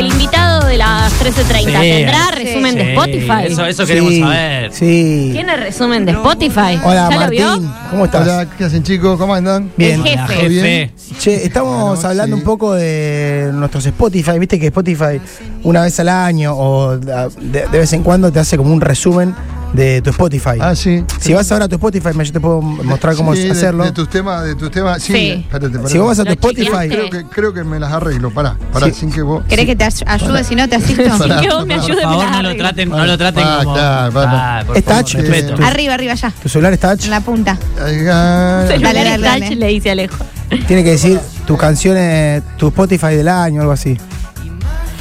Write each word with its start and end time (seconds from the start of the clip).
el 0.00 0.06
invitado 0.06 0.66
de 0.66 0.78
las 0.78 1.12
13.30 1.20 1.58
Sí, 1.58 1.64
tendrá 1.72 2.26
sí. 2.34 2.44
resumen 2.44 2.74
de 2.74 2.90
Spotify. 2.94 3.44
Eso, 3.46 3.66
eso 3.66 3.86
queremos 3.86 4.12
Sí, 4.12 4.20
saber. 4.20 4.72
Sí. 4.72 5.28
¿Tiene 5.32 5.56
resumen 5.56 6.04
de 6.06 6.12
Spotify? 6.12 6.78
Hola, 6.82 7.08
¿Ya 7.10 7.16
Martín. 7.18 7.20
lo 7.20 7.58
vio? 7.60 7.70
¿Cómo 7.90 8.04
estás? 8.06 8.22
Hola, 8.22 8.46
¿qué 8.56 8.64
hacen 8.64 8.82
chicos? 8.82 9.18
¿Cómo 9.18 9.34
andan? 9.34 9.70
Bien. 9.76 10.00
El 10.00 10.02
jefe. 10.06 10.34
¿Todo 10.34 10.48
jefe. 10.48 10.90
Che, 11.18 11.44
estamos 11.46 11.94
Bueno, 11.96 12.08
hablando 12.08 12.36
sí. 12.36 12.40
un 12.40 12.44
poco 12.46 12.72
de 12.74 13.50
nuestros 13.52 13.84
Spotify. 13.86 14.38
Viste 14.38 14.58
que 14.58 14.66
Spotify 14.68 15.20
una 15.64 15.82
vez 15.82 16.00
al 16.00 16.08
año 16.08 16.54
o 16.56 16.96
de, 16.96 17.28
de 17.50 17.78
vez 17.78 17.92
en 17.92 18.02
cuando 18.02 18.32
te 18.32 18.38
hace 18.40 18.56
como 18.56 18.72
un 18.72 18.80
resumen 18.80 19.34
de 19.72 20.02
tu 20.02 20.10
Spotify. 20.10 20.58
Ah, 20.60 20.74
sí. 20.74 21.04
Si 21.20 21.32
vas 21.32 21.50
ahora 21.52 21.66
a 21.66 21.68
tu 21.68 21.76
Spotify, 21.76 22.10
yo 22.14 22.32
te 22.32 22.40
puedo 22.40 22.60
mostrar 22.60 23.14
cómo 23.14 23.34
Sí, 23.34 23.42
de- 23.44 23.50
hacerlo. 23.52 23.84
De, 23.84 23.92
tus 23.92 24.08
temas, 24.10 24.44
de 24.44 24.54
tus 24.56 24.70
temas. 24.70 25.02
Sí, 25.02 25.12
Sí. 25.12 25.28
espérate, 25.42 25.66
espérate. 25.66 25.90
si 25.90 25.98
vos 25.98 26.08
vas 26.08 26.18
a 26.18 26.22
tu 26.24 26.28
¿Lo 26.28 26.32
Spotify, 26.34 26.88
creo 26.88 27.10
que, 27.10 27.24
creo 27.26 27.52
que 27.54 27.64
me 27.64 27.78
las 27.78 27.92
arreglo. 27.92 28.30
Pará, 28.30 28.56
pará, 28.72 28.86
Sí. 28.86 28.92
sin 28.94 29.12
que 29.12 29.22
vos. 29.22 29.44
¿Querés 29.48 29.66
que 29.66 29.76
te 29.76 29.84
ay- 29.84 29.92
ayude? 30.06 30.44
Si 30.44 30.54
no, 30.54 30.68
te 30.68 30.76
asisto. 30.76 31.02
Sí, 31.02 31.30
que 31.40 31.48
vos 31.48 31.66
me 31.66 31.74
Por 31.76 31.84
ayudes, 31.84 32.04
Por 32.04 32.12
favor, 32.14 32.24
me 32.30 32.42
no 32.42 32.42
lo 32.42 32.56
traten, 32.56 32.88
no 32.88 33.06
lo 33.06 33.18
traten 33.18 33.44
Ah, 33.46 33.60
como. 33.62 33.74
claro. 33.74 34.12
Ah, 34.16 34.62
por 34.66 34.76
Es 34.76 34.84
favor, 34.84 35.02
touch, 35.04 35.12
tu- 35.56 35.62
Arriba, 35.64 35.94
arriba, 35.94 36.14
ya. 36.14 36.30
tu 36.42 36.48
celular 36.48 36.72
está 36.72 36.90
touch, 36.96 37.04
En 37.04 37.10
la 37.10 37.20
punta. 37.20 37.58
Dale, 37.78 38.02
dale, 38.04 39.40
touch, 39.40 39.50
le 39.56 39.66
dice 39.68 39.90
Alejo. 39.90 40.24
tiene 40.66 40.82
que 40.84 40.90
decir 40.90 41.20
tus 41.46 41.58
canciones, 41.58 42.42
tu 42.56 42.68
Spotify 42.68 43.14
del 43.14 43.28
año, 43.28 43.60
algo 43.60 43.72
así. 43.72 43.96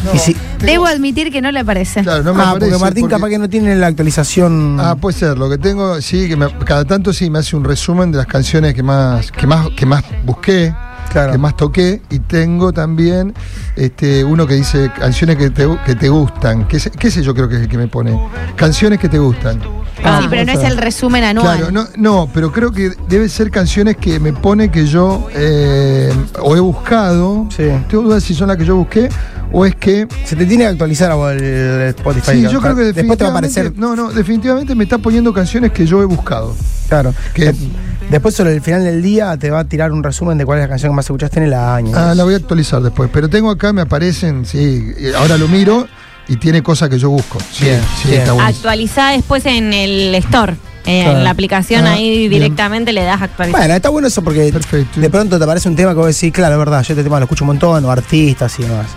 No, 0.06 0.14
y 0.14 0.20
si- 0.20 0.36
Debo 0.60 0.86
admitir 0.88 1.32
que 1.32 1.42
no 1.42 1.52
le 1.52 1.60
aparece. 1.60 2.02
Claro, 2.04 2.24
no 2.24 2.34
me 2.34 2.42
ah, 2.44 2.50
aparece. 2.52 2.72
porque 2.72 2.84
Martín 2.84 3.02
porque- 3.04 3.16
capaz 3.16 3.30
que 3.30 3.38
no 3.40 3.50
tiene 3.50 3.76
la 3.76 3.88
actualización. 3.88 4.78
Ah, 4.80 4.96
puede 4.96 5.18
ser. 5.18 5.38
Lo 5.38 5.50
que 5.50 5.58
tengo, 5.58 6.02
sí, 6.02 6.28
que 6.28 6.36
me- 6.36 6.54
cada 6.66 6.86
tanto 6.86 7.14
sí 7.14 7.30
me 7.30 7.40
hace 7.40 7.56
un 7.56 7.64
resumen 7.64 8.12
de 8.12 8.18
las 8.18 8.28
canciones 8.28 8.74
que 8.74 8.84
más, 8.84 9.32
que 9.32 9.48
más, 9.48 9.70
que 9.76 9.86
más 9.86 10.04
busqué, 10.26 10.74
Claro. 11.12 11.32
que 11.32 11.38
más 11.38 11.56
toqué, 11.58 12.02
y 12.10 12.20
tengo 12.20 12.72
también 12.74 13.34
este 13.76 14.24
uno 14.24 14.46
que 14.46 14.56
dice 14.56 14.92
canciones 15.00 15.38
que 15.38 15.50
te, 15.50 15.68
que 15.86 15.96
te 15.96 16.10
gustan. 16.10 16.68
Que 16.68 16.78
ese, 16.78 16.92
que 16.92 17.08
ese 17.08 17.24
yo 17.24 17.34
creo 17.34 17.48
que 17.50 17.56
es 17.56 17.62
el 17.62 17.68
que 17.70 17.78
me 17.78 17.88
pone. 17.88 18.20
Canciones 18.56 19.00
que 19.00 19.10
te 19.10 19.18
gustan. 19.18 19.60
Ah, 20.04 20.20
sí, 20.22 20.28
pero 20.30 20.46
no 20.46 20.52
es 20.52 20.64
el 20.64 20.78
resumen 20.78 21.24
anual. 21.24 21.58
Claro, 21.58 21.72
no, 21.72 21.88
no, 21.98 22.30
pero 22.34 22.52
creo 22.52 22.72
que 22.72 22.92
debe 23.08 23.28
ser 23.30 23.52
canciones 23.52 23.98
que 23.98 24.20
me 24.20 24.34
pone 24.34 24.70
que 24.72 24.86
yo 24.86 25.28
eh, 25.34 26.12
o 26.42 26.56
he 26.56 26.60
buscado. 26.60 27.48
Sí. 27.56 27.66
Tengo 27.90 28.04
dudas 28.04 28.24
si 28.24 28.34
son 28.34 28.48
las 28.48 28.58
que 28.58 28.66
yo 28.66 28.76
busqué 28.76 29.10
o 29.52 29.66
es 29.66 29.76
que. 29.76 30.08
Se 30.26 30.36
te 30.36 30.46
tiene 30.46 30.64
que 30.66 30.70
actualizar 30.70 31.12
a 31.12 31.32
el 31.34 31.82
Spotify. 31.90 32.32
Sí, 32.32 32.42
yo 32.44 32.62
creo 32.62 32.76
que 32.76 32.84
Después 32.94 33.18
te 33.18 33.24
va 33.26 33.38
a 33.38 33.42
definitivamente. 33.42 33.60
aparecer. 33.60 33.74
No, 33.78 33.96
no, 33.96 34.12
definitivamente 34.12 34.76
me 34.76 34.84
está 34.86 34.98
poniendo 34.98 35.34
canciones 35.34 35.72
que 35.72 35.86
yo 35.86 36.02
he 36.02 36.06
buscado. 36.06 36.56
Claro. 36.88 37.14
Que- 37.34 37.46
De- 37.54 37.56
Después 38.10 38.34
sobre 38.34 38.56
el 38.56 38.62
final 38.62 38.84
del 38.84 39.04
día 39.04 39.38
te 39.38 39.52
va 39.52 39.60
a 39.60 39.66
tirar 39.66 39.92
un 39.92 40.02
resumen 40.02 40.36
de 40.36 40.44
cuál 40.44 40.58
es 40.58 40.64
la 40.64 40.70
canción 40.70 40.92
que 40.92 40.96
más 40.96 41.06
escuchaste 41.06 41.38
en 41.38 41.46
el 41.46 41.54
año. 41.54 41.92
Ah, 41.96 42.16
la 42.16 42.24
voy 42.24 42.34
a 42.34 42.38
actualizar 42.38 42.82
después. 42.82 43.08
Pero 43.14 43.30
tengo 43.30 43.52
acá, 43.52 43.72
me 43.72 43.82
aparecen, 43.82 44.48
sí, 44.48 44.94
y 45.00 45.12
ahora 45.14 45.38
lo 45.38 45.48
miro 45.48 45.86
y 46.30 46.38
tiene 46.38 46.64
cosas 46.64 46.90
que 46.90 46.98
yo 47.00 47.10
busco. 47.10 47.40
Sí, 47.52 47.66
Bien, 47.66 47.82
sí, 48.02 48.10
bien. 48.10 48.22
está. 48.22 48.48
Actualizá 48.48 49.10
después 49.12 49.46
en 49.46 49.74
el 49.74 50.16
store. 50.16 50.54
eh, 50.86 51.02
Claro. 51.04 51.18
En 51.20 51.24
la 51.26 51.30
aplicación 51.32 51.86
Ah, 51.88 51.94
ahí 51.94 52.20
bien. 52.20 52.32
directamente 52.32 52.94
le 52.94 53.04
das 53.04 53.22
actualizar. 53.22 53.60
Bueno, 53.60 53.74
está 53.76 53.90
bueno 53.90 54.08
eso 54.08 54.24
porque 54.24 54.50
Perfecto. 54.52 55.00
de 55.00 55.10
pronto 55.10 55.38
te 55.38 55.44
aparece 55.44 55.68
un 55.70 55.76
tema 55.76 55.92
que 55.92 55.98
vos 55.98 56.08
decís, 56.08 56.32
claro, 56.34 56.56
es 56.56 56.60
verdad, 56.60 56.82
yo 56.84 56.94
este 56.94 57.04
tema 57.04 57.20
lo 57.20 57.26
escucho 57.26 57.44
un 57.44 57.48
montón, 57.48 57.84
o 57.86 57.92
artistas 57.92 58.58
y 58.60 58.64
demás. 58.64 58.88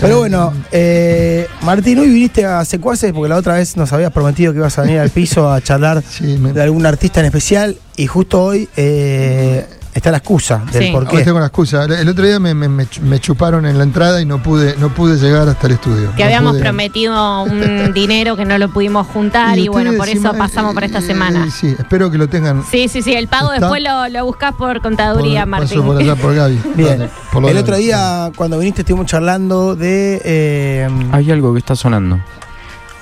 Pero 0.00 0.18
bueno, 0.20 0.54
eh, 0.72 1.46
Martín, 1.60 1.98
hoy 1.98 2.08
viniste 2.08 2.46
a 2.46 2.64
Secuaces 2.64 3.12
porque 3.12 3.28
la 3.28 3.36
otra 3.36 3.54
vez 3.54 3.76
nos 3.76 3.92
habías 3.92 4.10
prometido 4.12 4.52
que 4.52 4.58
ibas 4.58 4.78
a 4.78 4.82
venir 4.82 4.98
al 4.98 5.10
piso 5.10 5.52
a 5.52 5.60
charlar 5.60 6.02
Sí, 6.08 6.38
me- 6.38 6.54
de 6.54 6.62
algún 6.62 6.86
artista 6.86 7.20
en 7.20 7.26
especial 7.26 7.76
y 7.96 8.06
justo 8.06 8.42
hoy 8.42 8.66
eh, 8.78 9.66
está 9.92 10.10
la 10.10 10.18
excusa 10.18 10.62
del 10.72 10.84
Sí. 10.86 10.90
por 10.92 11.06
qué. 11.08 11.22
tengo 11.24 11.36
una 11.38 11.46
excusa. 11.46 11.84
El 11.84 12.08
otro 12.08 12.24
día 12.24 12.38
me, 12.38 12.54
me- 12.54 12.68
me 12.68 12.84
ch- 12.84 13.00
me 13.00 13.18
chuparon 13.18 13.66
en 13.66 13.76
la 13.76 13.84
entrada 13.84 14.20
y 14.22 14.24
no 14.24 14.42
pude, 14.42 14.76
no 14.78 14.88
pude 14.94 15.16
llegar 15.18 15.48
hasta 15.48 15.66
el 15.66 15.74
estudio. 15.74 16.12
que 16.14 16.18
No 16.22 16.24
habíamos 16.26 16.52
pude. 16.52 16.60
prometido 16.62 17.42
un 17.42 17.92
dinero 17.94 18.36
que 18.36 18.44
no 18.44 18.56
lo 18.58 18.68
pudimos 18.70 19.06
juntar 19.08 19.58
y, 19.58 19.68
bueno, 19.68 19.92
por 19.96 20.08
eso 20.08 20.32
pasamos 20.34 20.74
por 20.74 20.84
esta 20.84 20.98
eh, 21.00 21.02
semana. 21.02 21.50
Sí, 21.50 21.74
espero 21.78 22.10
que 22.10 22.18
lo 22.18 22.28
tengan. 22.28 22.64
Sí, 22.70 22.88
sí, 22.88 23.02
sí, 23.02 23.12
el 23.14 23.28
pago 23.28 23.52
¿Está? 23.52 23.66
después 23.66 23.82
lo, 23.82 24.08
lo 24.08 24.24
buscas 24.24 24.54
por 24.54 24.70
por, 24.70 24.82
contaduría, 24.82 25.46
Martín. 25.46 25.68
paso 25.80 25.84
por 25.84 25.96
allá 26.00 26.14
por 26.16 26.34
Gaby. 26.34 26.60
Bien. 26.76 26.98
Dale, 26.98 27.10
por 27.32 27.42
lo 27.42 27.48
El 27.48 27.56
otro 27.58 27.76
día, 27.76 28.30
cuando 28.36 28.58
viniste, 28.58 28.82
estuvimos 28.82 29.06
charlando 29.06 29.74
de. 29.74 30.20
Eh, 30.24 30.88
Hay 31.12 31.30
algo 31.32 31.52
que 31.52 31.58
está 31.58 31.74
sonando. 31.74 32.20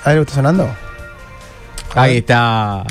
¿Algo 0.03 0.21
está 0.21 0.33
sonando? 0.35 0.67
Ahí 1.95 2.17
está. 2.17 2.83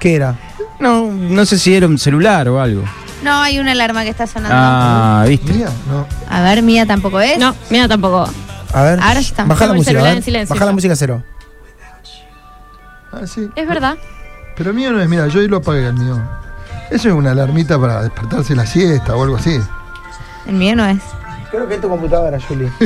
¿Qué 0.00 0.14
era? 0.16 0.36
No, 0.80 1.10
no 1.12 1.44
sé 1.44 1.58
si 1.58 1.74
era 1.74 1.86
un 1.86 1.98
celular 1.98 2.48
o 2.48 2.60
algo. 2.60 2.82
No, 3.22 3.40
hay 3.42 3.58
una 3.58 3.72
alarma 3.72 4.04
que 4.04 4.10
está 4.10 4.26
sonando. 4.26 4.56
Ah, 4.58 5.24
viste. 5.28 5.52
Mía, 5.52 5.68
no. 5.90 6.06
A 6.28 6.42
ver, 6.42 6.62
mía 6.62 6.86
tampoco 6.86 7.20
es. 7.20 7.38
No, 7.38 7.54
mira 7.70 7.88
tampoco. 7.88 8.28
A 8.72 8.82
ver. 8.82 9.00
Ahora 9.00 9.20
está. 9.20 9.44
Baja 9.44 9.66
la 9.66 9.74
música. 9.74 9.98
a 10.00 10.02
ver. 10.02 10.46
Baja 10.48 10.64
la 10.64 10.72
música 10.72 10.92
a 10.92 10.96
cero. 10.96 11.22
Ah, 13.12 13.26
sí. 13.26 13.48
Es 13.56 13.66
verdad. 13.66 13.96
Pero 14.56 14.70
el 14.70 14.76
mío 14.76 14.92
no 14.92 15.00
es, 15.00 15.08
mira, 15.08 15.26
yo 15.28 15.40
lo 15.42 15.58
apagué 15.58 15.86
el 15.86 15.94
mío. 15.94 16.20
Eso 16.90 17.08
es 17.08 17.14
una 17.14 17.30
alarmita 17.32 17.78
para 17.78 18.02
despertarse 18.02 18.54
la 18.54 18.66
siesta 18.66 19.14
o 19.16 19.22
algo 19.22 19.36
así. 19.36 19.58
El 20.46 20.54
mío 20.54 20.74
no 20.76 20.84
es. 20.86 20.98
Creo 21.50 21.66
que 21.68 21.74
es 21.76 21.80
tu 21.80 21.88
computadora, 21.88 22.38
Julie. 22.40 22.70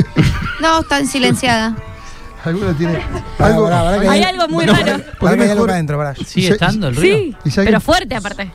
No, 0.61 0.79
está 0.79 0.99
en 0.99 1.07
silenciada. 1.07 1.75
Alguno 2.45 2.73
tiene. 2.73 3.01
Pará, 3.37 3.57
pará, 3.57 3.83
pará, 3.83 3.99
que 3.99 4.07
Hay 4.09 4.23
algo 4.23 4.47
muy 4.47 4.65
raro. 4.65 4.97
¿por 5.19 5.19
Pará 5.19 5.31
qué 5.33 5.37
que 5.39 5.43
hay 5.45 5.49
algo 5.51 5.65
adentro, 5.69 5.97
pará. 5.97 6.15
¿Sigue 6.15 6.49
estando 6.49 6.87
el 6.87 6.95
ruido? 6.95 7.17
Sí, 7.17 7.37
¿Y 7.45 7.51
si 7.51 7.59
alguien- 7.59 7.65
pero 7.73 7.81
fuerte 7.81 8.15
aparte. 8.15 8.51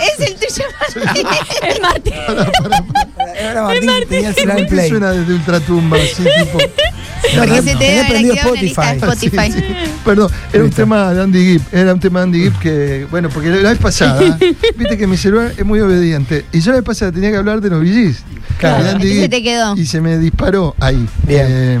Es 0.00 0.26
el 0.26 0.34
tuyo. 0.34 0.64
Es 1.68 1.80
Martín. 1.80 2.14
Ahora 2.18 3.62
Martín 3.64 3.90
tenía 4.08 4.28
el 4.28 4.34
celular 4.34 4.58
en 4.58 4.64
¿Por 4.64 4.68
qué 4.70 4.74
play. 4.74 4.88
suena 4.90 5.10
desde 5.12 5.34
ultratumba 5.34 5.96
así 5.96 6.22
tipo? 6.22 6.58
Porque 7.36 7.56
se 7.56 7.62
te 7.62 7.76
tenía 7.76 8.06
prendido 8.08 8.34
Spotify. 8.34 8.80
Spotify. 8.96 9.52
Sí, 9.52 9.58
sí. 9.58 9.64
Perdón, 10.04 10.30
era 10.52 10.64
un 10.64 10.70
tema 10.70 11.12
de 11.12 11.22
Andy 11.22 11.44
Gibb. 11.44 11.62
Era 11.72 11.94
un 11.94 12.00
tema 12.00 12.20
de 12.20 12.24
Andy 12.24 12.40
Gibb 12.42 12.58
que, 12.60 13.06
bueno, 13.10 13.28
porque 13.28 13.50
la 13.50 13.70
vez 13.70 13.78
pasada, 13.78 14.38
viste 14.76 14.96
que 14.96 15.06
mi 15.06 15.16
celular 15.16 15.52
es 15.56 15.64
muy 15.64 15.80
obediente. 15.80 16.44
Y 16.52 16.60
yo 16.60 16.70
la 16.72 16.78
vez 16.78 16.84
pasada 16.86 17.12
tenía 17.12 17.30
que 17.30 17.36
hablar 17.36 17.60
de 17.60 17.70
los 17.70 17.80
VGs. 17.82 18.22
Claro. 18.58 18.88
Andy 18.90 19.22
Y 19.24 19.28
te 19.28 19.42
quedó. 19.42 19.76
Y 19.76 19.86
se 19.86 20.00
me 20.00 20.18
disparó 20.18 20.74
ahí. 20.80 21.06
Bien. 21.26 21.46
Eh, 21.48 21.80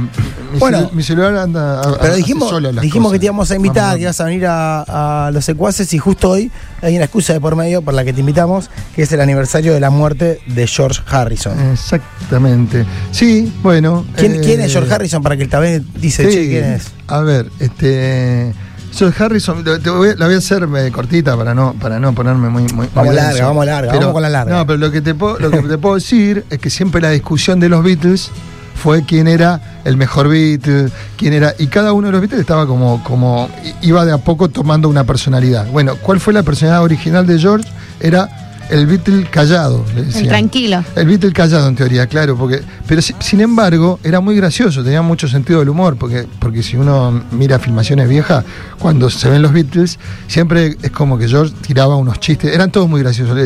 mi, 0.52 0.58
Bueno. 0.58 0.78
celu- 0.78 0.92
mi 0.92 1.02
celular 1.02 1.36
anda. 1.36 1.80
a- 1.82 1.98
Pero 1.98 2.14
dijimos, 2.14 2.62
las 2.62 2.80
dijimos 2.80 3.08
cosas. 3.08 3.12
que 3.14 3.18
te 3.18 3.24
íbamos 3.26 3.50
a 3.50 3.56
invitar, 3.56 3.82
Vamos, 3.82 3.96
que 3.96 4.02
ibas 4.02 4.20
a 4.20 4.24
venir 4.24 4.46
a, 4.46 5.26
a 5.26 5.30
los 5.30 5.44
secuaces 5.44 5.92
y 5.92 5.98
justo 5.98 6.30
hoy 6.30 6.50
hay 6.80 6.94
una 6.96 7.04
excusa 7.04 7.32
de 7.32 7.40
por 7.40 7.56
medio 7.56 7.82
por 7.82 7.94
la 7.94 8.04
que 8.04 8.12
te 8.12 8.20
invitamos, 8.20 8.70
que 8.94 9.02
es 9.02 9.12
el 9.12 9.20
aniversario 9.20 9.74
de 9.74 9.80
la 9.80 9.90
muerte 9.90 10.40
de 10.46 10.66
George 10.66 11.00
Harrison. 11.10 11.52
Exactamente. 11.72 12.86
Sí, 13.10 13.52
bueno. 13.62 14.06
¿Quién, 14.16 14.36
eh, 14.36 14.40
quién 14.42 14.60
es 14.60 14.72
George 14.72 14.92
Harrison 14.94 15.22
para 15.22 15.36
que 15.36 15.42
el 15.42 15.48
tablet 15.48 15.82
dice, 16.00 16.24
Sí. 16.30 16.36
che, 16.36 16.48
quién 16.48 16.64
es? 16.64 16.84
A 17.08 17.20
ver, 17.20 17.50
este. 17.58 18.54
George 18.92 19.22
Harrison, 19.24 19.62
te- 19.64 19.90
voy 19.90 20.10
la 20.16 20.26
voy 20.26 20.34
a 20.34 20.38
hacer 20.38 20.66
cortita 20.92 21.36
para 21.36 21.54
no, 21.54 21.74
para 21.74 21.98
no 22.00 22.12
ponerme 22.14 22.48
muy. 22.48 22.62
muy 22.72 22.88
Vamos 22.94 23.06
muy 23.08 23.14
larga, 23.16 23.28
denso. 23.30 23.44
vamos 23.46 23.66
larga, 23.66 23.92
vamos 23.94 24.12
con 24.12 24.22
la 24.22 24.28
larga. 24.28 24.56
No, 24.56 24.66
pero 24.66 24.78
lo 24.78 24.90
que, 24.90 25.00
te 25.00 25.14
puedo, 25.14 25.38
lo 25.38 25.50
que 25.50 25.62
te 25.62 25.78
puedo 25.78 25.94
decir 25.96 26.44
es 26.50 26.58
que 26.58 26.70
siempre 26.70 27.00
la 27.00 27.10
discusión 27.10 27.60
de 27.60 27.68
los 27.68 27.82
Beatles 27.84 28.30
fue 28.74 29.04
quién 29.04 29.26
era 29.28 29.80
el 29.84 29.96
mejor 29.96 30.28
Beatle, 30.28 30.90
quién 31.16 31.32
era. 31.32 31.52
Y 31.58 31.66
cada 31.66 31.92
uno 31.92 32.06
de 32.08 32.12
los 32.12 32.20
Beatles 32.20 32.40
estaba 32.40 32.66
como. 32.66 33.02
como 33.04 33.48
iba 33.82 34.04
de 34.04 34.12
a 34.12 34.18
poco 34.18 34.48
tomando 34.48 34.88
una 34.88 35.04
personalidad. 35.04 35.66
Bueno, 35.70 35.96
¿cuál 35.96 36.20
fue 36.20 36.32
la 36.32 36.42
personalidad 36.42 36.82
original 36.82 37.26
de 37.26 37.38
George? 37.38 37.68
Era 38.00 38.28
el 38.70 38.86
Beatle 38.86 39.24
callado, 39.30 39.84
le 39.94 40.04
decían. 40.04 40.24
El 40.24 40.28
tranquilo. 40.28 40.84
El 40.96 41.06
Beatle 41.06 41.32
callado 41.32 41.68
en 41.68 41.74
teoría, 41.76 42.06
claro, 42.06 42.36
porque 42.36 42.62
pero 42.86 43.00
si- 43.02 43.14
sin 43.20 43.40
embargo 43.40 43.98
era 44.04 44.20
muy 44.20 44.36
gracioso, 44.36 44.82
tenía 44.84 45.02
mucho 45.02 45.26
sentido 45.28 45.60
del 45.60 45.68
humor, 45.70 45.96
porque 45.96 46.26
porque 46.38 46.62
si 46.62 46.76
uno 46.76 47.22
mira 47.32 47.58
filmaciones 47.58 48.08
viejas, 48.08 48.44
cuando 48.78 49.08
se 49.10 49.28
ven 49.28 49.42
los 49.42 49.52
Beatles, 49.52 49.98
siempre 50.26 50.76
es 50.82 50.90
como 50.90 51.18
que 51.18 51.28
George 51.28 51.54
tiraba 51.66 51.96
unos 51.96 52.20
chistes, 52.20 52.54
eran 52.54 52.70
todos 52.70 52.88
muy 52.88 53.00
graciosos. 53.02 53.36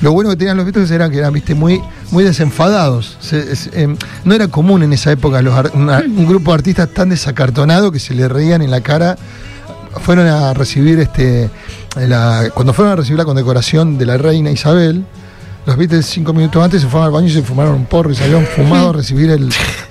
Lo 0.00 0.12
bueno 0.12 0.30
que 0.30 0.36
tenían 0.36 0.56
los 0.56 0.66
Beatles 0.66 0.90
era 0.90 1.08
que 1.10 1.18
eran, 1.18 1.32
viste, 1.32 1.54
muy 1.54 1.80
muy 2.10 2.22
desenfadados. 2.24 3.16
Se- 3.20 3.52
es- 3.52 3.70
em, 3.72 3.96
no 4.24 4.34
era 4.34 4.48
común 4.48 4.82
en 4.82 4.92
esa 4.92 5.10
época 5.12 5.42
los 5.42 5.54
ar- 5.54 5.72
una- 5.74 5.98
un 5.98 6.26
grupo 6.26 6.50
de 6.50 6.54
artistas 6.56 6.88
tan 6.94 7.08
desacartonado 7.08 7.90
que 7.92 7.98
se 7.98 8.14
le 8.14 8.28
reían 8.28 8.62
en 8.62 8.70
la 8.70 8.80
cara 8.80 9.16
fueron 10.02 10.26
a 10.26 10.52
recibir 10.52 10.98
este 11.00 11.48
cuando 12.54 12.72
fueron 12.72 12.92
a 12.92 12.96
recibir 12.96 13.18
la 13.18 13.24
condecoración 13.24 13.96
de 13.96 14.06
la 14.06 14.18
reina 14.18 14.50
Isabel 14.50 15.04
los 15.66 15.76
Beatles 15.76 16.06
cinco 16.06 16.32
minutos 16.32 16.62
antes 16.62 16.80
se 16.80 16.86
fueron 16.86 17.06
al 17.06 17.12
baño 17.12 17.26
y 17.26 17.30
se 17.30 17.42
fumaron 17.42 17.74
un 17.74 17.86
porro 17.86 18.12
y 18.12 18.14
salieron 18.14 18.46
fumados 18.46 18.90
a 18.94 18.98
recibir 18.98 19.36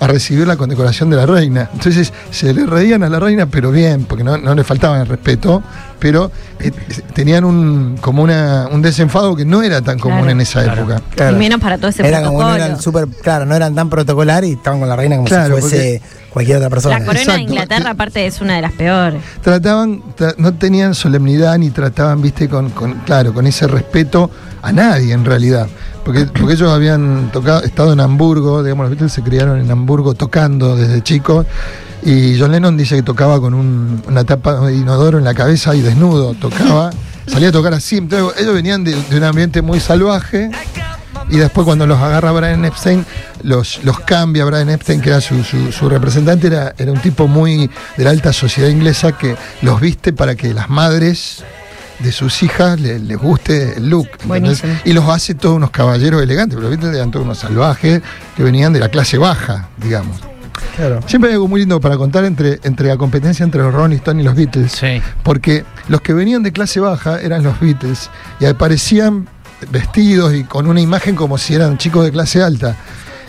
a 0.00 0.06
recibir 0.06 0.46
la 0.46 0.56
condecoración 0.56 1.10
de 1.10 1.16
la 1.16 1.26
reina. 1.26 1.68
Entonces 1.70 2.14
se 2.30 2.54
le 2.54 2.64
reían 2.64 3.02
a 3.02 3.10
la 3.10 3.20
reina 3.20 3.44
pero 3.44 3.70
bien 3.70 4.06
porque 4.06 4.24
no, 4.24 4.38
no 4.38 4.54
le 4.54 4.64
faltaban 4.64 5.02
el 5.02 5.06
respeto 5.06 5.62
pero 5.98 6.30
eh, 6.60 6.70
tenían 7.14 7.44
un 7.44 7.96
como 8.00 8.22
una, 8.22 8.68
un 8.70 8.82
desenfado 8.82 9.34
que 9.36 9.44
no 9.44 9.62
era 9.62 9.80
tan 9.82 9.98
común 9.98 10.18
Claro. 10.18 10.30
en 10.32 10.40
esa 10.40 10.62
Claro. 10.64 10.82
época 10.92 11.30
Y 11.30 11.34
menos 11.34 11.60
para 11.60 11.78
todo 11.78 11.88
ese 11.88 12.06
Era 12.06 12.22
como 12.22 12.42
no 12.42 12.54
eran 12.54 12.80
súper, 12.80 13.08
claro, 13.08 13.46
no 13.46 13.54
eran 13.54 13.74
tan 13.74 13.88
protocolar 13.90 14.44
y 14.44 14.52
estaban 14.52 14.80
con 14.80 14.88
la 14.88 14.96
reina 14.96 15.16
como 15.16 15.28
Claro, 15.28 15.56
si 15.56 15.60
fuese 15.62 16.02
cualquier 16.32 16.58
otra 16.58 16.68
persona. 16.70 16.98
La 16.98 17.04
corona 17.06 17.34
de. 17.34 17.40
Inglaterra, 17.40 17.90
aparte, 17.90 18.26
es 18.26 18.40
una 18.42 18.56
de 18.56 18.62
las 18.62 18.72
peores. 18.72 19.22
trataban, 19.42 20.02
tra- 20.16 20.34
no 20.36 20.52
tenían 20.54 20.94
solemnidad 20.94 21.56
ni 21.58 21.70
trataban, 21.70 22.20
viste, 22.20 22.48
con, 22.48 22.68
con- 22.70 22.94
claro, 23.06 23.32
con 23.32 23.46
ese 23.46 23.66
respeto 23.66 24.30
a 24.62 24.70
nadie 24.72 25.14
en 25.14 25.24
realidad. 25.24 25.66
Porque, 26.04 26.24
porque 26.38 26.54
ellos 26.54 26.70
habían 26.70 27.30
tocado, 27.32 27.62
estado 27.62 27.94
en 27.94 28.00
Hamburgo, 28.00 28.62
digamos, 28.62 28.84
los 28.84 28.90
Beatles 28.90 29.12
se 29.12 29.22
criaron 29.22 29.58
en 29.60 29.70
Hamburgo 29.70 30.12
tocando 30.14 30.76
desde 30.76 31.02
chicos. 31.02 31.46
Y 32.02 32.38
John 32.38 32.52
Lennon 32.52 32.76
dice 32.76 32.96
que 32.96 33.02
tocaba 33.02 33.40
con 33.40 33.54
un- 33.54 34.02
una 34.06 34.24
tapa 34.24 34.60
de 34.60 34.74
inodoro 34.76 35.18
en 35.18 35.24
la 35.24 35.34
cabeza 35.34 35.74
y 35.74 35.80
desnudo, 35.80 36.34
tocaba, 36.34 36.90
salía 37.26 37.48
a 37.48 37.52
tocar 37.52 37.74
así. 37.74 37.96
Entonces, 37.96 38.40
ellos 38.42 38.54
venían 38.54 38.84
de, 38.84 38.94
de 38.94 39.16
un 39.16 39.24
ambiente 39.24 39.62
muy 39.62 39.80
salvaje. 39.80 40.50
Y 41.28 41.38
después 41.38 41.64
cuando 41.64 41.86
los 41.88 41.98
agarra 41.98 42.30
Brian 42.30 42.64
Epstein, 42.64 43.04
los, 43.42 43.82
los 43.82 43.98
cambia. 44.00 44.44
Brian 44.44 44.70
Epstein, 44.70 45.00
que 45.00 45.08
era 45.08 45.20
su, 45.20 45.42
su- 45.42 45.72
su 45.72 45.88
representante, 45.88 46.46
era, 46.46 46.72
era 46.78 46.92
un 46.92 47.00
tipo 47.00 47.26
muy 47.26 47.68
de 47.96 48.04
la 48.04 48.10
alta 48.10 48.32
sociedad 48.32 48.68
inglesa 48.68 49.12
que 49.18 49.34
los 49.62 49.80
viste 49.80 50.12
para 50.12 50.36
que 50.36 50.54
las 50.54 50.68
madres 50.70 51.42
de 51.98 52.12
sus 52.12 52.42
hijas 52.44 52.78
le- 52.80 53.00
les 53.00 53.18
guste 53.18 53.78
el 53.78 53.88
look. 53.90 54.08
Y 54.84 54.92
los 54.92 55.08
hace 55.08 55.34
todos 55.34 55.56
unos 55.56 55.70
caballeros 55.70 56.22
elegantes, 56.22 56.54
pero 56.54 56.68
los 56.68 56.78
Beatles 56.78 56.94
eran 56.96 57.10
todos 57.10 57.24
unos 57.24 57.38
salvajes 57.38 58.02
que 58.36 58.42
venían 58.44 58.72
de 58.72 58.78
la 58.78 58.90
clase 58.90 59.18
baja, 59.18 59.70
digamos. 59.78 60.20
Claro. 60.76 61.00
Siempre 61.06 61.30
hay 61.30 61.34
algo 61.34 61.48
muy 61.48 61.60
lindo 61.60 61.80
para 61.80 61.96
contar 61.96 62.24
entre, 62.24 62.60
entre 62.64 62.88
la 62.88 62.96
competencia 62.96 63.44
entre 63.44 63.62
los 63.62 63.72
Rolling 63.72 63.96
Stones 63.96 64.22
y 64.22 64.24
los 64.26 64.34
Beatles. 64.34 64.72
Sí. 64.72 65.00
Porque 65.22 65.64
los 65.88 66.00
que 66.00 66.12
venían 66.12 66.42
de 66.42 66.52
clase 66.52 66.80
baja 66.80 67.20
eran 67.20 67.42
los 67.42 67.58
Beatles 67.60 68.10
y 68.40 68.44
aparecían 68.46 69.28
vestidos 69.70 70.34
y 70.34 70.44
con 70.44 70.66
una 70.66 70.80
imagen 70.80 71.16
como 71.16 71.38
si 71.38 71.54
eran 71.54 71.78
chicos 71.78 72.04
de 72.04 72.10
clase 72.12 72.42
alta. 72.42 72.76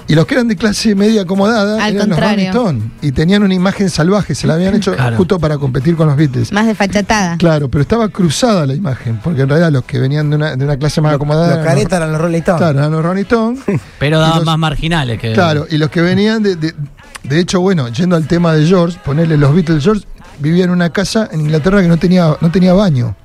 Y 0.09 0.15
los 0.15 0.25
que 0.25 0.35
eran 0.35 0.47
de 0.47 0.55
clase 0.55 0.95
media 0.95 1.23
acomodada 1.23 1.83
Al 1.83 1.95
eran 1.95 2.07
contrario. 2.07 2.45
los 2.47 2.55
Rolling 2.55 2.67
Stones 2.77 2.83
y 3.01 3.11
tenían 3.11 3.43
una 3.43 3.53
imagen 3.53 3.89
salvaje, 3.89 4.35
se 4.35 4.47
la 4.47 4.53
habían 4.53 4.73
hecho 4.73 4.95
Claro. 4.95 5.17
justo 5.17 5.37
para 5.37 5.57
competir 5.57 5.97
con 5.97 6.07
los 6.07 6.15
Beatles. 6.15 6.53
Más 6.53 6.65
desfachatada. 6.65 7.35
Claro, 7.35 7.67
pero 7.69 7.81
estaba 7.81 8.07
cruzada 8.07 8.65
la 8.65 8.73
imagen, 8.73 9.19
porque 9.21 9.41
en 9.41 9.49
realidad 9.49 9.69
los 9.69 9.83
que 9.83 9.99
venían 9.99 10.29
de 10.29 10.37
una, 10.37 10.55
de 10.55 10.63
una 10.63 10.77
clase 10.77 11.01
más 11.01 11.13
acomodada 11.15 11.47
Los 11.47 11.55
eran 11.57 11.65
caretas 11.67 11.97
eran 11.97 12.11
los 12.13 12.21
Rolling 12.21 12.37
Stones. 12.39 12.57
Claro, 12.61 12.79
eran 12.79 12.91
los 12.93 13.03
Rolling 13.03 13.21
Stones. 13.23 13.59
Pero 13.99 14.19
daban 14.19 14.37
los- 14.37 14.45
más 14.45 14.57
marginales 14.57 15.19
que. 15.19 15.33
Claro, 15.33 15.65
y 15.69 15.77
los 15.77 15.89
que 15.89 15.99
venían 16.01 16.41
de, 16.41 16.55
de, 16.55 16.73
de 17.23 17.39
hecho, 17.39 17.59
bueno, 17.61 17.87
yendo 17.89 18.15
al 18.15 18.27
tema 18.27 18.53
de 18.53 18.65
George, 18.65 18.97
ponerle 19.03 19.37
los 19.37 19.53
Beatles, 19.53 19.83
George 19.83 20.05
vivía 20.39 20.63
en 20.65 20.69
una 20.71 20.89
casa 20.91 21.27
en 21.31 21.41
Inglaterra 21.41 21.81
que 21.81 21.87
no 21.87 21.97
tenía, 21.97 22.35
no 22.39 22.51
tenía 22.51 22.73
baño, 22.73 23.15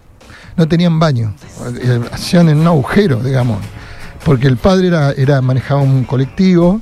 no 0.56 0.66
tenían 0.68 0.98
baño, 0.98 1.34
hacían 2.12 2.48
en 2.48 2.58
un 2.58 2.66
agujero, 2.66 3.22
digamos, 3.22 3.58
porque 4.24 4.46
el 4.48 4.56
padre 4.56 4.88
era, 4.88 5.12
era 5.12 5.40
manejaba 5.40 5.82
un 5.82 6.04
colectivo 6.04 6.80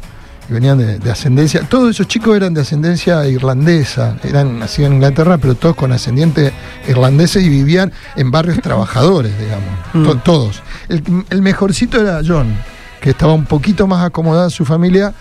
y 0.49 0.53
venían 0.53 0.79
de, 0.79 0.99
de 0.99 1.11
ascendencia, 1.11 1.63
todos 1.69 1.91
esos 1.91 2.09
chicos 2.09 2.37
eran 2.37 2.55
de 2.55 2.63
ascendencia 2.63 3.27
irlandesa, 3.27 4.17
eran 4.25 4.59
nacidos 4.59 4.89
en 4.89 4.95
Inglaterra, 4.97 5.39
pero 5.39 5.55
todos 5.55 5.77
con 5.77 5.93
ascendiente 5.93 6.53
irlandesa 6.89 7.39
y 7.41 7.49
vivían 7.49 7.93
en 8.17 8.31
barrios 8.31 8.61
trabajadores, 8.63 9.33
digamos, 9.39 10.09
to- 10.09 10.17
todos. 10.23 10.63
El, 10.89 11.03
el 11.31 11.43
mejorcito 11.43 12.01
era 12.01 12.21
John, 12.27 12.55
que 13.01 13.11
estaba 13.11 13.33
un 13.33 13.45
poquito 13.45 13.87
más 13.87 14.05
acomodada 14.05 14.51
su 14.51 14.65
familia 14.65 15.15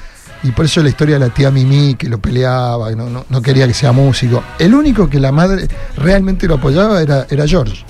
y 0.44 0.52
por 0.52 0.66
eso 0.66 0.82
la 0.82 0.90
historia 0.90 1.20
de 1.20 1.28
la 1.28 1.34
tía 1.34 1.52
Mimi, 1.52 1.96
que 1.96 2.08
lo 2.10 2.20
peleaba, 2.20 2.92
no, 2.92 3.10
no- 3.10 3.26
no 3.30 3.42
quería 3.42 3.68
que 3.68 3.74
sea 3.74 3.92
músico. 3.92 4.44
El 4.58 4.74
único 4.74 5.10
que 5.10 5.20
la 5.20 5.32
madre 5.32 5.68
realmente 5.98 6.48
lo 6.48 6.56
apoyaba 6.56 7.02
era, 7.02 7.26
era 7.30 7.46
George. 7.48 7.84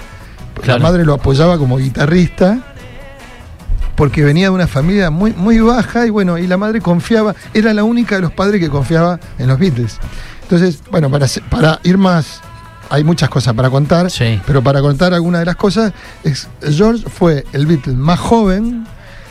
Claro. 0.62 0.80
La 0.80 0.84
madre 0.90 1.06
lo 1.06 1.14
apoyaba 1.14 1.58
como 1.58 1.78
guitarrista 1.78 2.60
porque 3.96 4.24
venía 4.24 4.46
de 4.46 4.50
una 4.52 4.68
familia 4.68 5.10
muy, 5.10 5.34
muy 5.34 5.60
baja 5.60 6.06
y 6.06 6.10
bueno, 6.10 6.38
y 6.38 6.48
la 6.48 6.58
madre 6.58 6.80
confiaba, 6.82 7.36
era 7.54 7.74
la 7.74 7.84
única 7.84 8.16
de 8.16 8.22
los 8.22 8.32
padres 8.32 8.62
que 8.62 8.70
confiaba 8.70 9.20
en 9.38 9.48
los 9.48 9.60
Beatles. 9.60 9.98
Entonces, 10.44 10.80
bueno, 10.90 11.10
para, 11.12 11.28
para 11.50 11.80
ir 11.84 11.98
más, 11.98 12.40
hay 12.90 13.04
muchas 13.04 13.30
cosas 13.30 13.54
para 13.54 13.70
contar, 13.70 14.10
Sí. 14.10 14.40
pero 14.48 14.64
para 14.64 14.82
contar 14.82 15.14
alguna 15.14 15.40
de 15.40 15.46
las 15.46 15.58
cosas, 15.58 15.92
es, 16.24 16.48
George 16.72 17.04
fue 17.10 17.44
el 17.52 17.68
Beatle 17.68 17.94
más 17.94 18.20
joven 18.20 18.88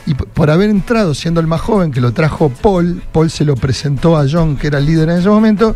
y 0.09 0.15
por 0.15 0.49
haber 0.49 0.71
entrado 0.71 1.13
siendo 1.13 1.39
el 1.39 1.45
más 1.45 1.61
joven 1.61 1.91
que 1.91 2.01
lo 2.01 2.13
trajo 2.13 2.49
Paul, 2.49 3.03
Paul 3.11 3.29
se 3.29 3.45
lo 3.45 3.55
presentó 3.55 4.17
a 4.17 4.25
John, 4.27 4.57
que 4.57 4.65
era 4.65 4.79
el 4.79 4.87
líder 4.87 5.07
en 5.09 5.19
ese 5.19 5.29
momento, 5.29 5.75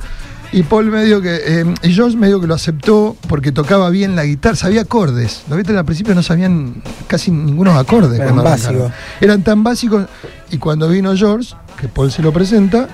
y 0.51 0.63
Paul 0.63 0.85
medio 0.85 1.21
que, 1.21 1.35
eh, 1.35 1.73
y 1.83 1.93
George 1.93 2.17
medio 2.17 2.41
que 2.41 2.47
lo 2.47 2.55
aceptó 2.55 3.15
porque 3.29 3.51
tocaba 3.51 3.91
bien 3.91 4.15
la 4.15 4.25
guitarra, 4.25 4.55
sabía 4.55 4.81
acordes. 4.81 5.43
Los 5.47 5.57
Beatles 5.57 5.77
al 5.77 5.85
principio 5.85 6.15
no 6.15 6.23
sabían 6.23 6.81
casi 7.05 7.29
ningunos 7.29 7.77
acordes. 7.77 8.19
Eran 8.19 8.37
básicos. 8.37 8.91
Eran 9.21 9.43
tan 9.43 9.63
básicos, 9.63 10.07
y 10.49 10.57
cuando 10.57 10.89
vino 10.89 11.15
George, 11.15 11.53
que 11.79 11.87
Paul 11.87 12.11
se 12.11 12.23
lo 12.23 12.33
presenta, 12.33 12.87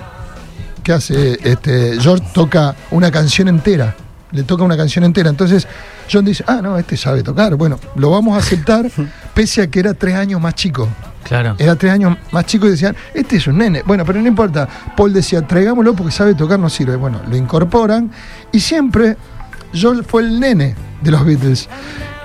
¿qué 0.82 0.92
hace? 0.92 1.38
Este, 1.42 1.98
George 2.00 2.26
toca 2.34 2.76
una 2.90 3.10
canción 3.10 3.48
entera. 3.48 3.96
Le 4.32 4.42
toca 4.42 4.62
una 4.62 4.76
canción 4.76 5.04
entera. 5.04 5.30
Entonces, 5.30 5.66
John 6.12 6.26
dice, 6.26 6.44
ah, 6.46 6.60
no, 6.62 6.76
este 6.76 6.98
sabe 6.98 7.22
tocar. 7.22 7.54
Bueno, 7.56 7.80
lo 7.96 8.10
vamos 8.10 8.36
a 8.36 8.40
aceptar, 8.40 8.90
pese 9.34 9.62
a 9.62 9.70
que 9.70 9.80
era 9.80 9.94
tres 9.94 10.16
años 10.16 10.38
más 10.38 10.54
chico. 10.54 10.86
Claro. 11.24 11.54
Era 11.58 11.76
tres 11.76 11.92
años 11.92 12.16
más 12.32 12.46
chico 12.46 12.66
y 12.66 12.70
decían, 12.70 12.96
este 13.14 13.36
es 13.36 13.46
un 13.46 13.58
nene. 13.58 13.82
Bueno, 13.84 14.04
pero 14.04 14.20
no 14.20 14.28
importa. 14.28 14.68
Paul 14.96 15.12
decía, 15.12 15.46
traigámoslo 15.46 15.94
porque 15.94 16.12
sabe 16.12 16.34
tocar, 16.34 16.58
no 16.58 16.68
sirve. 16.68 16.96
Bueno, 16.96 17.20
lo 17.28 17.36
incorporan 17.36 18.10
y 18.52 18.60
siempre 18.60 19.16
George 19.72 20.02
fue 20.02 20.22
el 20.22 20.40
nene 20.40 20.74
de 21.02 21.10
los 21.10 21.24
Beatles. 21.24 21.68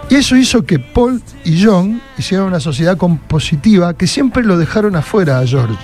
Y 0.09 0.15
eso 0.15 0.35
hizo 0.35 0.65
que 0.65 0.79
Paul 0.79 1.21
y 1.43 1.63
John 1.63 2.01
hicieran 2.17 2.47
una 2.47 2.59
sociedad 2.59 2.95
compositiva 2.97 3.95
que 3.95 4.05
siempre 4.05 4.43
lo 4.43 4.57
dejaron 4.57 4.95
afuera 4.95 5.39
a 5.39 5.47
George. 5.47 5.75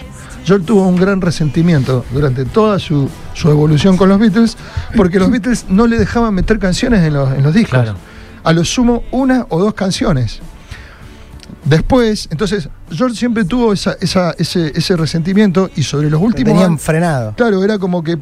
George 0.46 0.66
tuvo 0.66 0.88
un 0.88 0.96
gran 0.96 1.22
resentimiento 1.22 2.06
durante 2.12 2.46
toda 2.46 2.80
su, 2.80 3.10
su 3.34 3.50
evolución 3.50 3.98
con 3.98 4.10
los 4.10 4.20
Beatles, 4.20 4.58
porque 4.96 5.20
los 5.20 5.30
Beatles 5.30 5.66
no 5.70 5.88
le 5.88 5.98
dejaban 5.98 6.34
meter 6.34 6.60
canciones 6.60 7.04
en 7.04 7.14
los, 7.14 7.32
en 7.32 7.44
los 7.44 7.54
discos. 7.54 7.82
Claro. 7.82 7.96
A 8.44 8.54
lo 8.54 8.66
sumo 8.66 9.04
una 9.12 9.46
o 9.50 9.60
dos 9.60 9.74
canciones. 9.74 10.40
Después, 11.64 12.28
entonces, 12.32 12.70
George 12.92 13.16
siempre 13.16 13.46
tuvo 13.46 13.74
esa, 13.74 13.96
esa- 14.02 14.32
ese, 14.38 14.72
ese 14.76 14.96
resentimiento 14.98 15.70
y 15.76 15.84
sobre 15.84 16.10
los 16.10 16.20
Lo 16.20 16.28
últimos 16.28 16.54
tenían 16.54 16.72
años- 16.72 16.82
frenado. 16.82 17.34
Claro, 17.36 17.64
era 17.64 17.78
como 17.80 18.04
que 18.04 18.18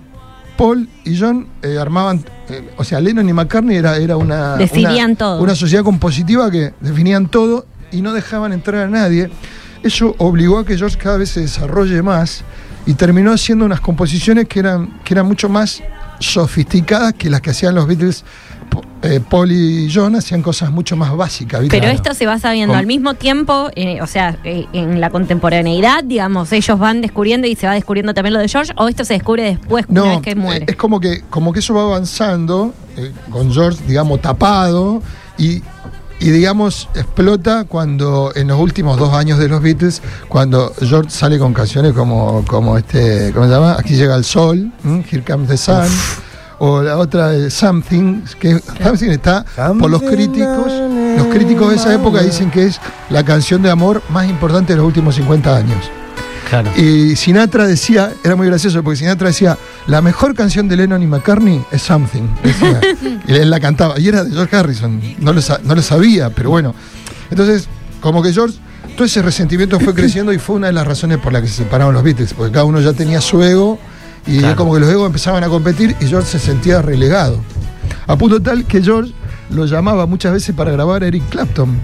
Paul 0.57 0.89
y 1.05 1.17
John 1.17 1.47
eh, 1.61 1.77
armaban, 1.79 2.23
eh, 2.49 2.69
o 2.77 2.83
sea, 2.83 2.99
Lennon 2.99 3.27
y 3.29 3.33
McCartney 3.33 3.77
era, 3.77 3.97
era 3.97 4.17
una, 4.17 4.55
Definían 4.57 5.11
una, 5.11 5.15
todo. 5.17 5.41
una 5.41 5.55
sociedad 5.55 5.83
compositiva 5.83 6.51
que 6.51 6.73
definían 6.81 7.27
todo 7.29 7.65
y 7.91 8.01
no 8.01 8.13
dejaban 8.13 8.51
entrar 8.53 8.83
a 8.83 8.89
nadie. 8.89 9.29
Eso 9.83 10.15
obligó 10.17 10.59
a 10.59 10.65
que 10.65 10.77
George 10.77 10.97
cada 10.97 11.17
vez 11.17 11.29
se 11.29 11.39
desarrolle 11.41 12.01
más 12.01 12.43
y 12.85 12.93
terminó 12.95 13.31
haciendo 13.31 13.63
unas 13.65 13.79
composiciones 13.79 14.47
que 14.49 14.59
eran, 14.59 14.99
que 15.05 15.13
eran 15.13 15.25
mucho 15.25 15.47
más 15.47 15.81
sofisticadas 16.19 17.13
que 17.13 17.29
las 17.29 17.41
que 17.41 17.51
hacían 17.51 17.75
los 17.75 17.87
Beatles. 17.87 18.23
Eh, 19.01 19.21
Paul 19.29 19.49
y 19.51 19.89
John 19.93 20.15
hacían 20.17 20.41
cosas 20.41 20.71
mucho 20.71 20.97
más 20.97 21.15
básicas. 21.15 21.61
¿viste? 21.61 21.79
Pero 21.79 21.89
esto 21.89 22.13
se 22.13 22.25
va 22.25 22.37
sabiendo 22.37 22.73
Con- 22.73 22.79
al 22.79 22.85
mismo 22.85 23.13
tiempo, 23.13 23.69
eh, 23.75 24.01
o 24.01 24.07
sea, 24.07 24.37
eh, 24.43 24.65
en 24.73 24.99
la 24.99 25.09
contemporaneidad, 25.09 26.03
digamos, 26.03 26.51
ellos 26.51 26.77
van 26.77 26.99
descubriendo 27.01 27.47
y 27.47 27.55
se 27.55 27.65
va 27.65 27.73
descubriendo 27.73 28.13
también 28.13 28.33
lo 28.33 28.39
de 28.41 28.49
George, 28.49 28.73
o 28.75 28.89
esto 28.89 29.05
se 29.05 29.13
descubre 29.13 29.43
después, 29.43 29.85
una 29.87 30.03
vez 30.03 30.21
que 30.21 30.35
muere. 30.35 30.65
es 30.67 30.75
como 30.75 30.99
que, 30.99 31.21
como 31.29 31.53
que 31.53 31.59
eso 31.59 31.73
va 31.73 31.83
avanzando, 31.83 32.73
eh, 32.97 33.13
con 33.29 33.53
George, 33.53 33.79
digamos, 33.87 34.21
tapado, 34.21 35.01
y, 35.37 35.63
y, 36.19 36.29
digamos, 36.31 36.89
explota 36.93 37.63
cuando 37.63 38.33
en 38.35 38.49
los 38.49 38.59
últimos 38.59 38.97
dos 38.99 39.13
años 39.13 39.39
de 39.39 39.47
los 39.47 39.61
Beatles, 39.61 40.01
cuando 40.27 40.73
George 40.81 41.09
sale 41.09 41.39
con 41.39 41.53
canciones 41.53 41.93
como, 41.93 42.43
como 42.45 42.77
este, 42.77 43.31
¿cómo 43.33 43.45
se 43.45 43.51
llama? 43.53 43.77
Aquí 43.79 43.95
llega 43.95 44.17
el 44.17 44.25
sol, 44.25 44.73
¿m? 44.83 45.05
Here 45.09 45.23
Comes 45.23 45.47
the 45.47 45.55
Sun. 45.55 45.87
O 46.59 46.81
la 46.83 46.97
otra, 46.97 47.49
Something, 47.49 48.21
que 48.39 48.59
Something 48.83 49.09
está 49.09 49.45
por 49.79 49.89
los 49.89 50.01
críticos. 50.01 50.71
Los 51.17 51.27
críticos 51.27 51.69
de 51.69 51.75
esa 51.77 51.93
época 51.93 52.21
dicen 52.21 52.51
que 52.51 52.65
es 52.65 52.79
la 53.09 53.23
canción 53.23 53.61
de 53.61 53.69
amor 53.69 54.01
más 54.09 54.29
importante 54.29 54.73
de 54.73 54.77
los 54.77 54.85
últimos 54.85 55.15
50 55.15 55.55
años. 55.55 55.89
Claro. 56.49 56.71
Y 56.75 57.15
Sinatra 57.15 57.67
decía, 57.67 58.11
era 58.23 58.35
muy 58.35 58.47
gracioso, 58.47 58.83
porque 58.83 58.97
Sinatra 58.97 59.27
decía, 59.27 59.57
la 59.85 60.01
mejor 60.01 60.33
canción 60.33 60.67
de 60.67 60.77
Lennon 60.77 61.01
y 61.01 61.07
McCartney 61.07 61.63
es 61.71 61.81
Something. 61.83 62.23
decía. 62.43 62.81
y 63.27 63.33
él 63.33 63.49
la 63.49 63.59
cantaba. 63.59 63.99
Y 63.99 64.07
era 64.07 64.23
de 64.23 64.31
George 64.31 64.55
Harrison. 64.55 64.99
No 65.19 65.31
lo, 65.31 65.41
no 65.63 65.75
lo 65.75 65.81
sabía, 65.81 66.31
pero 66.31 66.49
bueno. 66.49 66.73
Entonces, 67.29 67.67
como 68.01 68.23
que 68.23 68.33
George, 68.33 68.57
todo 68.95 69.05
ese 69.05 69.21
resentimiento 69.21 69.79
fue 69.79 69.93
creciendo 69.93 70.33
y 70.33 70.39
fue 70.39 70.55
una 70.55 70.67
de 70.67 70.73
las 70.73 70.87
razones 70.87 71.19
por 71.19 71.31
las 71.31 71.43
que 71.43 71.47
se 71.47 71.63
separaron 71.63 71.93
los 71.93 72.03
Beatles, 72.03 72.33
porque 72.33 72.51
cada 72.51 72.65
uno 72.65 72.81
ya 72.81 72.93
tenía 72.93 73.21
su 73.21 73.43
ego 73.43 73.79
y 74.27 74.37
Claro. 74.39 74.49
es 74.49 74.55
como 74.55 74.73
que 74.73 74.79
los 74.81 74.89
egos 74.89 75.05
empezaban 75.07 75.43
a 75.43 75.47
competir 75.49 75.95
y 75.99 76.05
George 76.07 76.27
se 76.29 76.39
sentía 76.39 76.81
relegado. 76.81 77.39
A 78.07 78.15
punto 78.17 78.41
tal 78.41 78.65
que 78.65 78.81
George 78.81 79.13
lo 79.49 79.65
llamaba 79.65 80.05
muchas 80.05 80.33
veces 80.33 80.55
para 80.55 80.71
grabar 80.71 81.03
a 81.03 81.07
Eric 81.07 81.23
Clapton, 81.29 81.77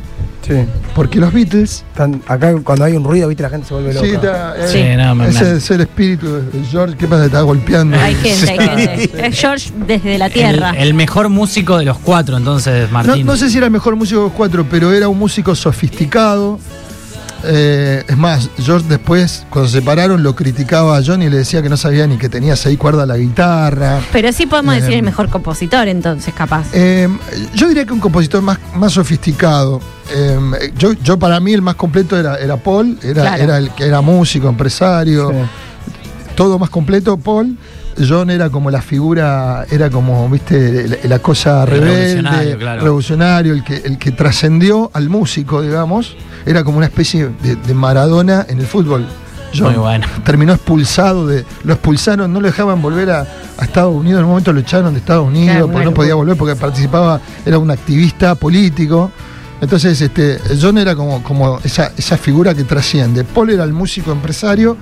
Sí. 0.48 0.54
porque 0.94 1.20
los 1.20 1.34
Beatles 1.34 1.84
Están- 1.92 2.22
acá 2.28 2.54
cuando 2.64 2.86
hay 2.86 2.94
un 2.94 3.04
ruido, 3.04 3.28
viste, 3.28 3.42
la 3.42 3.50
gente 3.50 3.68
se 3.68 3.74
vuelve 3.74 3.94
loca. 3.96 4.06
Sí, 4.08 4.14
está, 4.14 4.56
eh, 4.58 4.68
Sí. 4.68 4.84
no, 4.98 5.16
me- 5.16 5.28
ese 5.30 5.44
me- 5.44 5.58
es 5.58 5.72
el 5.72 5.82
espíritu 5.82 6.28
de 6.36 6.64
George. 6.70 6.96
¿Qué 6.98 7.08
pasa? 7.08 7.22
Te 7.22 7.28
está 7.28 7.42
golpeando. 7.42 7.98
Hay 8.00 8.14
gente, 8.16 8.52
hay 8.52 8.70
gente. 8.88 9.12
Es 9.28 9.40
George 9.40 9.72
desde 9.88 10.18
la 10.20 10.30
Tierra. 10.30 10.72
el 10.78 10.94
mejor 10.94 11.30
músico 11.30 11.78
de 11.80 11.86
los 11.86 11.98
cuatro, 11.98 12.38
entonces, 12.38 12.88
No, 12.92 12.94
Martín. 12.94 13.26
no 13.26 13.36
sé 13.38 13.50
si 13.50 13.58
era 13.58 13.66
el 13.66 13.72
mejor 13.72 13.96
músico 13.96 14.20
de 14.22 14.26
los 14.28 14.34
cuatro, 14.36 14.66
pero 14.70 14.92
era 14.94 15.08
un 15.08 15.18
músico 15.18 15.56
sofisticado. 15.56 16.60
Eh, 17.48 18.04
es 18.08 18.18
más, 18.18 18.50
George 18.58 18.86
después, 18.90 19.46
cuando 19.50 19.70
se 19.70 19.80
separaron, 19.80 20.24
lo 20.24 20.36
criticaba 20.36 20.98
a 20.98 21.02
John 21.06 21.22
y 21.22 21.30
le 21.30 21.38
decía 21.38 21.62
que 21.62 21.70
no 21.70 21.78
sabía 21.78 22.08
ni 22.08 22.18
que 22.18 22.30
tenía 22.30 22.56
seis 22.56 22.78
cuerdas 22.78 23.08
la 23.08 23.18
guitarra. 23.18 24.00
Pero 24.12 24.32
sí 24.32 24.46
podemos 24.46 24.76
decir 24.76 24.94
el 24.94 25.04
mejor 25.04 25.30
compositor, 25.30 25.88
entonces, 25.88 26.34
capaz. 26.34 26.66
Eh, 26.74 27.08
yo 27.54 27.68
diría 27.68 27.86
que 27.86 27.94
un 27.94 28.00
compositor 28.00 28.42
más, 28.42 28.58
más 28.76 28.94
sofisticado. 28.94 29.80
Eh, 30.14 30.38
yo, 30.78 30.94
yo 30.94 31.18
para 31.20 31.40
mí 31.40 31.54
el 31.54 31.62
más 31.62 31.76
completo 31.76 32.18
era, 32.18 32.36
era 32.38 32.58
Paul, 32.58 32.98
era, 33.04 33.22
Claro. 33.22 33.44
era 33.44 33.58
el 33.58 33.70
que 33.72 33.86
era 33.86 34.02
músico, 34.02 34.48
empresario, 34.50 35.30
Sí. 35.32 35.38
todo 36.36 36.60
más 36.60 36.70
completo 36.70 37.18
Paul. 37.18 37.58
John 37.98 38.30
era 38.30 38.50
como 38.50 38.70
la 38.70 38.82
figura, 38.82 39.66
era 39.72 39.90
como, 39.90 40.28
viste, 40.30 40.86
la, 40.88 40.98
la 41.04 41.20
cosa 41.20 41.64
El 41.64 41.70
rebelde, 41.70 41.96
revolucionario, 41.96 42.58
claro. 42.58 42.82
revolucionario, 42.82 43.54
el 43.54 43.64
que, 43.64 43.76
el 43.78 43.98
que 43.98 44.12
trascendió 44.12 44.92
al 44.94 45.08
músico, 45.08 45.62
digamos. 45.62 46.16
Era 46.46 46.64
como 46.64 46.78
una 46.78 46.86
especie 46.86 47.30
de, 47.42 47.56
de 47.56 47.74
Maradona 47.74 48.46
en 48.48 48.60
el 48.60 48.68
fútbol. 48.68 49.08
John 49.58 49.72
Muy 49.72 49.80
bueno. 49.80 50.06
terminó 50.24 50.54
expulsado 50.54 51.28
de. 51.28 51.46
Lo 51.64 51.74
expulsaron, 51.74 52.32
no 52.32 52.42
lo 52.42 52.48
dejaban 52.48 52.82
volver 52.82 53.10
a, 53.12 53.22
a 53.58 53.64
Estados 53.64 53.96
Unidos. 53.96 54.20
En 54.20 54.26
un 54.26 54.32
momento 54.32 54.52
lo 54.54 54.60
echaron 54.60 54.94
de 54.94 55.00
Estados 55.00 55.28
Unidos 55.28 55.56
Claro, 55.56 55.72
porque 55.72 55.86
no 55.86 55.94
podía 55.94 56.16
volver 56.16 56.38
porque 56.38 56.56
participaba, 56.56 57.20
era 57.46 57.58
un 57.58 57.72
activista 57.72 58.36
político. 58.36 59.12
Entonces, 59.62 60.00
este, 60.02 60.40
John 60.62 60.78
era 60.78 60.96
como, 60.96 61.24
como 61.24 61.60
esa, 61.64 61.92
esa 61.98 62.18
figura 62.18 62.54
que 62.54 62.66
trasciende. 62.66 63.24
Paul 63.24 63.52
era 63.52 63.64
el 63.64 63.74
músico 63.74 64.12
empresario. 64.12 64.78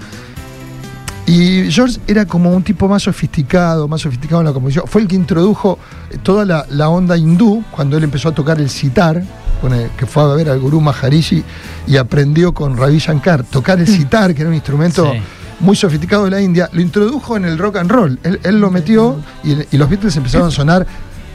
Y 1.25 1.72
George 1.72 2.00
era 2.06 2.25
como 2.25 2.51
un 2.51 2.63
tipo 2.63 2.88
más 2.89 3.03
sofisticado, 3.03 3.88
más 3.88 4.01
sofisticado 4.01 4.42
en 4.42 4.48
la 4.48 4.53
composición. 4.53 4.86
Fue 4.88 5.01
el 5.01 5.08
que 5.08 5.15
introdujo 5.15 5.80
eh, 6.12 6.18
toda 6.22 6.44
la, 6.44 6.65
la 6.70 6.89
onda 6.89 7.15
hindú 7.18 7.63
cuando 7.72 7.98
él 7.98 8.03
empezó 8.03 8.30
a 8.30 8.32
tocar 8.34 8.60
el 8.60 8.70
sitar, 8.70 9.24
con 9.62 9.74
el- 9.74 9.89
que 9.92 10.06
fue 10.06 10.24
a 10.24 10.27
ver 10.36 10.50
al 10.50 10.60
gurú 10.60 10.82
Maharishi 10.82 11.42
y 11.88 11.96
aprendió 11.96 12.53
con 12.53 12.75
Ravi 12.75 12.98
Shankar 13.00 13.44
tocar 13.44 13.80
el 13.80 13.88
sitar, 13.88 14.36
que 14.36 14.42
era 14.42 14.50
un 14.50 14.56
instrumento 14.56 15.10
Sí. 15.13 15.20
muy 15.62 15.77
sofisticado 15.77 16.25
de 16.25 16.32
la 16.32 16.42
India. 16.42 16.70
Lo 16.74 16.82
introdujo 16.82 17.38
en 17.38 17.46
el 17.46 17.58
rock 17.58 17.77
and 17.77 17.89
roll. 17.89 18.20
Él, 18.24 18.42
él 18.44 18.60
lo 18.60 18.70
metió 18.70 19.18
y, 19.46 19.53
y 19.72 19.77
los 19.77 19.89
Beatles 19.89 20.15
empezaron 20.18 20.50
a 20.50 20.51
sonar 20.51 20.86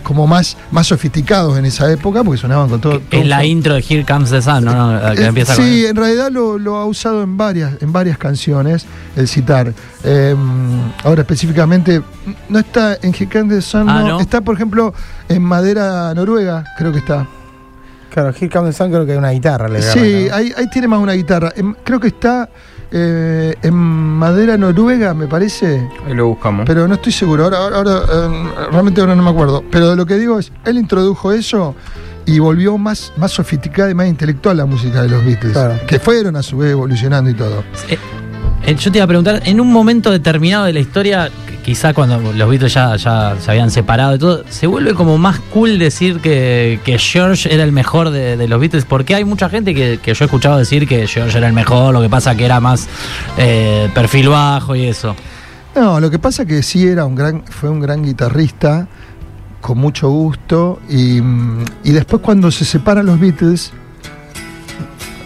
como 0.08 0.26
más, 0.26 0.56
más 0.70 0.86
sofisticados 0.86 1.58
en 1.58 1.66
esa 1.66 1.92
época 1.92 2.24
porque 2.24 2.40
sonaban 2.40 2.68
con 2.70 2.80
todo. 2.80 2.98
todo 2.98 3.20
Es 3.20 3.26
la 3.26 3.44
intro 3.44 3.74
de 3.74 3.84
Here 3.86 4.04
Comes 4.06 4.30
the 4.30 4.40
Sun, 4.40 4.64
¿no? 4.64 4.72
no 4.74 4.92
la 5.00 5.14
que 5.14 5.22
eh, 5.22 5.26
empieza 5.26 5.54
sí, 5.54 5.60
con- 5.60 5.90
en 5.90 5.96
realidad 5.96 6.30
lo, 6.32 6.58
lo 6.58 6.76
ha 6.78 6.86
usado 6.86 7.22
en 7.22 7.36
varias, 7.36 7.74
en 7.82 7.92
varias 7.92 8.16
canciones, 8.16 8.86
el 9.16 9.28
citar. 9.28 9.74
Eh, 10.04 10.34
ahora 11.04 11.20
específicamente, 11.20 12.00
no 12.48 12.58
está 12.58 12.96
en 13.02 13.12
Gigante 13.12 13.60
Sun, 13.60 13.88
Ah, 13.88 14.00
no. 14.00 14.08
¿no? 14.08 14.20
está 14.20 14.40
por 14.40 14.54
ejemplo 14.54 14.94
en 15.28 15.42
Madera 15.42 16.14
Noruega, 16.14 16.64
creo 16.78 16.90
que 16.90 16.98
está. 16.98 17.26
Claro, 18.10 18.30
Here 18.30 18.48
Comes 18.48 18.74
the 18.74 18.82
Sun 18.82 18.90
creo 18.90 19.04
que 19.04 19.12
hay 19.12 19.18
una 19.18 19.30
guitarra. 19.30 19.68
Le 19.68 19.82
Sí, 19.82 20.28
ahí 20.32 20.52
tiene 20.72 20.88
más 20.88 20.98
una 20.98 21.12
guitarra. 21.12 21.52
Em, 21.54 21.74
creo 21.84 22.00
que 22.00 22.08
está 22.08 22.48
eh, 22.90 23.54
en 23.62 23.74
Madera 23.74 24.56
Noruega, 24.56 25.14
me 25.14 25.26
parece. 25.26 25.88
Ahí 26.06 26.14
lo 26.14 26.28
buscamos. 26.28 26.64
Pero 26.66 26.88
no 26.88 26.94
estoy 26.94 27.12
seguro, 27.12 27.44
ahora, 27.44 27.58
ahora, 27.58 27.76
ahora, 27.78 28.02
eh, 28.12 28.68
realmente 28.70 29.00
ahora 29.00 29.14
no 29.14 29.22
me 29.22 29.30
acuerdo. 29.30 29.64
Pero 29.70 29.94
lo 29.94 30.06
que 30.06 30.14
digo 30.14 30.38
es, 30.38 30.52
él 30.64 30.78
introdujo 30.78 31.32
eso 31.32 31.74
y 32.28 32.38
volvió 32.40 32.76
más, 32.76 33.12
más 33.16 33.32
sofisticada 33.32 33.90
y 33.90 33.94
más 33.94 34.06
intelectual 34.06 34.58
la 34.58 34.66
música 34.66 35.02
de 35.02 35.08
los 35.08 35.24
Beatles. 35.24 35.52
Claro. 35.52 35.74
Que 35.86 35.98
fueron 35.98 36.36
a 36.36 36.42
su 36.42 36.58
vez 36.58 36.72
evolucionando 36.72 37.30
y 37.30 37.34
todo. 37.34 37.64
Eh, 37.88 37.98
yo 38.76 38.92
te 38.92 38.98
iba 38.98 39.04
a 39.04 39.08
preguntar, 39.08 39.42
en 39.44 39.60
un 39.60 39.72
momento 39.72 40.10
determinado 40.10 40.64
de 40.64 40.72
la 40.72 40.80
historia, 40.80 41.30
quizá 41.64 41.94
cuando 41.94 42.18
los 42.32 42.48
Beatles 42.48 42.74
ya, 42.74 42.96
ya 42.96 43.36
se 43.40 43.50
habían 43.50 43.70
separado 43.70 44.14
y 44.14 44.18
todo, 44.18 44.44
se 44.48 44.66
vuelve 44.66 44.94
como 44.94 45.16
más 45.16 45.38
cool 45.52 45.78
decir 45.78 46.20
que, 46.20 46.80
que 46.84 46.98
George 46.98 47.52
era 47.52 47.64
el 47.64 47.72
mejor 47.72 48.10
de, 48.10 48.48
los 48.48 48.60
Beatles, 48.60 48.84
porque 48.84 49.14
hay 49.14 49.24
mucha 49.24 49.48
gente 49.48 49.74
que, 49.74 49.98
que 50.02 50.14
yo 50.14 50.24
he 50.24 50.26
escuchado 50.26 50.58
decir 50.58 50.86
que 50.86 51.06
George 51.06 51.38
era 51.38 51.46
el 51.46 51.52
mejor, 51.52 51.94
lo 51.94 52.00
que 52.00 52.08
pasa 52.08 52.34
que 52.36 52.44
era 52.44 52.60
más 52.60 52.88
eh, 53.36 53.90
perfil 53.94 54.28
bajo 54.28 54.74
y 54.74 54.86
eso. 54.86 55.14
No, 55.74 56.00
lo 56.00 56.10
que 56.10 56.18
pasa 56.18 56.44
que 56.44 56.62
sí 56.62 56.86
era 56.86 57.04
un 57.04 57.14
gran, 57.14 57.44
fue 57.44 57.70
un 57.70 57.80
gran 57.80 58.02
guitarrista, 58.02 58.88
con 59.60 59.78
mucho 59.78 60.10
gusto, 60.10 60.80
y, 60.88 61.18
y 61.84 61.92
después 61.92 62.22
cuando 62.22 62.50
se 62.50 62.64
separan 62.64 63.06
los 63.06 63.20
Beatles, 63.20 63.72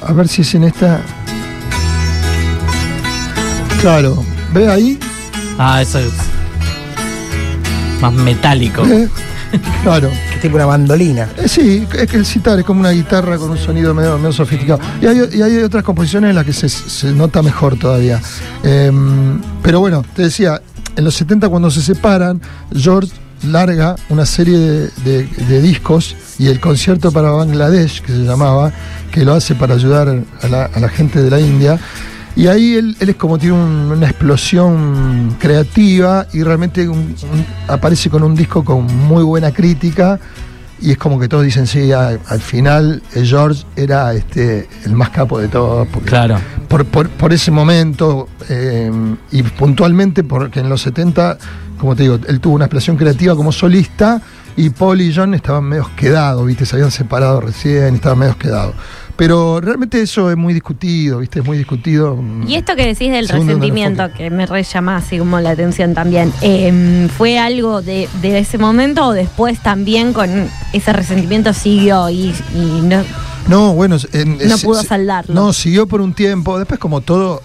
a 0.07 0.13
ver 0.13 0.29
si 0.29 0.43
es 0.43 0.55
en 0.55 0.65
esta. 0.65 1.01
Claro, 3.83 4.23
ve 4.55 4.69
ahí, 4.69 4.99
Ah, 5.59 5.83
eso 5.83 5.99
es 5.99 6.13
más 8.01 8.13
metálico. 8.13 8.83
¿Ve? 8.85 9.09
claro. 9.83 10.09
Que 10.09 10.35
es 10.37 10.41
tipo 10.41 10.55
una 10.57 10.67
mandolina. 10.67 11.29
Eh, 11.37 11.47
sí, 11.49 11.87
es 11.99 12.07
que 12.09 12.17
el 12.17 12.25
citar 12.27 12.59
es 12.59 12.65
como 12.65 12.81
una 12.81 12.91
guitarra 12.91 13.37
con 13.39 13.51
un 13.51 13.59
sonido 13.59 13.93
medio, 13.93 14.17
medio 14.19 14.33
sofisticado. 14.33 14.81
Y 15.01 15.07
hay, 15.07 15.29
y 15.33 15.43
hay 15.43 15.59
otras 15.59 15.85
composiciones 15.85 16.31
en 16.31 16.37
las 16.37 16.45
que 16.47 16.53
se, 16.53 16.69
se 16.69 17.13
nota 17.13 17.43
mejor 17.43 17.77
todavía. 17.77 18.21
Em, 18.63 19.41
pero 19.63 19.81
bueno, 19.81 20.05
te 20.17 20.23
decía, 20.23 20.61
en 20.97 21.05
los 21.05 21.15
70 21.17 21.49
cuando 21.49 21.71
se 21.71 21.83
separan, 21.83 22.41
George 22.75 23.13
larga 23.47 23.97
una 24.09 24.25
serie 24.27 24.57
de, 24.59 24.91
de- 25.05 25.27
de 25.49 25.61
discos 25.61 26.17
y 26.39 26.47
el 26.47 26.61
concierto 26.61 27.11
para 27.13 27.31
Bangladesh, 27.31 28.01
que 28.03 28.13
se 28.13 28.19
llamaba, 28.25 28.73
que 29.11 29.25
lo 29.25 29.35
hace 29.35 29.55
para 29.57 29.75
ayudar 29.75 30.09
a 30.43 30.49
la, 30.49 30.65
a 30.67 30.81
la 30.81 30.89
gente 30.89 31.21
de 31.23 31.31
la 31.31 31.41
India. 31.41 31.79
Y 32.35 32.47
ahí 32.47 32.77
él, 32.77 32.97
él 32.99 33.11
es 33.11 33.17
como 33.17 33.39
tiene 33.39 33.55
un- 33.57 33.93
una 33.93 34.07
explosión 34.09 35.37
creativa 35.39 36.27
y 36.33 36.43
realmente 36.43 36.89
un- 36.89 37.15
un- 37.31 37.47
aparece 37.69 38.09
con 38.11 38.23
un 38.23 38.35
disco 38.35 38.65
con 38.65 38.85
muy 38.87 39.23
buena 39.23 39.51
crítica 39.53 40.19
y 40.81 40.91
es 40.93 40.99
como 40.99 41.21
que 41.21 41.29
todos 41.29 41.45
dicen, 41.45 41.67
sí, 41.67 41.93
a- 41.93 42.19
al 42.27 42.41
final 42.41 43.03
eh, 43.15 43.25
George 43.25 43.65
era 43.77 44.15
este, 44.15 44.69
el 44.85 44.93
más 44.95 45.11
capo 45.11 45.39
de 45.39 45.49
todos. 45.49 45.87
porque- 45.89 46.09
Claro. 46.09 46.39
Por, 46.69 46.87
por- 46.87 47.11
por 47.11 47.33
ese 47.35 47.51
momento 47.51 48.29
eh, 48.49 48.91
y 49.31 49.43
puntualmente 49.43 50.25
porque 50.25 50.61
en 50.61 50.69
los 50.71 50.81
70, 50.83 51.37
como 51.79 51.95
te 51.95 52.05
digo, 52.05 52.19
él 52.27 52.41
tuvo 52.41 52.55
una 52.55 52.65
explosión 52.65 52.97
creativa 52.97 53.37
como 53.37 53.53
solista 53.53 54.23
y 54.57 54.71
Paul 54.71 55.01
y 55.01 55.15
John 55.15 55.35
estaban 55.35 55.65
medio 55.65 55.89
quedados, 55.97 56.47
¿viste? 56.47 56.67
Se 56.67 56.77
habían 56.77 56.91
separado 56.91 57.41
recién 57.41 57.95
estaban 57.95 58.19
medio 58.19 58.37
quedados. 58.39 58.75
Pero 59.17 59.61
realmente 59.61 60.01
eso 60.01 60.31
es 60.31 60.37
muy 60.37 60.55
discutido, 60.55 61.19
¿viste? 61.19 61.41
Es 61.41 61.45
muy 61.45 61.59
discutido. 61.59 62.17
mm, 62.17 62.49
Y 62.49 62.55
esto 62.57 62.75
que 62.75 62.87
decís 62.87 63.11
del 63.13 63.29
resentimiento, 63.29 64.11
que 64.17 64.31
me 64.31 64.47
re 64.47 64.63
llama 64.63 64.97
así 64.97 65.19
como 65.19 65.39
la 65.39 65.51
atención 65.51 65.95
también, 65.95 66.33
eh, 66.41 67.09
¿fue 67.17 67.39
algo 67.39 67.83
de, 67.83 68.09
de 68.23 68.39
ese 68.39 68.57
momento 68.59 69.07
o 69.09 69.13
después 69.13 69.61
también 69.63 70.13
con 70.13 70.49
ese 70.73 70.93
resentimiento 70.93 71.53
siguió 71.53 72.09
y, 72.11 72.35
y 72.55 72.81
no, 72.83 73.03
No, 73.49 73.75
bueno, 73.75 73.97
en- 74.13 74.39
No 74.49 74.57
pudo 74.59 74.83
saldarlo. 74.83 75.35
No, 75.35 75.53
siguió 75.53 75.87
por 75.87 76.01
un 76.01 76.15
tiempo. 76.15 76.59
Después, 76.59 76.81
como 76.81 77.01
todo, 77.03 77.43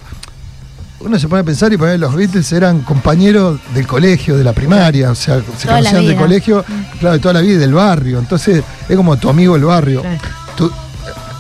uno 1.00 1.20
se 1.20 1.28
pone 1.28 1.42
a 1.42 1.44
pensar 1.44 1.72
y 1.72 1.78
poner 1.78 2.00
los 2.00 2.16
Beatles 2.16 2.52
eran 2.52 2.82
compañeros 2.82 3.60
del 3.74 3.86
colegio, 3.86 4.36
de 4.38 4.44
la 4.44 4.54
primaria, 4.54 5.12
o 5.12 5.16
sea, 5.16 5.36
se 5.58 5.68
Toda 5.68 5.78
conocían 5.80 6.02
vida. 6.02 6.18
colegio, 6.18 6.66
claro, 7.00 7.14
de 7.14 7.20
toda 7.20 7.34
la 7.36 7.42
vida 7.42 7.54
y 7.54 7.58
del 7.58 7.74
barrio. 7.74 8.20
Entonces, 8.20 8.64
es 8.90 8.96
como 8.96 9.16
tu 9.18 9.30
amigo 9.30 9.54
del 9.54 9.66
barrio. 9.66 10.02
Claro. 10.02 10.18
Tú- 10.56 10.72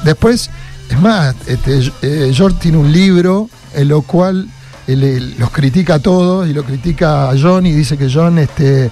después, 0.03 0.49
es 0.89 0.99
más, 1.01 1.35
este, 1.47 1.91
eh, 2.01 2.31
George 2.33 2.57
tiene 2.61 2.77
un 2.77 2.91
libro 2.91 3.49
en 3.73 3.87
lo 3.87 4.03
cual 4.03 4.47
él, 4.87 5.03
él 5.03 5.35
los 5.39 5.49
critica 5.51 5.95
a 5.95 5.99
todos 5.99 6.47
y 6.47 6.53
lo 6.53 6.63
critica 6.63 7.29
a 7.29 7.35
John 7.39 7.65
y 7.65 7.71
dice 7.73 7.97
que 7.97 8.09
John, 8.13 8.37
este, 8.37 8.89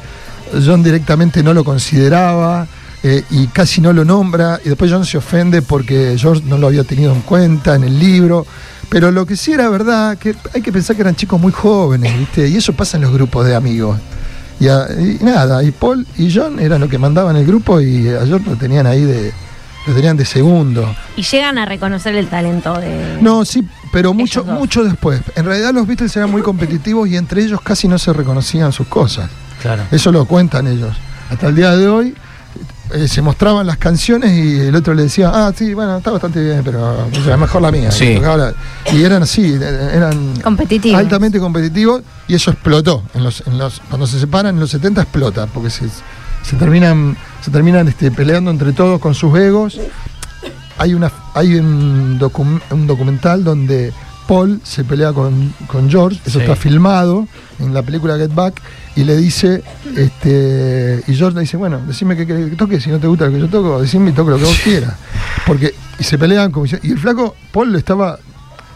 John 0.65 0.83
directamente 0.83 1.41
no 1.43 1.53
lo 1.53 1.63
consideraba 1.63 2.67
eh, 3.07 3.23
y 3.29 3.45
casi 3.47 3.81
no 3.81 3.93
lo 3.93 4.03
nombra 4.03 4.59
y 4.65 4.69
después 4.69 4.91
John 4.91 5.05
se 5.05 5.19
ofende 5.19 5.61
porque 5.61 6.15
George 6.17 6.41
no 6.47 6.57
lo 6.57 6.65
había 6.67 6.83
tenido 6.83 7.13
en 7.13 7.21
cuenta 7.21 7.75
en 7.75 7.83
el 7.83 7.99
libro. 7.99 8.47
Pero 8.89 9.11
lo 9.11 9.25
que 9.27 9.35
sí 9.35 9.51
era 9.51 9.69
verdad, 9.69 10.17
que 10.17 10.35
hay 10.53 10.61
que 10.63 10.71
pensar 10.71 10.95
que 10.95 11.03
eran 11.03 11.15
chicos 11.15 11.39
muy 11.39 11.51
jóvenes, 11.51 12.17
¿viste? 12.17 12.47
Y 12.47 12.55
eso 12.57 12.73
pasa 12.73 12.97
en 12.97 13.03
los 13.03 13.11
grupos 13.13 13.45
de 13.45 13.55
amigos. 13.55 13.99
Y, 14.59 14.67
a- 14.69 14.87
y 14.97 15.23
nada, 15.23 15.61
y 15.63 15.69
Paul 15.71 16.05
y 16.17 16.33
John 16.33 16.59
eran 16.59 16.81
los 16.81 16.89
que 16.89 16.97
mandaban 16.97 17.35
el 17.35 17.45
grupo 17.45 17.79
y 17.81 18.07
a 18.09 18.25
George 18.25 18.49
lo 18.49 18.55
tenían 18.55 18.87
ahí 18.87 19.01
de, 19.03 19.33
lo 19.85 19.93
tenían 19.93 20.17
de 20.17 20.25
segundo. 20.25 20.95
y 21.15 21.21
llegan 21.23 21.57
a 21.59 21.65
reconocer 21.65 22.15
el 22.15 22.27
talento 22.27 22.73
de... 22.79 23.17
No, 23.21 23.43
sí, 23.45 23.67
pero 23.91 24.13
mucho, 24.13 24.43
mucho 24.45 24.83
después. 24.83 25.19
En 25.35 25.45
realidad 25.45 25.73
los 25.73 25.85
Beatles 25.85 26.15
eran 26.15 26.31
muy 26.31 26.41
competitivos 26.41 27.07
y 27.09 27.17
entre 27.17 27.43
ellos 27.43 27.59
casi 27.61 27.87
no 27.87 27.99
se 27.99 28.13
reconocían 28.13 28.71
sus 28.71 28.87
cosas. 28.87 29.29
Claro. 29.61 29.83
Eso 29.91 30.11
lo 30.11 30.25
cuentan 30.25 30.67
ellos. 30.67 30.95
Hasta 31.29 31.47
el 31.47 31.55
día 31.55 31.75
de 31.75 31.87
hoy 31.87 32.15
eh, 32.93 33.07
se 33.07 33.21
mostraban 33.21 33.65
las 33.65 33.77
canciones 33.77 34.31
y 34.31 34.59
el 34.59 34.75
otro 34.75 34.93
le 34.93 35.03
decía, 35.03 35.31
ah, 35.33 35.51
sí, 35.55 35.73
bueno, 35.73 35.97
está 35.97 36.11
bastante 36.11 36.41
bien, 36.43 36.61
pero 36.63 37.07
o 37.07 37.23
sea, 37.23 37.35
mejor 37.37 37.61
la 37.61 37.71
mía. 37.71 37.91
Sí. 37.91 38.19
Y 38.93 39.03
eran 39.03 39.23
así, 39.23 39.53
eran 39.53 40.39
Competitivos. 40.41 40.99
altamente 40.99 41.39
competitivos 41.39 42.01
y 42.27 42.35
eso 42.35 42.51
explotó. 42.51 43.03
En 43.13 43.23
los, 43.23 43.43
en 43.47 43.57
los, 43.57 43.81
cuando 43.89 44.05
se 44.05 44.19
separan 44.19 44.55
en 44.55 44.61
los 44.61 44.69
70 44.69 45.01
explota, 45.01 45.47
porque 45.47 45.69
se, 45.69 45.85
se 46.43 46.55
terminan, 46.57 47.17
se 47.41 47.51
terminan 47.51 47.87
este, 47.87 48.11
peleando 48.11 48.51
entre 48.51 48.71
todos 48.73 48.99
con 48.99 49.15
sus 49.15 49.37
egos. 49.37 49.79
Hay, 50.77 50.93
una, 50.93 51.11
hay 51.33 51.55
un 51.55 52.19
documental 52.19 53.43
donde 53.43 53.93
Paul 54.27 54.59
se 54.63 54.83
pelea 54.83 55.13
con, 55.13 55.53
con 55.67 55.89
George, 55.89 56.19
eso 56.25 56.39
Sí. 56.39 56.43
está 56.45 56.55
filmado 56.55 57.27
en 57.59 57.73
la 57.73 57.81
película 57.83 58.17
Get 58.17 58.33
Back, 58.33 58.61
y 58.95 59.03
le 59.03 59.15
dice, 59.17 59.63
este, 59.95 61.03
y 61.07 61.15
George 61.15 61.35
le 61.35 61.41
dice, 61.41 61.57
bueno, 61.57 61.79
decime 61.87 62.15
qué 62.15 62.25
querés 62.25 62.49
que 62.49 62.55
toque, 62.55 62.79
si 62.79 62.89
no 62.89 62.99
te 62.99 63.07
gusta 63.07 63.25
lo 63.25 63.31
que 63.31 63.39
yo 63.39 63.47
toco, 63.49 63.81
decime 63.81 64.11
y 64.11 64.13
toco 64.13 64.31
lo 64.31 64.37
que 64.37 64.45
vos 64.45 64.59
quieras. 64.63 64.93
Porque 65.45 65.73
y 65.99 66.03
se 66.03 66.17
peleaban 66.17 66.51
como 66.51 66.65
y 66.65 66.91
el 66.91 66.97
flaco 66.99 67.35
Paul 67.51 67.71
le 67.71 67.77
estaba 67.77 68.17